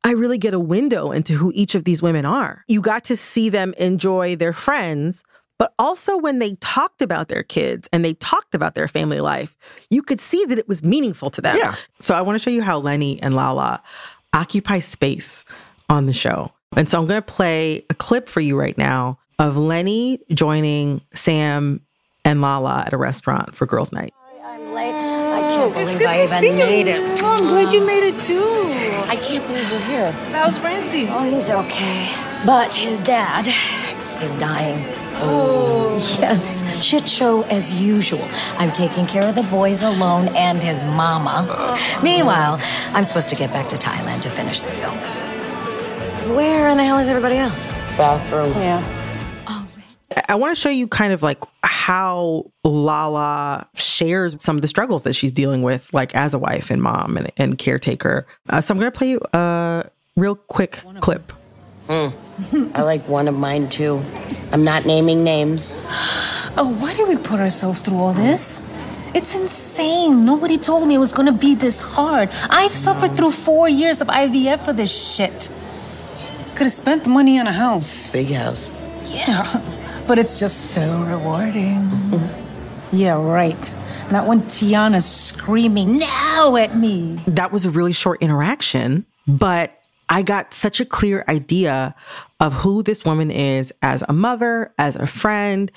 I 0.02 0.10
really 0.10 0.38
get 0.38 0.54
a 0.54 0.58
window 0.58 1.12
into 1.12 1.34
who 1.34 1.52
each 1.54 1.76
of 1.76 1.84
these 1.84 2.02
women 2.02 2.26
are. 2.26 2.64
You 2.66 2.80
got 2.80 3.04
to 3.04 3.16
see 3.16 3.48
them 3.48 3.74
enjoy 3.78 4.34
their 4.34 4.52
friends, 4.52 5.22
but 5.56 5.72
also 5.78 6.18
when 6.18 6.40
they 6.40 6.54
talked 6.54 7.00
about 7.00 7.28
their 7.28 7.44
kids 7.44 7.88
and 7.92 8.04
they 8.04 8.14
talked 8.14 8.56
about 8.56 8.74
their 8.74 8.88
family 8.88 9.20
life, 9.20 9.56
you 9.88 10.02
could 10.02 10.20
see 10.20 10.44
that 10.46 10.58
it 10.58 10.66
was 10.66 10.82
meaningful 10.82 11.30
to 11.30 11.40
them. 11.40 11.56
Yeah. 11.56 11.76
So 12.00 12.16
I 12.16 12.20
want 12.20 12.36
to 12.36 12.42
show 12.42 12.50
you 12.50 12.62
how 12.62 12.78
Lenny 12.78 13.22
and 13.22 13.34
Lala 13.34 13.80
occupy 14.32 14.80
space 14.80 15.44
on 15.88 16.06
the 16.06 16.12
show. 16.12 16.52
And 16.76 16.88
so 16.88 16.98
I'm 16.98 17.06
going 17.06 17.22
to 17.22 17.32
play 17.32 17.86
a 17.88 17.94
clip 17.94 18.28
for 18.28 18.40
you 18.40 18.58
right 18.58 18.76
now 18.76 19.20
of 19.38 19.56
Lenny 19.56 20.18
joining 20.32 21.02
Sam 21.14 21.82
and 22.24 22.40
Lala 22.40 22.82
at 22.84 22.92
a 22.92 22.96
restaurant 22.96 23.54
for 23.54 23.64
girls' 23.64 23.92
night. 23.92 24.12
I'm 24.78 24.94
late. 24.94 25.34
I 25.34 25.40
can't 25.40 25.74
believe 25.74 26.02
I 26.06 26.24
even 26.24 26.58
made 26.58 26.86
it. 26.86 27.22
I'm 27.22 27.38
glad 27.38 27.72
you 27.72 27.84
made 27.84 28.04
it 28.04 28.22
too. 28.22 28.44
I 29.08 29.16
can't 29.16 29.46
believe 29.46 29.70
you're 29.70 29.80
here. 29.80 30.12
How's 30.32 30.60
Randy? 30.60 31.06
Oh, 31.10 31.24
he's 31.24 31.50
okay. 31.50 32.12
But 32.46 32.72
his 32.74 33.02
dad 33.02 33.46
is 34.22 34.34
dying. 34.36 34.78
Oh. 35.20 35.94
Yes, 36.20 36.62
shit 36.84 37.08
show 37.08 37.42
as 37.44 37.80
usual. 37.80 38.24
I'm 38.56 38.70
taking 38.70 39.06
care 39.06 39.24
of 39.24 39.34
the 39.34 39.42
boys 39.44 39.82
alone 39.82 40.28
and 40.36 40.62
his 40.62 40.84
mama. 40.84 41.46
Uh-uh. 41.50 42.02
Meanwhile, 42.02 42.60
I'm 42.92 43.04
supposed 43.04 43.28
to 43.30 43.36
get 43.36 43.50
back 43.50 43.68
to 43.70 43.76
Thailand 43.76 44.20
to 44.22 44.30
finish 44.30 44.62
the 44.62 44.70
film. 44.70 44.96
Where 46.36 46.68
in 46.68 46.76
the 46.76 46.84
hell 46.84 46.98
is 46.98 47.08
everybody 47.08 47.36
else? 47.36 47.66
Bathroom. 47.96 48.52
Yeah. 48.52 48.84
I 50.28 50.36
want 50.36 50.56
to 50.56 50.60
show 50.60 50.70
you 50.70 50.88
kind 50.88 51.12
of 51.12 51.22
like 51.22 51.38
how 51.62 52.50
Lala 52.64 53.68
shares 53.74 54.36
some 54.42 54.56
of 54.56 54.62
the 54.62 54.68
struggles 54.68 55.02
that 55.02 55.12
she's 55.12 55.32
dealing 55.32 55.62
with, 55.62 55.92
like 55.92 56.14
as 56.14 56.32
a 56.34 56.38
wife 56.38 56.70
and 56.70 56.82
mom 56.82 57.16
and, 57.16 57.30
and 57.36 57.58
caretaker. 57.58 58.26
Uh, 58.48 58.60
so 58.60 58.72
I'm 58.72 58.78
going 58.78 58.90
to 58.90 58.96
play 58.96 59.10
you 59.10 59.20
a 59.32 59.84
real 60.16 60.34
quick 60.34 60.82
clip. 61.00 61.32
Mm. 61.88 62.72
I 62.74 62.82
like 62.82 63.06
one 63.08 63.28
of 63.28 63.34
mine 63.34 63.68
too. 63.68 64.02
I'm 64.52 64.64
not 64.64 64.86
naming 64.86 65.24
names. 65.24 65.78
Oh, 66.56 66.74
why 66.78 66.94
did 66.94 67.08
we 67.08 67.16
put 67.16 67.40
ourselves 67.40 67.80
through 67.80 67.98
all 67.98 68.12
this? 68.12 68.62
It's 69.14 69.34
insane. 69.34 70.24
Nobody 70.24 70.58
told 70.58 70.86
me 70.86 70.94
it 70.94 70.98
was 70.98 71.12
gonna 71.12 71.32
be 71.32 71.54
this 71.54 71.82
hard. 71.82 72.28
I 72.50 72.66
suffered 72.66 73.16
through 73.16 73.30
four 73.32 73.68
years 73.68 74.00
of 74.00 74.08
IVF 74.08 74.64
for 74.64 74.72
this 74.72 75.14
shit. 75.14 75.48
Could 76.54 76.64
have 76.64 76.72
spent 76.72 77.04
the 77.04 77.10
money 77.10 77.38
on 77.38 77.46
a 77.46 77.52
house. 77.52 78.10
Big 78.10 78.30
house. 78.30 78.70
Yeah, 79.06 79.44
but 80.08 80.18
it's 80.18 80.40
just 80.40 80.70
so 80.72 81.02
rewarding. 81.02 81.88
yeah, 82.90 83.22
right. 83.22 83.72
Not 84.10 84.26
when 84.26 84.40
Tiana's 84.44 85.04
screaming 85.04 85.98
now 85.98 86.56
at 86.56 86.74
me. 86.74 87.20
That 87.26 87.52
was 87.52 87.66
a 87.66 87.70
really 87.70 87.92
short 87.92 88.22
interaction, 88.22 89.04
but 89.28 89.76
I 90.08 90.22
got 90.22 90.54
such 90.54 90.80
a 90.80 90.86
clear 90.86 91.26
idea 91.28 91.94
of 92.40 92.54
who 92.54 92.82
this 92.82 93.04
woman 93.04 93.30
is 93.30 93.70
as 93.82 94.02
a 94.08 94.14
mother, 94.14 94.72
as 94.78 94.96
a 94.96 95.06
friend, 95.06 95.70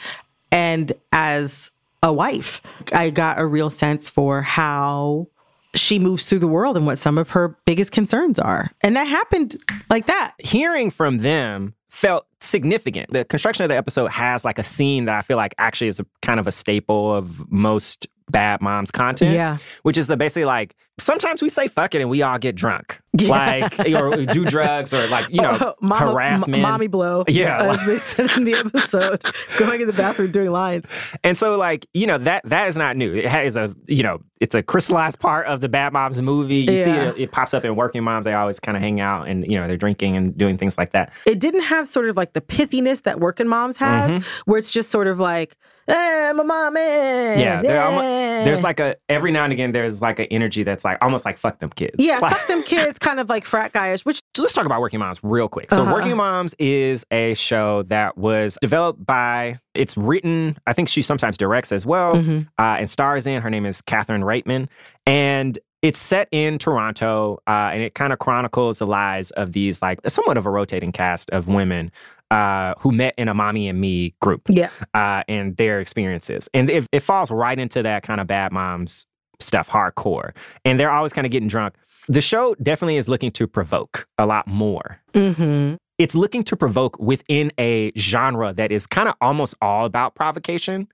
and 0.50 0.94
as 1.12 1.70
a 2.02 2.14
wife. 2.14 2.62
I 2.94 3.10
got 3.10 3.38
a 3.38 3.46
real 3.46 3.70
sense 3.70 4.08
for 4.08 4.42
how 4.42 5.28
she 5.76 6.00
moves 6.00 6.26
through 6.26 6.40
the 6.40 6.48
world 6.48 6.78
and 6.78 6.86
what 6.86 6.98
some 6.98 7.18
of 7.18 7.32
her 7.32 7.58
biggest 7.66 7.92
concerns 7.92 8.40
are. 8.40 8.72
And 8.82 8.96
that 8.96 9.06
happened 9.06 9.62
like 9.90 10.06
that. 10.06 10.36
Hearing 10.40 10.90
from 10.90 11.18
them 11.18 11.74
felt 11.92 12.26
significant. 12.39 13.12
The 13.12 13.26
construction 13.26 13.64
of 13.64 13.70
the 13.70 13.76
episode 13.76 14.10
has 14.12 14.44
like 14.44 14.58
a 14.58 14.64
scene 14.64 15.06
that 15.06 15.16
I 15.16 15.22
feel 15.22 15.38
like 15.38 15.54
actually 15.58 15.89
is 15.89 16.00
a 16.00 16.06
kind 16.22 16.39
of 16.39 16.48
a 16.48 16.52
staple 16.52 17.14
of 17.14 17.52
most 17.52 18.08
bad 18.32 18.62
moms 18.62 18.92
content. 18.92 19.36
Yeah. 19.36 19.58
Which 19.84 19.98
is 19.98 20.08
the 20.08 20.18
basically 20.18 20.46
like 20.46 20.76
sometimes 21.00 21.42
we 21.42 21.50
say 21.50 21.68
fuck 21.68 21.96
it 21.96 22.02
and 22.02 22.10
we 22.10 22.22
all 22.22 22.38
get 22.38 22.56
drunk. 22.56 23.00
Yeah. 23.18 23.30
Like 23.30 23.80
or 23.80 24.26
do 24.26 24.46
drugs 24.46 24.94
or 24.94 25.06
like, 25.08 25.30
you 25.30 25.42
know, 25.42 25.58
Oh, 25.60 25.74
mama- 25.82 26.12
harassment. 26.12 26.56
m- 26.56 26.62
mommy 26.62 26.88
blow. 26.88 27.26
Yeah. 27.30 27.74
As 27.74 27.86
they 27.86 27.98
said 28.00 28.32
in 28.38 28.46
the 28.46 28.54
episode, 28.56 29.24
going 29.58 29.82
in 29.82 29.88
the 29.88 29.94
bathroom 29.94 30.32
doing 30.32 30.52
lines. 30.52 30.86
And 31.24 31.38
so, 31.38 31.58
like, 31.58 31.86
you 31.94 32.08
know, 32.08 32.18
that 32.20 32.44
that 32.46 32.70
is 32.70 32.78
not 32.78 32.96
new. 32.98 33.14
It 33.14 33.26
has 33.26 33.56
a, 33.56 33.76
you 33.88 34.04
know, 34.04 34.22
it's 34.40 34.56
a 34.56 34.64
crystallized 34.64 35.20
part 35.20 35.46
of 35.48 35.60
the 35.62 35.70
Bad 35.70 35.92
Moms 35.94 36.22
movie. 36.22 36.56
You 36.72 36.78
see 36.78 36.90
it, 36.92 37.18
it 37.18 37.32
pops 37.32 37.54
up 37.54 37.66
in 37.66 37.76
Working 37.76 38.04
Moms. 38.04 38.24
They 38.26 38.34
always 38.34 38.60
kind 38.60 38.76
of 38.78 38.82
hang 38.82 39.00
out 39.02 39.28
and, 39.28 39.46
you 39.46 39.60
know, 39.60 39.68
they're 39.68 39.78
drinking 39.78 40.16
and 40.18 40.38
doing 40.38 40.58
things 40.58 40.78
like 40.78 40.92
that. 40.94 41.12
It 41.26 41.40
didn't 41.40 41.62
have 41.62 41.88
sort 41.88 42.08
of 42.10 42.16
like 42.18 42.34
the 42.34 42.42
pithiness 42.42 43.04
that 43.04 43.20
working 43.20 43.48
moms 43.48 43.78
has, 43.78 44.12
Mhm. 44.12 44.24
where 44.46 44.58
it's 44.58 44.72
just 44.72 44.90
sort 44.90 45.08
of 45.08 45.20
like, 45.20 45.58
mom, 45.96 46.76
Yeah, 46.78 47.62
they're 47.62 47.82
eh." 47.82 48.44
there's 48.44 48.64
like 48.64 48.80
a 48.80 48.96
every 49.10 49.32
now 49.32 49.44
and 49.44 49.54
again 49.54 49.72
there's 49.72 50.02
like 50.02 50.20
an 50.20 50.26
energy 50.32 50.64
that's 50.64 50.84
like 50.86 50.98
almost 51.04 51.26
like 51.26 51.38
fuck 51.38 51.60
them 51.60 51.70
kids. 51.70 51.96
yeah, 51.98 52.20
Like- 52.20 52.32
fuck 52.36 52.48
them 52.48 52.64
kids, 52.66 52.98
kind 53.00 53.20
of 53.20 53.30
like 53.30 53.46
frat 53.46 53.74
guyish. 53.74 54.06
Which 54.06 54.20
So 54.36 54.42
let's 54.44 54.54
talk 54.54 54.66
about 54.66 54.82
Working 54.82 55.00
Moms 55.00 55.20
real 55.24 55.48
quick. 55.48 55.70
So 55.72 55.82
Uh-huh. 55.84 55.94
Working 55.94 56.16
Moms 56.18 56.56
is 56.60 57.06
a 57.12 57.34
show 57.36 57.84
that 57.84 58.18
was 58.18 58.58
developed 58.62 59.06
by, 59.06 59.60
it's 59.74 59.96
written, 59.98 60.58
I 60.68 60.74
think 60.74 60.89
she 60.89 61.02
sometimes 61.02 61.38
directs 61.38 61.72
as 61.72 61.86
well, 61.86 62.16
Mhm. 62.16 62.48
uh, 62.58 62.78
and 62.80 62.89
stars 62.89 63.28
in. 63.28 63.42
Her 63.42 63.50
name 63.50 63.66
is 63.66 63.82
Catherine 63.82 64.22
Reitman. 64.24 64.68
And 65.06 65.58
it's 65.82 65.98
set 66.00 66.28
in 66.32 66.60
Toronto, 66.60 67.39
uh, 67.48 67.72
and 67.74 67.82
it 67.82 67.96
kind 67.96 68.14
of 68.14 68.20
chronicles 68.20 68.78
the 68.80 68.86
lives 68.86 69.32
of 69.32 69.54
these, 69.54 69.82
like, 69.82 70.00
somewhat 70.08 70.38
of 70.38 70.46
a 70.46 70.50
rotating 70.50 70.92
cast 70.92 71.30
of 71.32 71.48
women 71.48 71.92
uh, 72.32 72.74
who 72.80 72.92
met 72.92 73.14
in 73.18 73.28
a 73.28 73.34
mommy 73.34 73.68
and 73.68 73.80
me 73.80 74.16
group 74.22 74.42
yeah, 74.50 74.70
uh, 74.96 75.22
and 75.28 75.58
their 75.58 75.80
experiences. 75.80 76.50
And 76.54 76.70
it, 76.70 76.88
it 76.92 77.02
falls 77.02 77.30
right 77.30 77.60
into 77.60 77.84
that 77.84 78.02
kind 78.04 78.20
of 78.20 78.26
bad 78.26 78.52
moms 78.52 79.06
stuff, 79.40 79.70
hardcore. 79.70 80.36
And 80.66 80.80
they're 80.80 80.92
always 80.92 81.14
kind 81.14 81.26
of 81.26 81.32
getting 81.32 81.50
drunk. 81.50 81.76
The 82.08 82.22
show 82.22 82.56
definitely 82.62 82.98
is 82.98 83.08
looking 83.08 83.32
to 83.34 83.48
provoke 83.48 84.08
a 84.18 84.26
lot 84.26 84.48
more. 84.48 85.00
mm-hmm. 85.14 85.76
It's 85.98 86.16
looking 86.16 86.44
to 86.46 86.56
provoke 86.56 87.00
within 87.00 87.52
a 87.60 87.92
genre 87.96 88.54
that 88.54 88.72
is 88.72 88.88
kind 88.88 89.08
of 89.08 89.14
almost 89.22 89.54
all 89.62 89.86
about 89.86 90.16
provocation. 90.16 90.88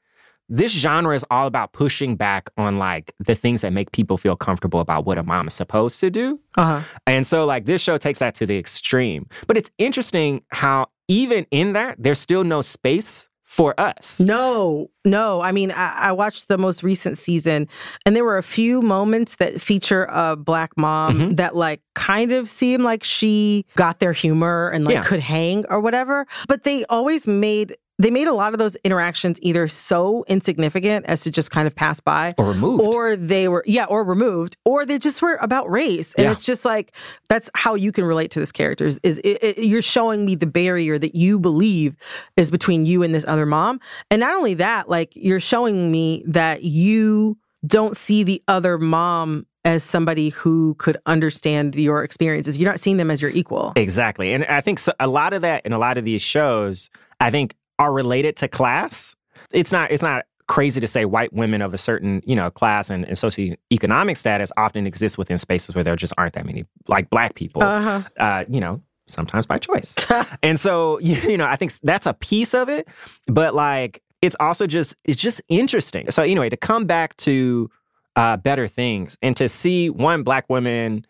This 0.50 0.74
genre 0.74 1.16
is 1.16 1.24
all 1.32 1.48
about 1.48 1.72
pushing 1.72 2.18
back 2.18 2.50
on 2.58 2.78
like 2.78 3.14
the 3.20 3.34
things 3.34 3.62
that 3.62 3.72
make 3.72 3.94
people 3.94 4.18
feel 4.18 4.36
comfortable 4.36 4.82
about 4.82 5.06
what 5.06 5.18
a 5.18 5.24
mom 5.24 5.48
is 5.48 5.54
supposed 5.54 6.02
to 6.02 6.10
do. 6.10 6.42
uh-huh. 6.58 6.82
And 7.06 7.26
so, 7.26 7.46
like, 7.46 7.66
this 7.66 7.82
show 7.82 7.98
takes 7.98 8.20
that 8.20 8.36
to 8.36 8.46
the 8.46 8.58
extreme. 8.58 9.28
But 9.46 9.56
it's 9.56 9.72
interesting 9.78 10.44
how, 10.50 10.88
even 11.08 11.45
in 11.51 11.74
that, 11.74 11.95
there's 11.99 12.20
still 12.20 12.43
no 12.43 12.62
space 12.62 13.28
for 13.43 13.74
us. 13.80 14.20
No, 14.20 14.89
no. 15.05 15.41
I 15.41 15.51
mean, 15.51 15.72
I, 15.72 16.10
I 16.10 16.12
watched 16.12 16.47
the 16.47 16.58
most 16.58 16.84
recent 16.84 17.18
season, 17.18 17.68
and 18.05 18.16
there 18.16 18.24
were 18.26 18.38
a 18.38 18.43
few 18.43 18.82
moments 18.82 19.36
that 19.38 19.60
feature 19.62 20.05
a 20.12 20.36
black 20.36 20.72
mom 20.78 21.18
Mhm. 21.20 21.38
that, 21.38 21.55
like, 21.55 21.82
kind 21.95 22.34
of 22.34 22.49
seem 22.49 22.84
like 22.84 23.03
she 23.03 23.66
got 23.76 23.99
their 23.99 24.14
humor 24.14 24.70
and 24.70 24.86
like 24.86 24.95
Yeah. 24.95 25.01
could 25.01 25.22
hang 25.22 25.66
or 25.70 25.80
whatever. 25.80 26.28
But 26.47 26.66
they 26.66 26.84
always 26.86 27.26
made 27.26 27.76
they 28.00 28.12
made 28.12 28.28
a 28.28 28.34
lot 28.34 28.54
of 28.54 28.60
those 28.60 28.76
interactions 28.84 29.39
either 29.41 29.68
so 29.68 30.24
insignificant 30.28 31.06
as 31.08 31.22
to 31.22 31.32
just 31.32 31.50
kind 31.52 31.68
of 31.68 31.76
pass 31.76 32.00
by, 32.00 32.36
Or 32.38 32.45
removed. 32.50 32.84
or 32.95 33.16
they 33.16 33.48
were 33.48 33.64
yeah, 33.66 33.86
or 33.86 34.04
removed, 34.04 34.56
or 34.66 34.86
they 34.86 35.00
just 35.00 35.22
were 35.22 35.36
about 35.41 35.70
race. 35.70 36.14
And 36.14 36.26
Yeah. 36.26 36.32
it's 36.32 36.45
just 36.45 36.64
like 36.64 36.91
that's 37.28 37.50
how 37.56 37.74
you 37.76 37.91
can 37.91 38.04
relate 38.04 38.30
to 38.32 38.39
this 38.39 38.52
character. 38.52 38.86
Is, 38.86 39.00
is 39.04 39.18
it, 39.20 39.39
it- 39.43 39.66
you're 39.66 39.82
showing 39.82 40.26
me 40.26 40.36
the 40.36 40.45
barrier 40.45 41.00
that 41.00 41.16
you 41.16 41.39
believe 41.39 41.95
is 42.36 42.52
between 42.52 42.86
you 42.86 43.02
and 43.04 43.16
this 43.16 43.26
other 43.28 43.45
mom, 43.45 43.80
and 44.12 44.20
not 44.20 44.36
only 44.36 44.54
that, 44.56 44.89
like 44.89 45.12
you're 45.16 45.39
showing 45.39 45.91
me 45.91 46.24
that 46.28 46.64
you 46.64 47.38
don't 47.66 47.98
see 47.98 48.22
the 48.24 48.41
other 48.48 48.78
mom 48.78 49.45
as 49.66 49.84
somebody 49.84 50.30
who 50.30 50.76
could 50.76 50.98
understand 51.08 51.76
your 51.76 52.02
experiences. 52.04 52.58
You're 52.58 52.70
not 52.72 52.80
seeing 52.80 52.95
them 52.98 53.12
as 53.12 53.22
your 53.22 53.32
equal. 53.32 53.74
Exactly. 53.76 54.32
And 54.32 54.45
I 54.45 54.62
think 54.62 54.80
so, 54.80 54.93
a 55.00 55.08
lot 55.08 55.34
of 55.34 55.41
that 55.41 55.66
in 55.66 55.74
a 55.74 55.80
lot 55.80 55.98
of 55.98 56.06
these 56.06 56.22
shows, 56.22 56.89
I 57.20 57.32
think 57.32 57.56
are 57.80 57.91
related 57.91 58.36
to 58.38 58.47
class. 58.47 59.15
It's 59.51 59.71
not 59.71 59.91
it's 59.91 60.03
not 60.03 60.25
crazy 60.47 60.80
to 60.80 60.88
say 60.88 61.05
white 61.05 61.34
women 61.34 61.61
of 61.61 61.73
a 61.73 61.78
certain, 61.78 62.21
you 62.25 62.36
know, 62.36 62.49
class 62.49 62.89
and, 62.89 63.05
and 63.05 63.15
socioeconomic 63.15 64.15
status 64.15 64.51
often 64.55 64.88
exist 64.88 65.17
within 65.17 65.38
spaces 65.38 65.75
where 65.75 65.84
there 65.84 65.95
just 65.95 66.13
aren't 66.17 66.34
that 66.34 66.45
many 66.45 66.65
like 66.88 67.09
black 67.09 67.36
people. 67.36 67.63
Uh-huh. 67.63 68.01
Uh, 68.17 68.45
you 68.47 68.61
know, 68.61 68.82
sometimes 69.07 69.45
by 69.45 69.57
choice. 69.57 69.95
and 70.43 70.59
so, 70.59 70.99
you 70.99 71.38
know, 71.38 71.45
I 71.45 71.57
think 71.57 71.73
that's 71.80 72.05
a 72.05 72.13
piece 72.13 72.53
of 72.53 72.69
it, 72.69 72.88
but 73.25 73.55
like 73.55 74.01
it's 74.21 74.36
also 74.39 74.67
just 74.67 74.95
it's 75.03 75.21
just 75.21 75.41
interesting. 75.49 76.09
So 76.11 76.23
anyway, 76.23 76.49
to 76.49 76.57
come 76.57 76.86
back 76.86 77.15
to 77.17 77.69
uh, 78.15 78.38
better 78.38 78.67
things 78.67 79.17
and 79.21 79.36
to 79.38 79.47
see 79.49 79.89
one 79.89 80.23
black 80.23 80.49
woman 80.49 81.05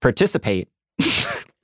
participate, 0.00 0.68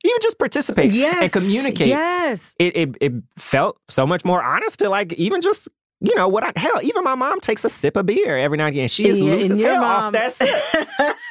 even 0.04 0.16
just 0.22 0.38
participate 0.38 0.92
Yes, 0.92 1.22
and 1.22 1.32
communicate. 1.32 1.88
yes. 1.88 2.54
It, 2.58 2.76
it 2.76 2.88
it 3.00 3.12
felt 3.36 3.78
so 3.88 4.06
much 4.06 4.24
more 4.24 4.42
honest 4.42 4.78
to 4.80 4.88
like 4.88 5.12
even 5.14 5.40
just 5.40 5.68
you 6.00 6.14
know 6.14 6.28
what 6.28 6.42
I 6.44 6.52
hell 6.58 6.80
even 6.82 7.04
my 7.04 7.14
mom 7.14 7.40
takes 7.40 7.64
a 7.64 7.68
sip 7.70 7.96
of 7.96 8.06
beer 8.06 8.36
every 8.36 8.56
now 8.58 8.66
and 8.66 8.74
again. 8.74 8.88
She 8.88 9.08
is 9.08 9.20
Yeah, 9.20 9.32
loose 9.32 9.50
as 9.50 9.60
hell 9.60 9.84
off 9.84 10.12
that 10.12 10.32
sip. 10.32 10.48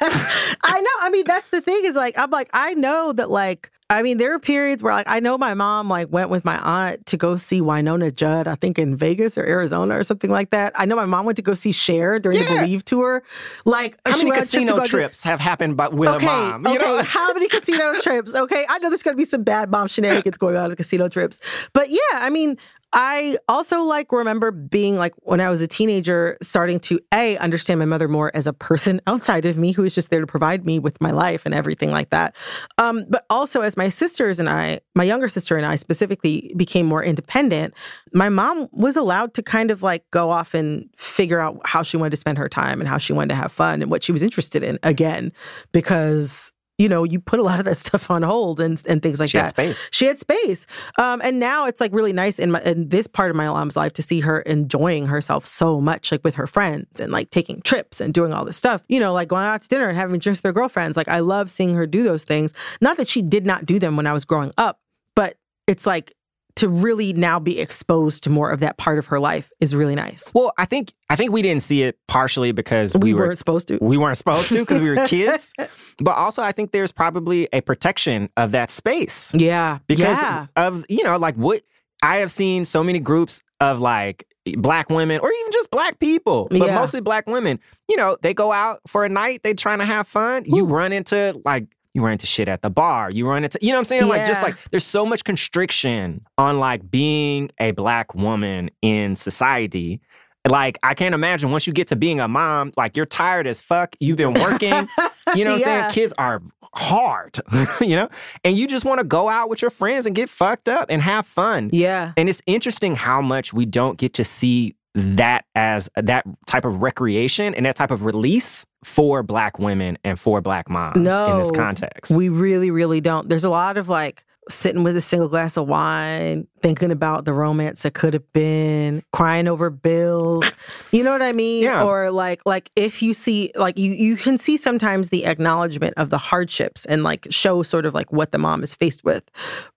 I 0.62 0.80
know. 0.80 0.90
I 1.00 1.10
mean, 1.10 1.24
that's 1.26 1.50
the 1.50 1.60
thing 1.60 1.80
is 1.84 1.94
like, 1.94 2.16
I'm 2.18 2.30
like, 2.30 2.50
I 2.52 2.74
know 2.74 3.12
that 3.12 3.30
like, 3.30 3.70
I 3.88 4.02
mean, 4.02 4.18
there 4.18 4.32
are 4.32 4.38
periods 4.38 4.84
where 4.84 4.92
like, 4.92 5.08
I 5.08 5.18
know 5.18 5.36
my 5.36 5.52
mom 5.54 5.88
like 5.88 6.12
went 6.12 6.30
with 6.30 6.44
my 6.44 6.56
aunt 6.58 7.04
to 7.06 7.16
go 7.16 7.34
see 7.34 7.60
Wynonna 7.60 8.14
Judd, 8.14 8.46
I 8.46 8.54
think 8.54 8.78
in 8.78 8.96
Vegas 8.96 9.36
or 9.36 9.44
Arizona 9.44 9.98
or 9.98 10.04
something 10.04 10.30
like 10.30 10.50
that. 10.50 10.72
I 10.76 10.84
know 10.84 10.94
my 10.94 11.06
mom 11.06 11.26
went 11.26 11.34
to 11.36 11.42
go 11.42 11.54
see 11.54 11.72
Cher 11.72 12.20
during 12.20 12.38
the 12.38 12.44
Believe 12.44 12.84
tour. 12.84 13.24
Like, 13.64 13.98
How 14.06 14.12
she 14.12 14.18
many 14.18 14.30
went 14.30 14.42
on 14.42 14.42
a 14.44 14.46
trip 14.46 14.50
to 14.52 14.66
casino 14.66 14.82
to- 14.84 14.88
trips 14.88 15.24
have 15.24 15.40
happened 15.40 15.76
but 15.76 15.92
with 15.92 16.08
okay, 16.08 16.24
a 16.26 16.28
mom? 16.30 16.66
You 16.66 16.76
okay. 16.76 16.84
know? 16.84 17.02
How 17.02 17.32
many 17.32 17.48
casino 17.56 17.98
trips? 18.00 18.32
Okay, 18.34 18.64
I 18.68 18.78
know 18.78 18.90
there's 18.90 19.02
gonna 19.02 19.16
be 19.16 19.24
some 19.24 19.42
bad 19.42 19.70
mom 19.72 19.88
shenanigans 19.88 20.38
going 20.38 20.54
on 20.54 20.66
at 20.66 20.68
the 20.68 20.76
casino 20.76 21.08
trips, 21.08 21.40
but 21.72 21.90
yeah, 21.90 21.98
I 22.12 22.30
mean, 22.30 22.58
I 22.92 23.38
also 23.48 23.82
like 23.84 24.10
remember 24.10 24.50
being 24.50 24.96
like 24.96 25.14
when 25.18 25.40
I 25.40 25.48
was 25.48 25.60
a 25.60 25.68
teenager, 25.68 26.36
starting 26.42 26.80
to 26.80 26.98
a 27.14 27.36
understand 27.38 27.78
my 27.78 27.86
mother 27.86 28.08
more 28.08 28.34
as 28.34 28.46
a 28.46 28.52
person 28.52 29.00
outside 29.06 29.46
of 29.46 29.58
me 29.58 29.72
who 29.72 29.84
is 29.84 29.94
just 29.94 30.10
there 30.10 30.20
to 30.20 30.26
provide 30.26 30.64
me 30.64 30.78
with 30.78 31.00
my 31.00 31.10
life 31.10 31.46
and 31.46 31.54
everything 31.54 31.90
like 31.90 32.10
that. 32.10 32.34
Um, 32.78 33.06
but 33.08 33.24
also 33.30 33.60
as 33.60 33.76
my 33.76 33.88
sisters 33.88 34.40
and 34.40 34.48
I, 34.48 34.80
my 34.94 35.04
younger 35.04 35.28
sister 35.28 35.56
and 35.56 35.66
I 35.66 35.76
specifically 35.76 36.52
became 36.56 36.86
more 36.86 37.02
independent, 37.02 37.74
my 38.12 38.28
mom 38.28 38.68
was 38.72 38.96
allowed 38.96 39.34
to 39.34 39.42
kind 39.42 39.70
of 39.70 39.82
like 39.82 40.04
go 40.10 40.30
off 40.30 40.54
and 40.54 40.88
figure 40.96 41.38
out 41.38 41.60
how 41.64 41.82
she 41.82 41.96
wanted 41.96 42.10
to 42.10 42.16
spend 42.16 42.38
her 42.38 42.48
time 42.48 42.80
and 42.80 42.88
how 42.88 42.98
she 42.98 43.12
wanted 43.12 43.28
to 43.28 43.34
have 43.36 43.52
fun 43.52 43.82
and 43.82 43.90
what 43.90 44.02
she 44.02 44.10
was 44.12 44.22
interested 44.22 44.62
in 44.62 44.78
again, 44.82 45.32
because 45.72 46.52
you 46.80 46.88
know, 46.88 47.04
you 47.04 47.20
put 47.20 47.38
a 47.38 47.42
lot 47.42 47.58
of 47.58 47.66
that 47.66 47.76
stuff 47.86 48.10
on 48.10 48.22
hold 48.22 48.58
and 48.58 48.82
and 48.86 49.02
things 49.02 49.20
like 49.20 49.28
She 49.28 49.36
that. 49.36 49.42
had 49.42 49.50
space. 49.50 49.86
She 49.90 50.06
had 50.06 50.18
space. 50.18 50.66
Um, 50.98 51.20
and 51.22 51.38
now 51.38 51.66
it's 51.66 51.80
like 51.80 51.92
really 51.92 52.14
nice 52.14 52.38
in 52.38 52.52
my 52.52 52.62
in 52.62 52.88
this 52.88 53.06
part 53.06 53.30
of 53.30 53.36
my 53.36 53.44
mom's 53.46 53.76
life 53.76 53.92
to 53.94 54.02
see 54.02 54.20
her 54.20 54.40
enjoying 54.40 55.06
herself 55.06 55.44
so 55.44 55.78
much, 55.80 56.10
like 56.10 56.24
with 56.24 56.34
her 56.36 56.46
friends 56.46 56.98
and 56.98 57.12
like 57.12 57.30
taking 57.30 57.60
trips 57.62 58.00
and 58.00 58.14
doing 58.14 58.32
all 58.32 58.46
this 58.46 58.56
stuff. 58.56 58.82
You 58.88 58.98
know, 58.98 59.12
like 59.12 59.28
going 59.28 59.44
out 59.44 59.60
to 59.60 59.68
dinner 59.68 59.88
and 59.88 59.96
having 59.98 60.18
drinks 60.18 60.38
with 60.38 60.48
her 60.48 60.52
girlfriends. 60.52 60.96
Like 60.96 61.08
I 61.08 61.18
love 61.20 61.50
seeing 61.50 61.74
her 61.74 61.86
do 61.86 62.02
those 62.02 62.24
things. 62.24 62.54
Not 62.80 62.96
that 62.96 63.08
she 63.08 63.20
did 63.20 63.44
not 63.44 63.66
do 63.66 63.78
them 63.78 63.96
when 63.96 64.06
I 64.06 64.14
was 64.14 64.24
growing 64.24 64.50
up, 64.56 64.80
but 65.14 65.36
it's 65.66 65.84
like 65.86 66.14
to 66.56 66.68
really 66.68 67.12
now 67.12 67.38
be 67.38 67.58
exposed 67.60 68.24
to 68.24 68.30
more 68.30 68.50
of 68.50 68.60
that 68.60 68.76
part 68.76 68.98
of 68.98 69.06
her 69.06 69.20
life 69.20 69.50
is 69.60 69.74
really 69.74 69.94
nice. 69.94 70.32
Well, 70.34 70.52
I 70.58 70.64
think 70.64 70.92
I 71.08 71.16
think 71.16 71.32
we 71.32 71.42
didn't 71.42 71.62
see 71.62 71.82
it 71.82 71.98
partially 72.08 72.52
because 72.52 72.94
we, 72.94 73.12
We 73.12 73.14
were 73.14 73.26
weren't 73.26 73.38
supposed 73.38 73.68
to. 73.68 73.78
We 73.80 73.96
weren't 73.98 74.16
supposed 74.18 74.48
to 74.48 74.58
because 74.60 74.80
we 74.80 74.90
were 74.90 75.06
kids. 75.06 75.52
but 75.98 76.12
also 76.12 76.42
I 76.42 76.52
think 76.52 76.72
there's 76.72 76.92
probably 76.92 77.48
a 77.52 77.60
protection 77.60 78.28
of 78.36 78.52
that 78.52 78.70
space. 78.70 79.32
Yeah. 79.34 79.78
Because 79.86 80.18
yeah. 80.20 80.46
of, 80.56 80.84
you 80.88 81.04
know, 81.04 81.16
like 81.18 81.36
what 81.36 81.62
I 82.02 82.18
have 82.18 82.30
seen 82.30 82.64
so 82.64 82.82
many 82.82 82.98
groups 82.98 83.42
of 83.60 83.78
like 83.80 84.26
black 84.56 84.88
women 84.88 85.20
or 85.20 85.30
even 85.30 85.52
just 85.52 85.70
black 85.70 85.98
people, 85.98 86.48
but 86.50 86.58
Yeah. 86.66 86.74
mostly 86.74 87.00
black 87.00 87.26
women, 87.26 87.60
you 87.88 87.96
know, 87.96 88.16
they 88.22 88.32
go 88.34 88.52
out 88.52 88.80
for 88.86 89.04
a 89.04 89.08
night, 89.08 89.42
they 89.42 89.52
trying 89.54 89.80
to 89.80 89.84
have 89.84 90.08
fun. 90.08 90.44
You 90.46 90.64
run 90.64 90.92
into 90.92 91.40
like 91.44 91.66
you 91.94 92.02
run 92.02 92.12
into 92.12 92.26
shit 92.26 92.48
at 92.48 92.62
the 92.62 92.70
bar. 92.70 93.10
You 93.10 93.26
run 93.28 93.42
into, 93.44 93.58
you 93.60 93.68
know 93.68 93.74
what 93.74 93.78
I'm 93.80 93.84
saying? 93.86 94.06
Like, 94.08 94.26
just 94.26 94.42
like, 94.42 94.56
there's 94.70 94.84
so 94.86 95.04
much 95.04 95.24
constriction 95.24 96.24
on 96.38 96.58
like 96.60 96.90
being 96.90 97.50
a 97.58 97.72
black 97.72 98.14
woman 98.14 98.70
in 98.82 99.16
society. 99.16 100.00
Like, 100.48 100.78
I 100.82 100.94
can't 100.94 101.14
imagine 101.14 101.50
once 101.50 101.66
you 101.66 101.72
get 101.74 101.88
to 101.88 101.96
being 101.96 102.18
a 102.18 102.26
mom, 102.26 102.72
like, 102.76 102.96
you're 102.96 103.04
tired 103.04 103.46
as 103.46 103.60
fuck. 103.60 103.94
You've 104.00 104.16
been 104.16 104.34
working. 104.34 104.88
You 105.36 105.44
know 105.44 105.52
what 105.52 105.60
Yeah. 105.60 105.84
I'm 105.84 105.90
saying? 105.92 105.92
Kids 105.92 106.12
are 106.18 106.42
hard, 106.74 107.38
you 107.80 107.94
know? 107.94 108.08
And 108.42 108.56
you 108.58 108.66
just 108.66 108.84
want 108.84 108.98
to 108.98 109.04
go 109.06 109.28
out 109.28 109.48
with 109.48 109.62
your 109.62 109.70
friends 109.70 110.06
and 110.06 110.16
get 110.16 110.28
fucked 110.28 110.68
up 110.68 110.86
and 110.90 111.00
have 111.02 111.24
fun. 111.24 111.70
Yeah. 111.72 112.14
And 112.16 112.28
it's 112.28 112.40
interesting 112.46 112.96
how 112.96 113.20
much 113.22 113.52
we 113.52 113.64
don't 113.64 113.96
get 113.96 114.14
to 114.14 114.24
see 114.24 114.74
that 114.94 115.44
as 115.54 115.88
that 115.96 116.24
type 116.46 116.64
of 116.64 116.82
recreation 116.82 117.54
and 117.54 117.66
that 117.66 117.76
type 117.76 117.90
of 117.90 118.04
release 118.04 118.66
for 118.82 119.22
black 119.22 119.58
women 119.58 119.98
and 120.04 120.18
for 120.18 120.40
black 120.40 120.68
moms 120.68 120.98
no, 120.98 121.32
in 121.32 121.38
this 121.38 121.50
context. 121.50 122.10
We 122.10 122.28
really, 122.28 122.70
really 122.70 123.00
don't. 123.00 123.28
There's 123.28 123.44
a 123.44 123.50
lot 123.50 123.76
of 123.76 123.88
like 123.88 124.24
sitting 124.48 124.82
with 124.82 124.96
a 124.96 125.00
single 125.00 125.28
glass 125.28 125.56
of 125.56 125.68
wine, 125.68 126.46
thinking 126.62 126.90
about 126.90 127.24
the 127.24 127.32
romance 127.32 127.82
that 127.82 127.94
could 127.94 128.14
have 128.14 128.32
been, 128.32 129.02
crying 129.12 129.48
over 129.48 129.70
bills. 129.70 130.44
You 130.92 131.04
know 131.04 131.12
what 131.12 131.22
I 131.22 131.32
mean? 131.32 131.62
Yeah. 131.62 131.84
Or 131.84 132.10
like 132.10 132.44
like 132.44 132.70
if 132.74 133.00
you 133.00 133.14
see 133.14 133.52
like 133.54 133.78
you 133.78 133.92
you 133.92 134.16
can 134.16 134.38
see 134.38 134.56
sometimes 134.56 135.10
the 135.10 135.24
acknowledgement 135.24 135.94
of 135.96 136.10
the 136.10 136.18
hardships 136.18 136.84
and 136.84 137.04
like 137.04 137.28
show 137.30 137.62
sort 137.62 137.86
of 137.86 137.94
like 137.94 138.12
what 138.12 138.32
the 138.32 138.38
mom 138.38 138.62
is 138.62 138.74
faced 138.74 139.04
with. 139.04 139.22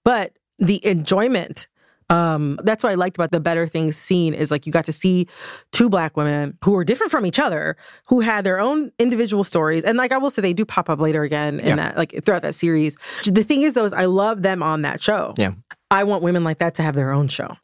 But 0.03 0.33
the 0.57 0.83
enjoyment 0.85 1.67
um, 2.09 2.59
that's 2.63 2.83
what 2.83 2.91
I 2.91 2.95
liked 2.95 3.17
about 3.17 3.31
the 3.31 3.39
Better 3.39 3.67
Things 3.67 3.95
scene 3.97 4.33
is 4.33 4.51
like 4.51 4.65
you 4.65 4.71
got 4.71 4.85
to 4.85 4.91
see 4.91 5.27
two 5.71 5.89
black 5.89 6.15
women 6.17 6.57
who 6.63 6.71
were 6.71 6.83
different 6.83 7.11
from 7.11 7.25
each 7.25 7.39
other, 7.39 7.75
who 8.07 8.19
had 8.21 8.43
their 8.45 8.59
own 8.59 8.91
individual 8.99 9.43
stories. 9.43 9.83
And 9.83 9.97
like 9.97 10.11
I 10.11 10.17
will 10.17 10.29
say, 10.29 10.41
they 10.41 10.53
do 10.53 10.65
pop 10.65 10.89
up 10.89 10.99
later 10.99 11.23
again 11.23 11.59
in 11.59 11.67
Yeah. 11.69 11.75
that, 11.77 11.97
like 11.97 12.23
throughout 12.25 12.41
that 12.43 12.55
series. 12.55 12.97
The 13.25 13.43
thing 13.43 13.61
is, 13.63 13.73
though, 13.73 13.85
is 13.85 13.93
I 13.93 14.05
love 14.05 14.41
them 14.41 14.61
on 14.63 14.81
that 14.83 15.01
show. 15.01 15.33
Yeah. 15.37 15.53
I 15.91 16.03
want 16.03 16.23
women 16.23 16.43
like 16.43 16.59
that 16.59 16.75
to 16.75 16.83
have 16.83 16.95
their 16.95 17.11
own 17.11 17.27
show. 17.27 17.55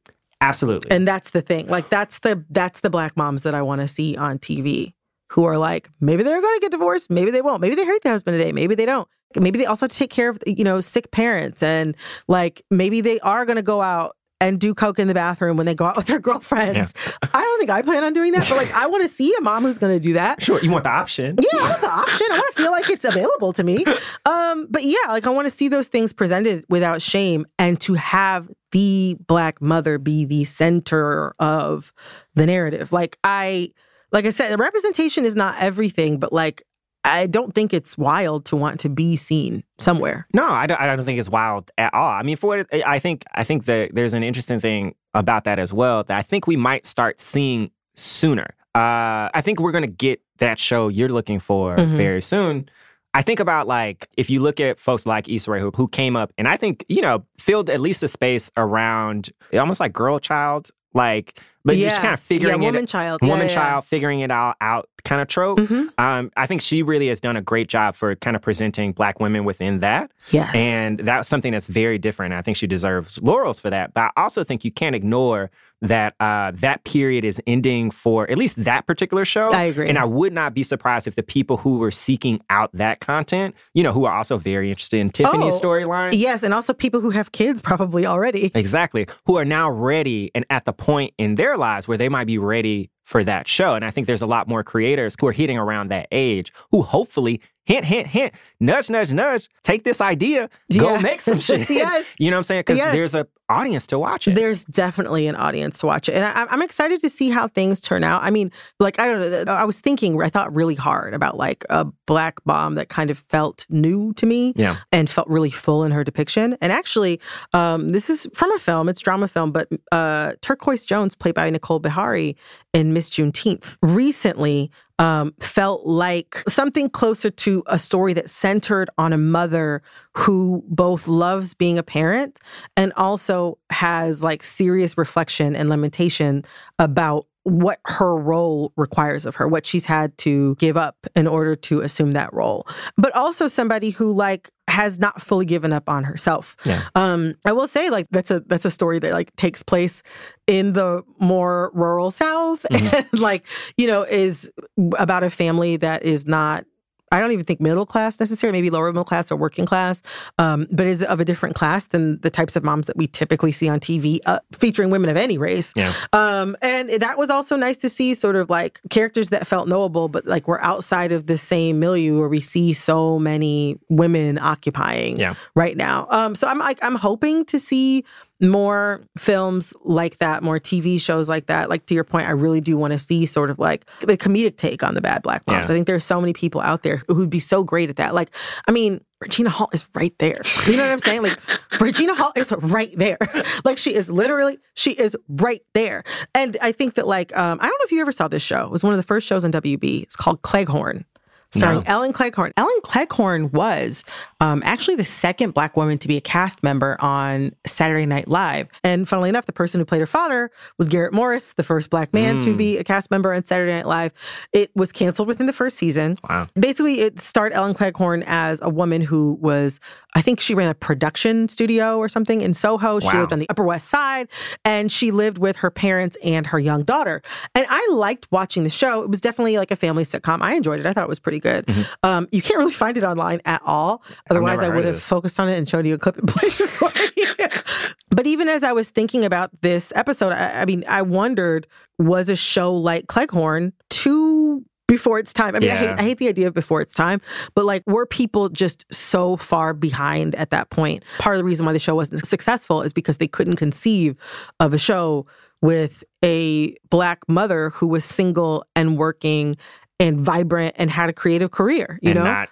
Absolutely. 0.41 0.89
And 0.91 1.07
that's 1.07 1.31
the 1.31 1.41
thing. 1.41 1.67
Like 1.67 1.89
that's 1.89 2.19
the 2.19 2.43
that's 2.49 2.79
the 2.79 2.89
black 2.89 3.17
moms 3.17 3.43
that 3.43 3.53
I 3.53 3.61
want 3.61 3.81
to 3.81 3.87
see 3.87 4.15
on 4.15 4.37
TV 4.39 4.93
who 5.31 5.43
are 5.43 5.57
like, 5.57 5.89
maybe 5.99 6.23
they're 6.23 6.41
going 6.41 6.55
to 6.55 6.61
get 6.61 6.71
divorced, 6.71 7.11
maybe 7.11 7.29
they 7.29 7.41
won't. 7.41 7.61
Maybe 7.61 7.75
they 7.75 7.85
hate 7.85 8.01
their 8.03 8.13
husband 8.13 8.37
today, 8.37 8.51
maybe 8.51 8.73
they 8.73 8.85
don't. 8.85 9.07
Maybe 9.35 9.59
they 9.59 9.65
also 9.65 9.85
have 9.85 9.91
to 9.91 9.97
take 9.97 10.09
care 10.09 10.29
of, 10.29 10.39
you 10.47 10.63
know, 10.63 10.79
sick 10.81 11.11
parents 11.11 11.61
and 11.61 11.95
like 12.27 12.63
maybe 12.71 12.99
they 13.01 13.19
are 13.19 13.45
going 13.45 13.57
to 13.57 13.61
go 13.61 13.79
out 13.81 14.15
and 14.41 14.59
do 14.59 14.73
coke 14.73 14.99
in 14.99 15.07
the 15.07 15.13
bathroom 15.13 15.57
when 15.57 15.65
they 15.65 15.75
go 15.75 15.85
out 15.85 15.97
with 15.97 16.05
their 16.07 16.19
girlfriends. 16.29 16.93
I 17.21 17.41
don't 17.41 17.59
think 17.59 17.69
I 17.69 17.81
plan 17.81 18.03
on 18.03 18.13
doing 18.13 18.31
that, 18.33 18.47
but 18.47 18.57
like 18.57 18.71
I 18.73 18.87
want 18.87 19.03
to 19.03 19.09
see 19.09 19.33
a 19.37 19.41
mom 19.41 19.63
who's 19.63 19.77
going 19.77 19.93
to 19.95 19.99
do 19.99 20.13
that. 20.13 20.41
Sure, 20.41 20.59
you 20.61 20.71
want 20.71 20.83
the 20.83 20.91
option. 20.91 21.37
Yeah, 21.41 21.59
I 21.59 21.69
want 21.69 21.81
the 21.81 21.89
option. 21.89 22.27
I 22.31 22.37
want 22.37 22.55
to 22.55 22.61
feel 22.61 22.71
like 22.71 22.89
it's 22.89 23.05
available 23.05 23.53
to 23.53 23.63
me. 23.63 23.85
Um, 24.25 24.67
but 24.69 24.83
yeah, 24.83 24.97
like 25.07 25.27
I 25.27 25.29
want 25.29 25.49
to 25.49 25.55
see 25.55 25.67
those 25.67 25.87
things 25.87 26.13
presented 26.13 26.65
without 26.69 27.01
shame 27.01 27.45
and 27.57 27.79
to 27.81 27.95
have 27.95 28.49
the 28.71 29.17
black 29.27 29.61
mother 29.61 29.97
be 29.97 30.25
the 30.25 30.43
center 30.43 31.33
of 31.39 31.93
the 32.35 32.45
narrative. 32.45 32.91
Like 32.91 33.17
I 33.23 33.73
like 34.11 34.25
I 34.25 34.31
said, 34.31 34.57
representation 34.59 35.25
is 35.25 35.35
not 35.35 35.55
everything, 35.59 36.17
but 36.17 36.33
like 36.33 36.63
I 37.03 37.27
don't 37.27 37.53
think 37.55 37.73
it's 37.73 37.97
wild 37.97 38.45
to 38.45 38.55
want 38.55 38.79
to 38.81 38.89
be 38.89 39.15
seen 39.15 39.63
somewhere. 39.77 40.27
No, 40.33 40.47
I 40.47 40.67
don't, 40.67 40.79
I 40.79 40.87
don't 40.95 41.05
think 41.05 41.19
it's 41.19 41.29
wild 41.29 41.71
at 41.77 41.93
all. 41.93 42.11
I 42.11 42.23
mean, 42.23 42.35
for 42.35 42.47
what 42.47 42.59
it, 42.71 42.83
I 42.85 42.99
think, 42.99 43.23
I 43.33 43.43
think 43.43 43.65
that 43.65 43.95
there's 43.95 44.13
an 44.13 44.23
interesting 44.23 44.59
thing 44.59 44.95
about 45.13 45.45
that 45.45 45.59
as 45.59 45.71
well 45.73 46.03
that 46.03 46.17
I 46.17 46.21
think 46.21 46.45
we 46.45 46.57
might 46.57 46.85
start 46.85 47.19
seeing 47.19 47.71
sooner. 47.95 48.47
Uh, 48.75 49.29
I 49.33 49.41
think 49.41 49.59
we're 49.59 49.71
going 49.71 49.83
to 49.83 49.87
get 49.87 50.21
that 50.37 50.59
show 50.59 50.87
you're 50.89 51.09
looking 51.09 51.39
for 51.39 51.75
Mhm. 51.77 51.95
very 51.95 52.21
soon. 52.21 52.69
I 53.13 53.23
think 53.23 53.39
about 53.39 53.65
like 53.67 54.07
if 54.17 54.29
you 54.29 54.39
look 54.39 54.59
at 54.59 54.79
folks 54.79 55.05
like 55.07 55.27
Issa 55.27 55.49
Rae 55.51 55.59
who, 55.59 55.71
who 55.71 55.87
came 55.87 56.15
up 56.15 56.31
and 56.37 56.47
I 56.47 56.57
think 56.57 56.85
you 56.89 57.01
know 57.01 57.25
filled 57.39 57.67
at 57.69 57.81
least 57.81 58.03
a 58.03 58.07
space 58.07 58.51
around 58.55 59.31
almost 59.53 59.79
like 59.79 59.91
girl 59.93 60.19
child 60.19 60.69
like 60.93 61.39
but 61.69 61.77
just 61.77 62.01
kind 62.01 62.13
of 62.13 62.19
figuring 62.19 62.61
Yeah, 62.61 62.67
it 62.69 62.71
woman 62.73 62.85
child. 62.85 63.21
Woman 63.21 63.37
yeah, 63.37 63.43
yeah. 63.43 63.53
child 63.53 63.85
figuring 63.85 64.19
it 64.21 64.31
all 64.31 64.53
out 64.61 64.89
kind 65.05 65.21
of 65.21 65.27
trope. 65.27 65.59
Mhm. 65.59 65.89
Um, 65.97 66.31
I 66.35 66.45
think 66.45 66.61
she 66.61 66.83
really 66.83 67.07
has 67.07 67.19
done 67.19 67.37
a 67.37 67.41
great 67.41 67.67
job 67.69 67.95
for 67.95 68.13
kind 68.15 68.35
of 68.35 68.41
presenting 68.41 68.91
black 68.91 69.19
women 69.19 69.45
within 69.45 69.79
that. 69.79 70.11
Yes. 70.31 70.53
And 70.53 70.99
that's 70.99 71.29
something 71.29 71.53
that's 71.53 71.67
very 71.67 71.97
different. 71.97 72.33
I 72.33 72.41
think 72.41 72.57
she 72.57 72.67
deserves 72.67 73.21
laurels 73.21 73.59
for 73.59 73.69
that. 73.69 73.93
But 73.93 74.11
I 74.17 74.23
also 74.23 74.43
think 74.43 74.65
you 74.65 74.71
can't 74.71 74.95
ignore 74.95 75.51
that 75.81 76.13
uh, 76.19 76.51
that 76.55 76.83
period 76.83 77.23
is 77.23 77.41
ending 77.47 77.91
for 77.91 78.29
at 78.29 78.37
least 78.37 78.63
that 78.63 78.85
particular 78.85 79.23
show. 79.23 79.51
I 79.51 79.63
agree. 79.63 79.87
And 79.87 79.97
I 79.97 80.05
would 80.05 80.33
not 80.33 80.53
be 80.53 80.63
surprised 80.63 81.07
if 81.07 81.15
the 81.15 81.23
people 81.23 81.57
who 81.57 81.77
were 81.77 81.91
seeking 81.91 82.41
out 82.49 82.69
that 82.73 82.99
content, 82.99 83.55
you 83.73 83.83
know, 83.83 83.93
who 83.93 84.05
are 84.05 84.15
also 84.15 84.37
very 84.37 84.69
interested 84.69 84.99
in 84.99 85.09
Tiffany's 85.09 85.55
Oh, 85.55 85.59
storyline. 85.61 86.11
Yes, 86.13 86.43
and 86.43 86.53
also 86.53 86.73
people 86.73 86.99
who 86.99 87.11
have 87.11 87.31
kids 87.31 87.61
probably 87.61 88.05
already. 88.05 88.51
Exactly. 88.53 89.07
Who 89.25 89.37
are 89.37 89.45
now 89.45 89.71
ready 89.71 90.31
and 90.35 90.45
at 90.49 90.65
the 90.65 90.73
point 90.73 91.13
in 91.17 91.35
their 91.35 91.57
lives 91.57 91.87
where 91.87 91.97
they 91.97 92.09
might 92.09 92.25
be 92.27 92.37
ready 92.37 92.91
for 93.05 93.23
that 93.23 93.47
show. 93.47 93.73
And 93.73 93.83
I 93.83 93.89
think 93.89 94.05
there's 94.05 94.21
a 94.21 94.27
lot 94.27 94.47
more 94.47 94.63
creators 94.63 95.15
who 95.19 95.25
are 95.27 95.31
hitting 95.31 95.57
around 95.57 95.89
that 95.89 96.07
age 96.11 96.53
who 96.71 96.83
hopefully, 96.83 97.41
hint, 97.69 97.85
hint, 97.85 98.07
hint, 98.07 98.33
nudge, 98.59 98.89
nudge, 98.89 99.13
nudge, 99.13 99.47
take 99.63 99.83
this 99.83 100.01
idea, 100.01 100.49
go 100.77 100.99
make 100.99 101.21
some 101.21 101.39
shit. 101.39 101.69
Yes. 101.69 102.05
You 102.17 102.29
know 102.31 102.35
what 102.35 102.39
I'm 102.39 102.43
saying? 102.43 102.59
Because 102.61 102.79
Yes. 102.79 102.93
there's 102.93 103.15
a 103.15 103.27
audience 103.47 103.87
to 103.87 103.97
watch 103.97 104.27
it. 104.27 104.35
There's 104.35 104.63
definitely 104.65 105.25
an 105.27 105.35
audience 105.35 105.79
to 105.79 105.85
watch 105.87 106.07
it. 106.07 106.13
And 106.13 106.23
I, 106.23 106.45
I'm 106.51 106.61
excited 106.61 106.99
to 107.01 107.09
see 107.09 107.29
how 107.31 107.47
things 107.47 107.79
turn 107.81 108.03
out. 108.03 108.23
I 108.23 108.29
mean, 108.29 108.51
like, 108.79 108.99
I 108.99 109.05
don't 109.07 109.45
know. 109.47 109.53
I 109.53 109.63
was 109.63 109.79
thinking, 109.79 110.21
I 110.21 110.29
thought 110.29 110.53
really 110.53 110.75
hard 110.75 111.13
about 111.15 111.35
like 111.37 111.63
a 111.69 111.85
black 112.05 112.43
bomb 112.45 112.75
that 112.75 112.89
kind 112.89 113.09
of 113.09 113.17
felt 113.17 113.65
new 113.69 114.13
to 114.13 114.25
me 114.27 114.53
Yeah. 114.55 114.77
and 114.91 115.09
felt 115.09 115.27
really 115.27 115.49
full 115.49 115.83
in 115.83 115.91
her 115.91 116.03
depiction. 116.03 116.57
And 116.61 116.71
actually, 116.71 117.19
um, 117.53 117.89
this 117.91 118.07
is 118.09 118.27
from 118.35 118.51
a 118.53 118.59
film, 118.59 118.87
it's 118.87 119.01
drama 119.01 119.27
film, 119.27 119.51
but 119.51 119.67
uh, 119.91 120.33
Turquoise 120.41 120.85
Jones, 120.85 121.15
played 121.15 121.33
by 121.35 121.49
Nicole 121.49 121.79
Beharie 121.79 122.35
in 122.73 122.93
Miss 122.93 123.09
Juneteenth, 123.09 123.77
recently 123.81 124.69
um, 124.99 125.33
felt 125.39 125.85
like 125.85 126.43
something 126.47 126.89
closer 126.89 127.31
to 127.31 127.63
a 127.67 127.79
story 127.79 128.13
that 128.13 128.29
centered 128.29 128.89
on 128.97 129.13
a 129.13 129.17
mother 129.17 129.81
who 130.15 130.63
both 130.67 131.07
loves 131.07 131.53
being 131.53 131.77
a 131.77 131.83
parent 131.83 132.39
and 132.75 132.91
also 132.97 133.57
has 133.71 134.21
like 134.21 134.43
serious 134.43 134.97
reflection 134.97 135.55
and 135.55 135.69
lamentation 135.69 136.43
about 136.77 137.25
what 137.43 137.79
her 137.85 138.15
role 138.15 138.73
requires 138.75 139.25
of 139.25 139.35
her, 139.35 139.47
what 139.47 139.65
she's 139.65 139.85
had 139.85 140.15
to 140.19 140.55
give 140.55 140.75
up 140.75 141.07
in 141.15 141.25
order 141.25 141.55
to 141.55 141.79
assume 141.79 142.11
that 142.11 142.31
role. 142.33 142.67
But 142.97 143.15
also 143.15 143.47
somebody 143.47 143.91
who 143.91 144.11
like 144.11 144.51
has 144.79 144.97
not 144.97 145.21
fully 145.21 145.45
given 145.45 145.73
up 145.73 145.89
on 145.89 146.05
herself. 146.05 146.55
Yeah. 146.63 146.83
Um, 146.95 147.35
I 147.43 147.51
will 147.51 147.67
say 147.67 147.89
like 147.89 148.07
that's 148.11 148.31
a 148.31 148.39
that's 148.47 148.63
a 148.63 148.71
story 148.71 148.97
that 148.99 149.11
like 149.11 149.35
takes 149.35 149.61
place 149.61 150.01
in 150.47 150.71
the 150.71 151.03
more 151.19 151.69
rural 151.73 152.11
South 152.11 152.65
and 152.71 153.05
like, 153.11 153.45
you 153.75 153.87
know, 153.87 154.03
is 154.03 154.49
about 154.97 155.25
a 155.25 155.29
family 155.29 155.75
that 155.75 156.03
is 156.03 156.25
not 156.25 156.63
I 157.11 157.19
don't 157.19 157.31
even 157.31 157.45
think 157.45 157.59
middle 157.59 157.85
class 157.85 158.19
necessarily, 158.19 158.57
maybe 158.57 158.69
lower 158.69 158.91
middle 158.91 159.03
class 159.03 159.31
or 159.31 159.35
working 159.35 159.65
class, 159.65 160.01
um, 160.37 160.67
but 160.71 160.85
is 160.87 161.03
of 161.03 161.19
a 161.19 161.25
different 161.25 161.55
class 161.55 161.87
than 161.87 162.19
the 162.21 162.29
types 162.29 162.55
of 162.55 162.63
moms 162.63 162.87
that 162.87 162.97
we 162.97 163.07
typically 163.07 163.51
see 163.51 163.67
on 163.69 163.79
TV 163.79 164.19
uh, 164.25 164.39
featuring 164.53 164.89
women 164.89 165.09
of 165.09 165.17
any 165.17 165.37
race. 165.37 165.73
Yeah. 165.75 165.93
Um, 166.13 166.55
and 166.61 166.89
that 167.01 167.17
was 167.17 167.29
also 167.29 167.55
nice 167.55 167.77
to 167.77 167.89
see 167.89 168.13
sort 168.13 168.35
of 168.35 168.49
like 168.49 168.79
characters 168.89 169.29
that 169.29 169.47
felt 169.47 169.67
knowable, 169.67 170.07
but 170.09 170.25
like 170.25 170.47
we're 170.47 170.59
outside 170.61 171.11
of 171.11 171.27
the 171.27 171.37
same 171.37 171.79
milieu 171.79 172.19
where 172.19 172.29
we 172.29 172.41
see 172.41 172.73
so 172.73 173.17
many 173.19 173.77
women 173.89 174.37
occupying 174.39 175.19
Yeah. 175.19 175.35
right 175.55 175.75
now. 175.77 176.07
Um, 176.09 176.35
so 176.35 176.47
I'm 176.47 176.59
like, 176.59 176.83
I'm 176.83 176.95
hoping 176.95 177.45
to 177.45 177.59
see 177.59 178.03
more 178.41 179.01
films 179.17 179.73
like 179.83 180.17
that, 180.19 180.43
more 180.43 180.59
TV 180.59 180.99
shows 180.99 181.27
like 181.27 181.47
that. 181.47 181.69
Like 181.69 181.85
to 181.87 181.93
your 181.93 182.03
point, 182.03 182.27
I 182.27 182.31
really 182.31 182.61
do 182.61 182.77
want 182.77 182.93
to 182.93 182.99
see 182.99 183.25
sort 183.25 183.49
of 183.49 183.59
like 183.59 183.85
the 184.01 184.17
comedic 184.17 184.57
take 184.57 184.83
on 184.83 184.93
the 184.93 185.01
bad 185.01 185.21
black 185.21 185.45
moms. 185.45 185.67
Yeah. 185.67 185.73
I 185.73 185.75
think 185.75 185.87
there's 185.87 186.05
so 186.05 186.21
many 186.21 186.33
people 186.33 186.61
out 186.61 186.83
there 186.83 187.03
who'd 187.07 187.29
be 187.29 187.39
so 187.39 187.63
great 187.63 187.89
at 187.89 187.97
that. 187.97 188.15
Like, 188.15 188.31
I 188.67 188.71
mean, 188.71 189.01
Regina 189.19 189.49
Hall 189.49 189.69
is 189.73 189.83
right 189.93 190.13
there. 190.19 190.37
You 190.65 190.77
know 190.77 190.83
what 190.83 190.93
I'm 190.93 190.99
saying? 190.99 191.23
Like, 191.23 191.37
Regina 191.81 192.15
Hall 192.15 192.31
is 192.35 192.51
right 192.53 192.93
there. 192.97 193.17
like, 193.65 193.77
she 193.77 193.93
is 193.93 194.09
literally, 194.09 194.57
she 194.75 194.91
is 194.91 195.15
right 195.27 195.61
there. 195.73 196.03
And 196.33 196.57
I 196.61 196.71
think 196.71 196.95
that, 196.95 197.05
like, 197.05 197.35
um, 197.35 197.59
I 197.59 197.63
don't 197.63 197.77
know 197.77 197.85
if 197.85 197.91
you 197.91 197.99
ever 197.99 198.13
saw 198.13 198.29
this 198.29 198.43
show. 198.43 198.63
It 198.63 198.71
was 198.71 198.83
one 198.83 198.93
of 198.93 198.97
the 198.97 199.03
first 199.03 199.27
shows 199.27 199.43
on 199.43 199.51
WB. 199.51 200.03
It's 200.03 200.15
called 200.15 200.41
Cleghorn. 200.43 201.05
Starring 201.51 201.79
No. 201.79 201.83
Ellen 201.87 202.13
Cleghorn. 202.13 202.53
Ellen 202.57 202.79
Cleghorn 202.83 203.49
was 203.51 204.03
um, 204.39 204.61
actually 204.63 204.95
the 204.95 205.03
second 205.03 205.53
black 205.53 205.75
woman 205.75 205.97
to 205.97 206.07
be 206.07 206.15
a 206.17 206.21
cast 206.21 206.61
member 206.61 206.95
on 206.99 207.55
Saturday 207.65 208.05
Night 208.05 208.27
Live. 208.27 208.67
And 208.83 209.09
funnily 209.09 209.29
enough, 209.29 209.45
the 209.47 209.51
person 209.53 209.79
who 209.79 209.85
played 209.85 209.99
her 210.01 210.05
father 210.07 210.51
was 210.77 210.87
Garrett 210.87 211.11
Morris, 211.11 211.53
the 211.53 211.63
first 211.63 211.89
black 211.89 212.13
man 212.13 212.37
to 212.39 212.53
Mm. 212.53 212.57
be 212.57 212.77
a 212.77 212.83
cast 212.83 213.09
member 213.09 213.33
on 213.33 213.43
Saturday 213.45 213.73
Night 213.73 213.87
Live. 213.87 214.11
It 214.53 214.69
was 214.75 214.91
canceled 214.91 215.27
within 215.27 215.47
the 215.47 215.53
first 215.53 215.77
season. 215.77 216.17
Wow. 216.29 216.47
Basically, 216.59 217.01
it 217.01 217.19
starred 217.19 217.51
Ellen 217.53 217.73
Cleghorn 217.73 218.23
as 218.27 218.59
a 218.61 218.69
woman 218.69 219.01
who 219.01 219.37
was, 219.41 219.79
I 220.15 220.21
think 220.21 220.39
she 220.39 220.53
ran 220.53 220.67
a 220.69 220.75
production 220.75 221.49
studio 221.49 221.97
or 221.97 222.07
something 222.09 222.41
in 222.41 222.53
Soho. 222.53 222.99
She 222.99 223.07
Wow. 223.07 223.21
lived 223.21 223.33
on 223.33 223.39
the 223.39 223.49
Upper 223.49 223.63
West 223.63 223.89
Side 223.89 224.27
and 224.63 224.91
she 224.91 225.09
lived 225.11 225.39
with 225.39 225.55
her 225.57 225.71
parents 225.71 226.15
and 226.23 226.45
her 226.47 226.59
young 226.59 226.83
daughter. 226.83 227.21
And 227.55 227.65
I 227.69 227.87
liked 227.91 228.27
watching 228.31 228.63
the 228.63 228.69
show. 228.69 229.01
It 229.01 229.09
was 229.09 229.19
definitely 229.19 229.57
like 229.57 229.71
a 229.71 229.75
family 229.75 230.03
sitcom. 230.03 230.41
I 230.41 230.53
enjoyed 230.53 230.79
it. 230.79 230.85
I 230.85 230.93
thought 230.93 231.03
it 231.03 231.09
was 231.09 231.19
pretty 231.19 231.38
good. 231.39 231.69
Um, 232.03 232.27
you 232.31 232.41
can't 232.41 232.59
really 232.59 232.73
find 232.73 232.97
it 232.97 233.03
online 233.03 233.41
at 233.45 233.61
all. 233.65 234.03
Otherwise, 234.29 234.59
I 234.59 234.69
would 234.69 234.85
have 234.85 235.01
focused 235.01 235.39
on 235.39 235.49
it 235.49 235.57
and 235.57 235.67
showed 235.67 235.85
you 235.85 235.95
a 235.95 235.97
clip 235.97 236.17
and 236.17 236.27
played 236.27 236.53
it. 236.59 237.63
But 238.11 238.27
even 238.27 238.49
as 238.49 238.63
I 238.63 238.71
was 238.73 238.89
thinking 238.89 239.23
about 239.23 239.49
this 239.61 239.93
episode, 239.95 240.33
I, 240.33 240.61
I 240.61 240.65
mean, 240.65 240.83
I 240.87 241.01
wondered 241.01 241.67
was 241.99 242.27
a 242.27 242.35
show 242.35 242.73
like 242.73 243.07
Cleghorn 243.07 243.71
too 243.89 244.65
before 244.87 245.19
it's 245.19 245.31
time. 245.31 245.55
I 245.55 245.59
mean, 245.59 245.69
I, 245.69 245.75
hate, 245.75 245.99
I 245.99 246.01
hate 246.01 246.17
the 246.17 246.27
idea 246.27 246.47
of 246.47 246.53
before 246.53 246.81
it's 246.81 246.95
time, 246.95 247.21
but 247.53 247.63
like, 247.63 247.83
were 247.85 248.07
people 248.07 248.49
just 248.49 248.85
so 248.91 249.37
far 249.37 249.73
behind 249.73 250.33
at 250.35 250.49
that 250.49 250.71
point? 250.71 251.03
Part 251.19 251.35
of 251.35 251.37
the 251.37 251.43
reason 251.43 251.65
why 251.65 251.73
the 251.73 251.79
show 251.79 251.95
wasn't 251.95 252.25
successful 252.25 252.81
is 252.81 252.91
because 252.91 253.17
they 253.17 253.27
couldn't 253.27 253.57
conceive 253.57 254.15
of 254.59 254.73
a 254.73 254.79
show 254.79 255.27
with 255.61 256.03
a 256.23 256.75
black 256.89 257.19
mother 257.27 257.69
who 257.69 257.85
was 257.85 258.03
single 258.03 258.65
and 258.75 258.97
working 258.97 259.55
and 259.99 260.19
vibrant 260.21 260.75
and 260.77 260.89
had 260.89 261.09
a 261.09 261.13
creative 261.13 261.51
career, 261.51 261.99
you 262.01 262.13
know? 262.13 262.21
and 262.21 262.25
know? 262.25 262.31
not 262.31 262.49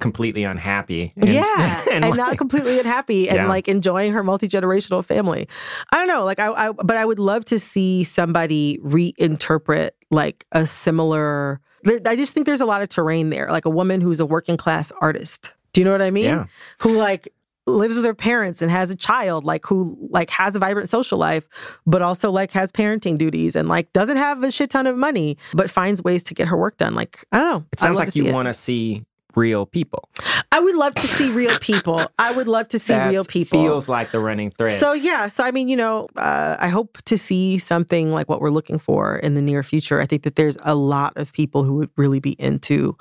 completely 0.00 0.44
unhappy. 0.44 1.12
And- 1.16 1.28
yeah, 1.28 1.84
and, 1.90 2.04
like- 2.04 2.14
not 2.16 2.38
completely 2.38 2.78
unhappy, 2.78 3.28
and 3.28 3.36
Yeah. 3.36 3.48
like 3.48 3.68
enjoying 3.68 4.12
her 4.12 4.22
multi 4.22 4.48
generational 4.48 5.04
family. 5.04 5.48
I 5.92 5.98
don't 5.98 6.08
know, 6.08 6.24
like 6.24 6.38
I, 6.38 6.48
I, 6.68 6.72
but 6.72 6.96
I 6.96 7.04
would 7.04 7.18
love 7.18 7.44
to 7.46 7.58
see 7.58 8.04
somebody 8.04 8.78
reinterpret 8.84 9.90
like 10.10 10.46
a 10.52 10.66
similar. 10.66 11.60
I 12.06 12.16
just 12.16 12.32
think 12.32 12.46
there's 12.46 12.62
a 12.62 12.66
lot 12.66 12.80
of 12.82 12.88
terrain 12.88 13.28
there, 13.30 13.48
like 13.50 13.66
a 13.66 13.70
woman 13.70 14.00
who's 14.00 14.18
a 14.20 14.24
working 14.26 14.56
class 14.56 14.90
artist. 15.02 15.54
Do 15.74 15.80
you 15.80 15.84
know 15.84 15.92
what 15.92 16.00
I 16.02 16.10
mean? 16.10 16.24
Yeah. 16.26 16.44
Who 16.78 16.96
like 16.96 17.28
lives 17.66 17.96
with 17.96 18.04
her 18.04 18.14
parents 18.14 18.62
and 18.62 18.70
has 18.70 18.90
a 18.90 18.96
child, 18.96 19.44
like 19.44 19.64
who 19.66 19.96
like 20.10 20.30
has 20.30 20.56
a 20.56 20.58
vibrant 20.58 20.88
social 20.88 21.18
life, 21.18 21.48
but 21.86 22.02
also 22.02 22.30
like 22.30 22.52
has 22.52 22.70
parenting 22.70 23.18
duties 23.18 23.56
and 23.56 23.68
like 23.68 23.92
doesn't 23.92 24.16
have 24.16 24.42
a 24.42 24.50
shit 24.50 24.70
ton 24.70 24.86
of 24.86 24.96
money, 24.96 25.36
but 25.54 25.70
finds 25.70 26.02
ways 26.02 26.22
to 26.24 26.34
get 26.34 26.48
her 26.48 26.56
work 26.56 26.76
done. 26.76 26.94
Like 26.94 27.24
I 27.32 27.38
don't 27.38 27.50
know. 27.50 27.66
It 27.72 27.80
sounds 27.80 27.98
like 27.98 28.14
you 28.14 28.32
want 28.32 28.48
to 28.48 28.54
see 28.54 29.04
real 29.36 29.66
people. 29.66 30.08
I 30.52 30.60
would 30.60 30.76
love 30.76 30.94
to 30.94 31.06
see 31.06 31.30
real 31.32 31.58
people. 31.58 32.06
I 32.18 32.30
would 32.30 32.48
love 32.48 32.68
to 32.68 32.78
see 32.78 32.92
That 32.92 33.08
real 33.08 33.24
people. 33.24 33.62
Feels 33.62 33.88
like 33.88 34.12
the 34.12 34.20
running 34.20 34.50
thread. 34.50 34.72
So 34.72 34.92
yeah, 34.92 35.28
so 35.28 35.44
I 35.44 35.50
mean, 35.50 35.68
you 35.68 35.76
know, 35.76 36.08
uh, 36.16 36.56
I 36.58 36.68
hope 36.68 36.98
to 37.04 37.18
see 37.18 37.58
something 37.58 38.12
like 38.12 38.28
what 38.28 38.40
we're 38.40 38.50
looking 38.50 38.78
for 38.78 39.16
in 39.16 39.34
the 39.34 39.42
near 39.42 39.62
future. 39.62 40.00
I 40.00 40.06
think 40.06 40.22
that 40.22 40.36
there's 40.36 40.56
a 40.62 40.74
lot 40.74 41.16
of 41.16 41.32
people 41.32 41.64
who 41.64 41.74
would 41.76 41.90
really 41.96 42.20
be 42.20 42.32
into 42.32 42.96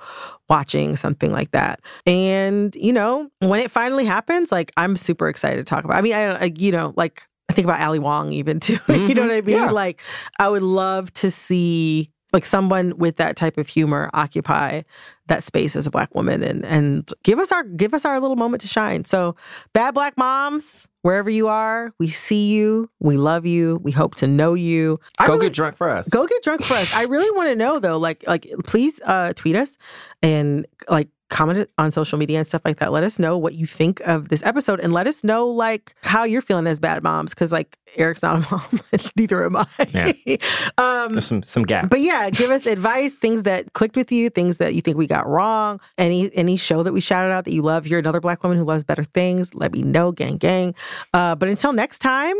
watching 0.50 0.96
something 0.96 1.32
like 1.32 1.52
that. 1.52 1.80
And 2.06 2.76
you 2.76 2.94
know, 2.94 3.30
when 3.40 3.60
it 3.60 3.72
finally 3.72 4.06
happens, 4.06 4.52
like 4.52 4.72
I'm 4.78 4.96
super 4.96 5.28
excited 5.28 5.58
to 5.58 5.64
talk 5.64 5.84
about. 5.84 5.98
I 5.98 6.02
mean, 6.02 6.14
I, 6.14 6.46
I 6.46 6.52
you 6.58 6.72
know, 6.72 6.94
like 6.96 7.28
I 7.50 7.54
think 7.54 7.66
about 7.66 7.82
Ali 7.82 8.00
Wong 8.00 8.32
even 8.32 8.60
too. 8.60 8.80
you 8.88 9.14
know 9.14 9.22
what 9.22 9.32
I 9.32 9.42
mean? 9.42 9.56
Yeah. 9.58 9.70
Like 9.70 10.02
I 10.40 10.50
would 10.50 10.64
love 10.64 11.14
to 11.16 11.30
see 11.30 12.10
like 12.34 12.44
someone 12.46 12.98
with 12.98 13.16
that 13.18 13.36
type 13.36 13.58
of 13.58 13.68
humor 13.68 14.10
occupy 14.14 14.82
that 15.28 15.44
space 15.44 15.76
as 15.76 15.88
a 15.88 15.92
black 15.92 16.14
woman 16.16 16.44
and 16.44 16.66
and 16.66 17.10
give 17.24 17.40
us 17.40 17.52
our 17.52 17.64
give 17.64 17.94
us 17.94 18.04
our 18.06 18.20
little 18.20 18.36
moment 18.36 18.60
to 18.62 18.68
shine. 18.68 19.06
So 19.06 19.36
bad 19.72 19.94
black 19.94 20.18
moms, 20.18 20.88
wherever 21.04 21.30
you 21.30 21.48
are, 21.48 21.94
we 22.00 22.10
see 22.10 22.50
you, 22.52 22.90
we 23.00 23.16
love 23.18 23.46
you, 23.46 23.80
we 23.84 23.92
hope 23.92 24.16
to 24.16 24.28
know 24.28 24.54
you. 24.56 25.00
I 25.20 25.28
Go 25.28 25.34
really- 25.34 25.46
get 25.48 25.54
drunk 25.54 25.78
for 25.78 25.90
us. 25.90 26.10
Go 26.10 26.26
get 26.28 26.44
drunk 26.44 26.64
for 26.64 26.74
us. 26.74 26.94
I 26.94 27.04
really 27.04 27.32
want 27.38 27.50
to 27.50 27.56
know 27.56 27.80
though, 27.80 27.98
like 27.98 28.24
like 28.28 28.52
please 28.66 29.00
uh 29.06 29.34
tweet 29.34 29.56
us 29.56 29.78
and 30.22 30.66
like 30.90 31.08
comment 31.34 31.58
it 31.58 31.72
on 31.80 31.92
social 31.92 32.18
media 32.20 32.38
and 32.38 32.46
stuff 32.48 32.62
like 32.64 32.78
that. 32.78 32.92
Let 32.92 33.04
us 33.04 33.18
know 33.18 33.38
what 33.38 33.56
you 33.56 33.66
think 33.66 34.00
of 34.02 34.30
this 34.30 34.44
episode 34.44 34.80
and 34.80 34.94
let 34.94 35.08
us 35.08 35.24
know 35.24 35.48
like 35.48 35.96
how 36.04 36.24
you're 36.24 36.42
feeling 36.44 36.68
as 36.68 36.78
bad 36.80 37.02
moms 37.02 37.34
cuz 37.34 37.52
like 37.52 37.78
Eric's 37.96 38.22
not 38.22 38.36
a 38.38 38.40
mom, 38.52 38.80
neither 39.18 39.44
am 39.46 39.56
I. 39.58 39.66
Yeah. 39.92 40.12
um 40.78 41.14
There's 41.14 41.26
some 41.26 41.42
some 41.44 41.64
gaps. 41.64 41.88
but 41.90 42.02
yeah, 42.02 42.30
give 42.30 42.52
us 42.52 42.66
advice, 42.68 43.14
things 43.14 43.44
that 43.44 43.74
clicked 43.74 43.96
with 43.96 44.12
you, 44.12 44.30
things 44.30 44.58
that 44.58 44.76
you 44.76 44.82
think 44.82 44.96
we 44.98 45.08
got 45.08 45.28
wrong, 45.28 45.80
any 45.98 46.30
any 46.36 46.56
show 46.58 46.84
that 46.84 46.94
we 46.94 47.02
shouted 47.02 47.32
out 47.32 47.46
that 47.46 47.54
you 47.54 47.62
love. 47.64 47.88
You're 47.88 48.00
another 48.00 48.22
black 48.22 48.44
woman 48.44 48.58
who 48.60 48.64
loves 48.64 48.84
better 48.84 49.04
things. 49.04 49.54
Let 49.56 49.72
me 49.74 49.82
know, 49.82 50.12
gang, 50.12 50.38
gang. 50.38 50.76
Uh, 51.14 51.34
but 51.36 51.50
until 51.50 51.74
next 51.74 52.00
time, 52.00 52.36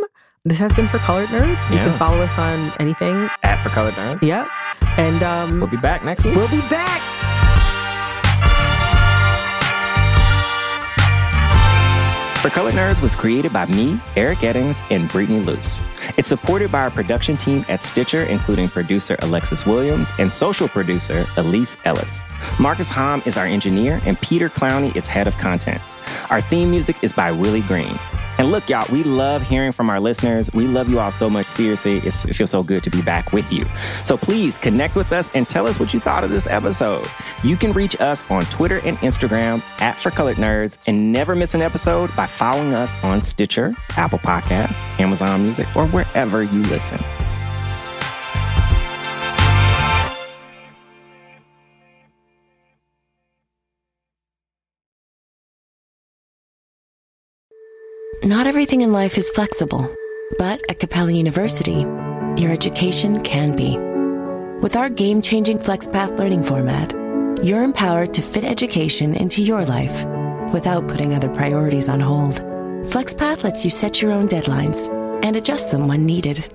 this 0.46 0.60
has 0.60 0.72
been 0.74 0.88
for 0.88 1.00
Colored 1.00 1.30
Nerds. 1.30 1.70
You 1.72 1.78
Yeah. 1.78 1.86
can 1.90 1.98
follow 1.98 2.20
us 2.22 2.38
on 2.38 2.72
anything. 2.80 3.30
At 3.44 3.64
for 3.64 3.70
colored 3.70 3.94
nerds. 3.96 4.22
Yep. 4.22 4.48
And 4.98 5.24
um, 5.24 5.60
We'll 5.62 5.70
be 5.70 5.78
back 5.78 6.04
next 6.04 6.26
week. 6.26 6.36
we'll 6.36 6.50
be 6.50 6.62
back. 6.70 7.23
For 12.44 12.50
Color 12.50 12.74
Nerds 12.74 13.02
was 13.02 13.16
created 13.16 13.54
by 13.54 13.68
me, 13.68 14.02
Eric 14.18 14.40
Eddings, 14.40 14.78
and 14.92 15.08
Brittany 15.08 15.40
Luce. 15.40 15.80
It's 16.18 16.28
supported 16.28 16.74
by 16.74 16.82
our 16.82 16.92
production 16.92 17.38
team 17.38 17.64
at 17.70 17.82
Stitcher, 17.82 18.26
including 18.26 18.68
producer 18.68 19.16
Alexis 19.22 19.66
Williams 19.66 20.10
and 20.20 20.30
social 20.30 20.68
producer 20.68 21.26
Elise 21.38 21.78
Ellis. 21.86 22.22
Marcus 22.60 22.90
Hom 22.90 23.24
is 23.26 23.38
our 23.38 23.46
engineer, 23.46 24.02
and 24.06 24.20
Peter 24.20 24.50
Clowney 24.50 24.94
is 24.94 25.08
head 25.08 25.26
of 25.26 25.38
content. 25.38 25.82
Our 26.30 26.42
theme 26.42 26.70
music 26.70 27.02
is 27.02 27.14
by 27.14 27.32
Willie 27.32 27.62
Green. 27.62 27.98
And 28.38 28.52
look, 28.52 28.68
y'all, 28.70 28.86
we 28.92 29.04
love 29.04 29.42
hearing 29.42 29.72
from 29.72 29.90
our 29.90 30.00
listeners. 30.00 30.52
We 30.54 30.66
love 30.66 30.90
you 30.90 31.00
all 31.00 31.12
so 31.12 31.30
much. 31.30 31.48
Seriously, 31.48 31.98
it 31.98 32.12
feels 32.12 32.50
so 32.50 32.64
good 32.64 32.84
to 32.84 32.90
be 32.90 33.02
back 33.02 33.32
with 33.32 33.52
you. 33.52 33.66
So 34.06 34.18
please 34.18 34.58
connect 34.58 34.96
with 34.96 35.12
us 35.12 35.30
and 35.34 35.48
tell 35.48 35.68
us 35.68 35.80
what 35.80 35.94
you 35.94 36.00
thought 36.00 36.24
of 36.24 36.30
this 36.30 36.48
episode. 36.48 37.08
You 37.44 37.56
can 37.56 37.74
reach 37.74 38.00
us 38.00 38.24
on 38.30 38.44
Twitter 38.46 38.80
and 38.80 38.98
Instagram 39.00 39.62
at 39.80 39.98
For 39.98 40.12
Colored 40.12 40.38
Nerds 40.38 40.78
and 40.88 41.12
never 41.12 41.36
miss 41.36 41.54
an 41.54 41.62
episode 41.62 42.16
by 42.16 42.26
following 42.26 42.74
us 42.74 42.94
on 43.04 43.22
Stitcher, 43.22 43.76
Apple 43.98 44.20
Podcasts, 44.20 45.00
Amazon 45.00 45.44
Music, 45.44 45.68
or 45.76 45.88
wherever 45.88 46.44
you 46.44 46.64
listen. 46.64 47.00
Not 58.34 58.48
everything 58.48 58.82
in 58.82 58.92
life 58.92 59.20
is 59.20 59.30
flexible, 59.30 59.96
but 60.40 60.60
at 60.68 60.80
Capella 60.80 61.12
University, 61.12 61.82
your 62.42 62.52
education 62.52 63.22
can 63.22 63.56
be. 63.56 63.78
With 64.60 64.76
our 64.76 64.90
game 64.90 65.22
changing 65.22 65.60
FlexPath 65.60 66.18
learning 66.18 66.42
format, 66.42 66.94
you're 67.46 67.62
empowered 67.62 68.12
to 68.16 68.24
fit 68.24 68.44
education 68.44 69.14
into 69.14 69.44
your 69.44 69.64
life 69.64 70.04
without 70.52 70.88
putting 70.88 71.14
other 71.14 71.30
priorities 71.30 71.88
on 71.88 72.00
hold. 72.00 72.38
FlexPath 72.92 73.44
lets 73.44 73.64
you 73.64 73.70
set 73.70 74.02
your 74.02 74.12
own 74.12 74.28
deadlines 74.28 74.90
and 75.24 75.36
adjust 75.36 75.70
them 75.70 75.88
when 75.88 76.08
needed. 76.08 76.52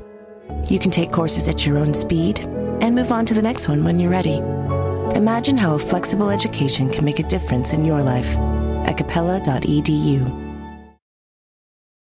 You 0.68 0.80
can 0.80 0.90
take 0.90 1.12
courses 1.12 1.46
at 1.46 1.64
your 1.64 1.78
own 1.78 1.94
speed 1.94 2.40
and 2.80 2.96
move 2.96 3.12
on 3.12 3.24
to 3.26 3.34
the 3.34 3.48
next 3.50 3.68
one 3.68 3.84
when 3.84 4.00
you're 4.00 4.10
ready. 4.10 4.38
Imagine 5.14 5.56
how 5.56 5.76
a 5.76 5.78
flexible 5.78 6.30
education 6.30 6.90
can 6.90 7.04
make 7.04 7.20
a 7.20 7.28
difference 7.28 7.72
in 7.72 7.84
your 7.84 8.02
life 8.02 8.36
at 8.84 8.96
capella.edu. 8.96 10.47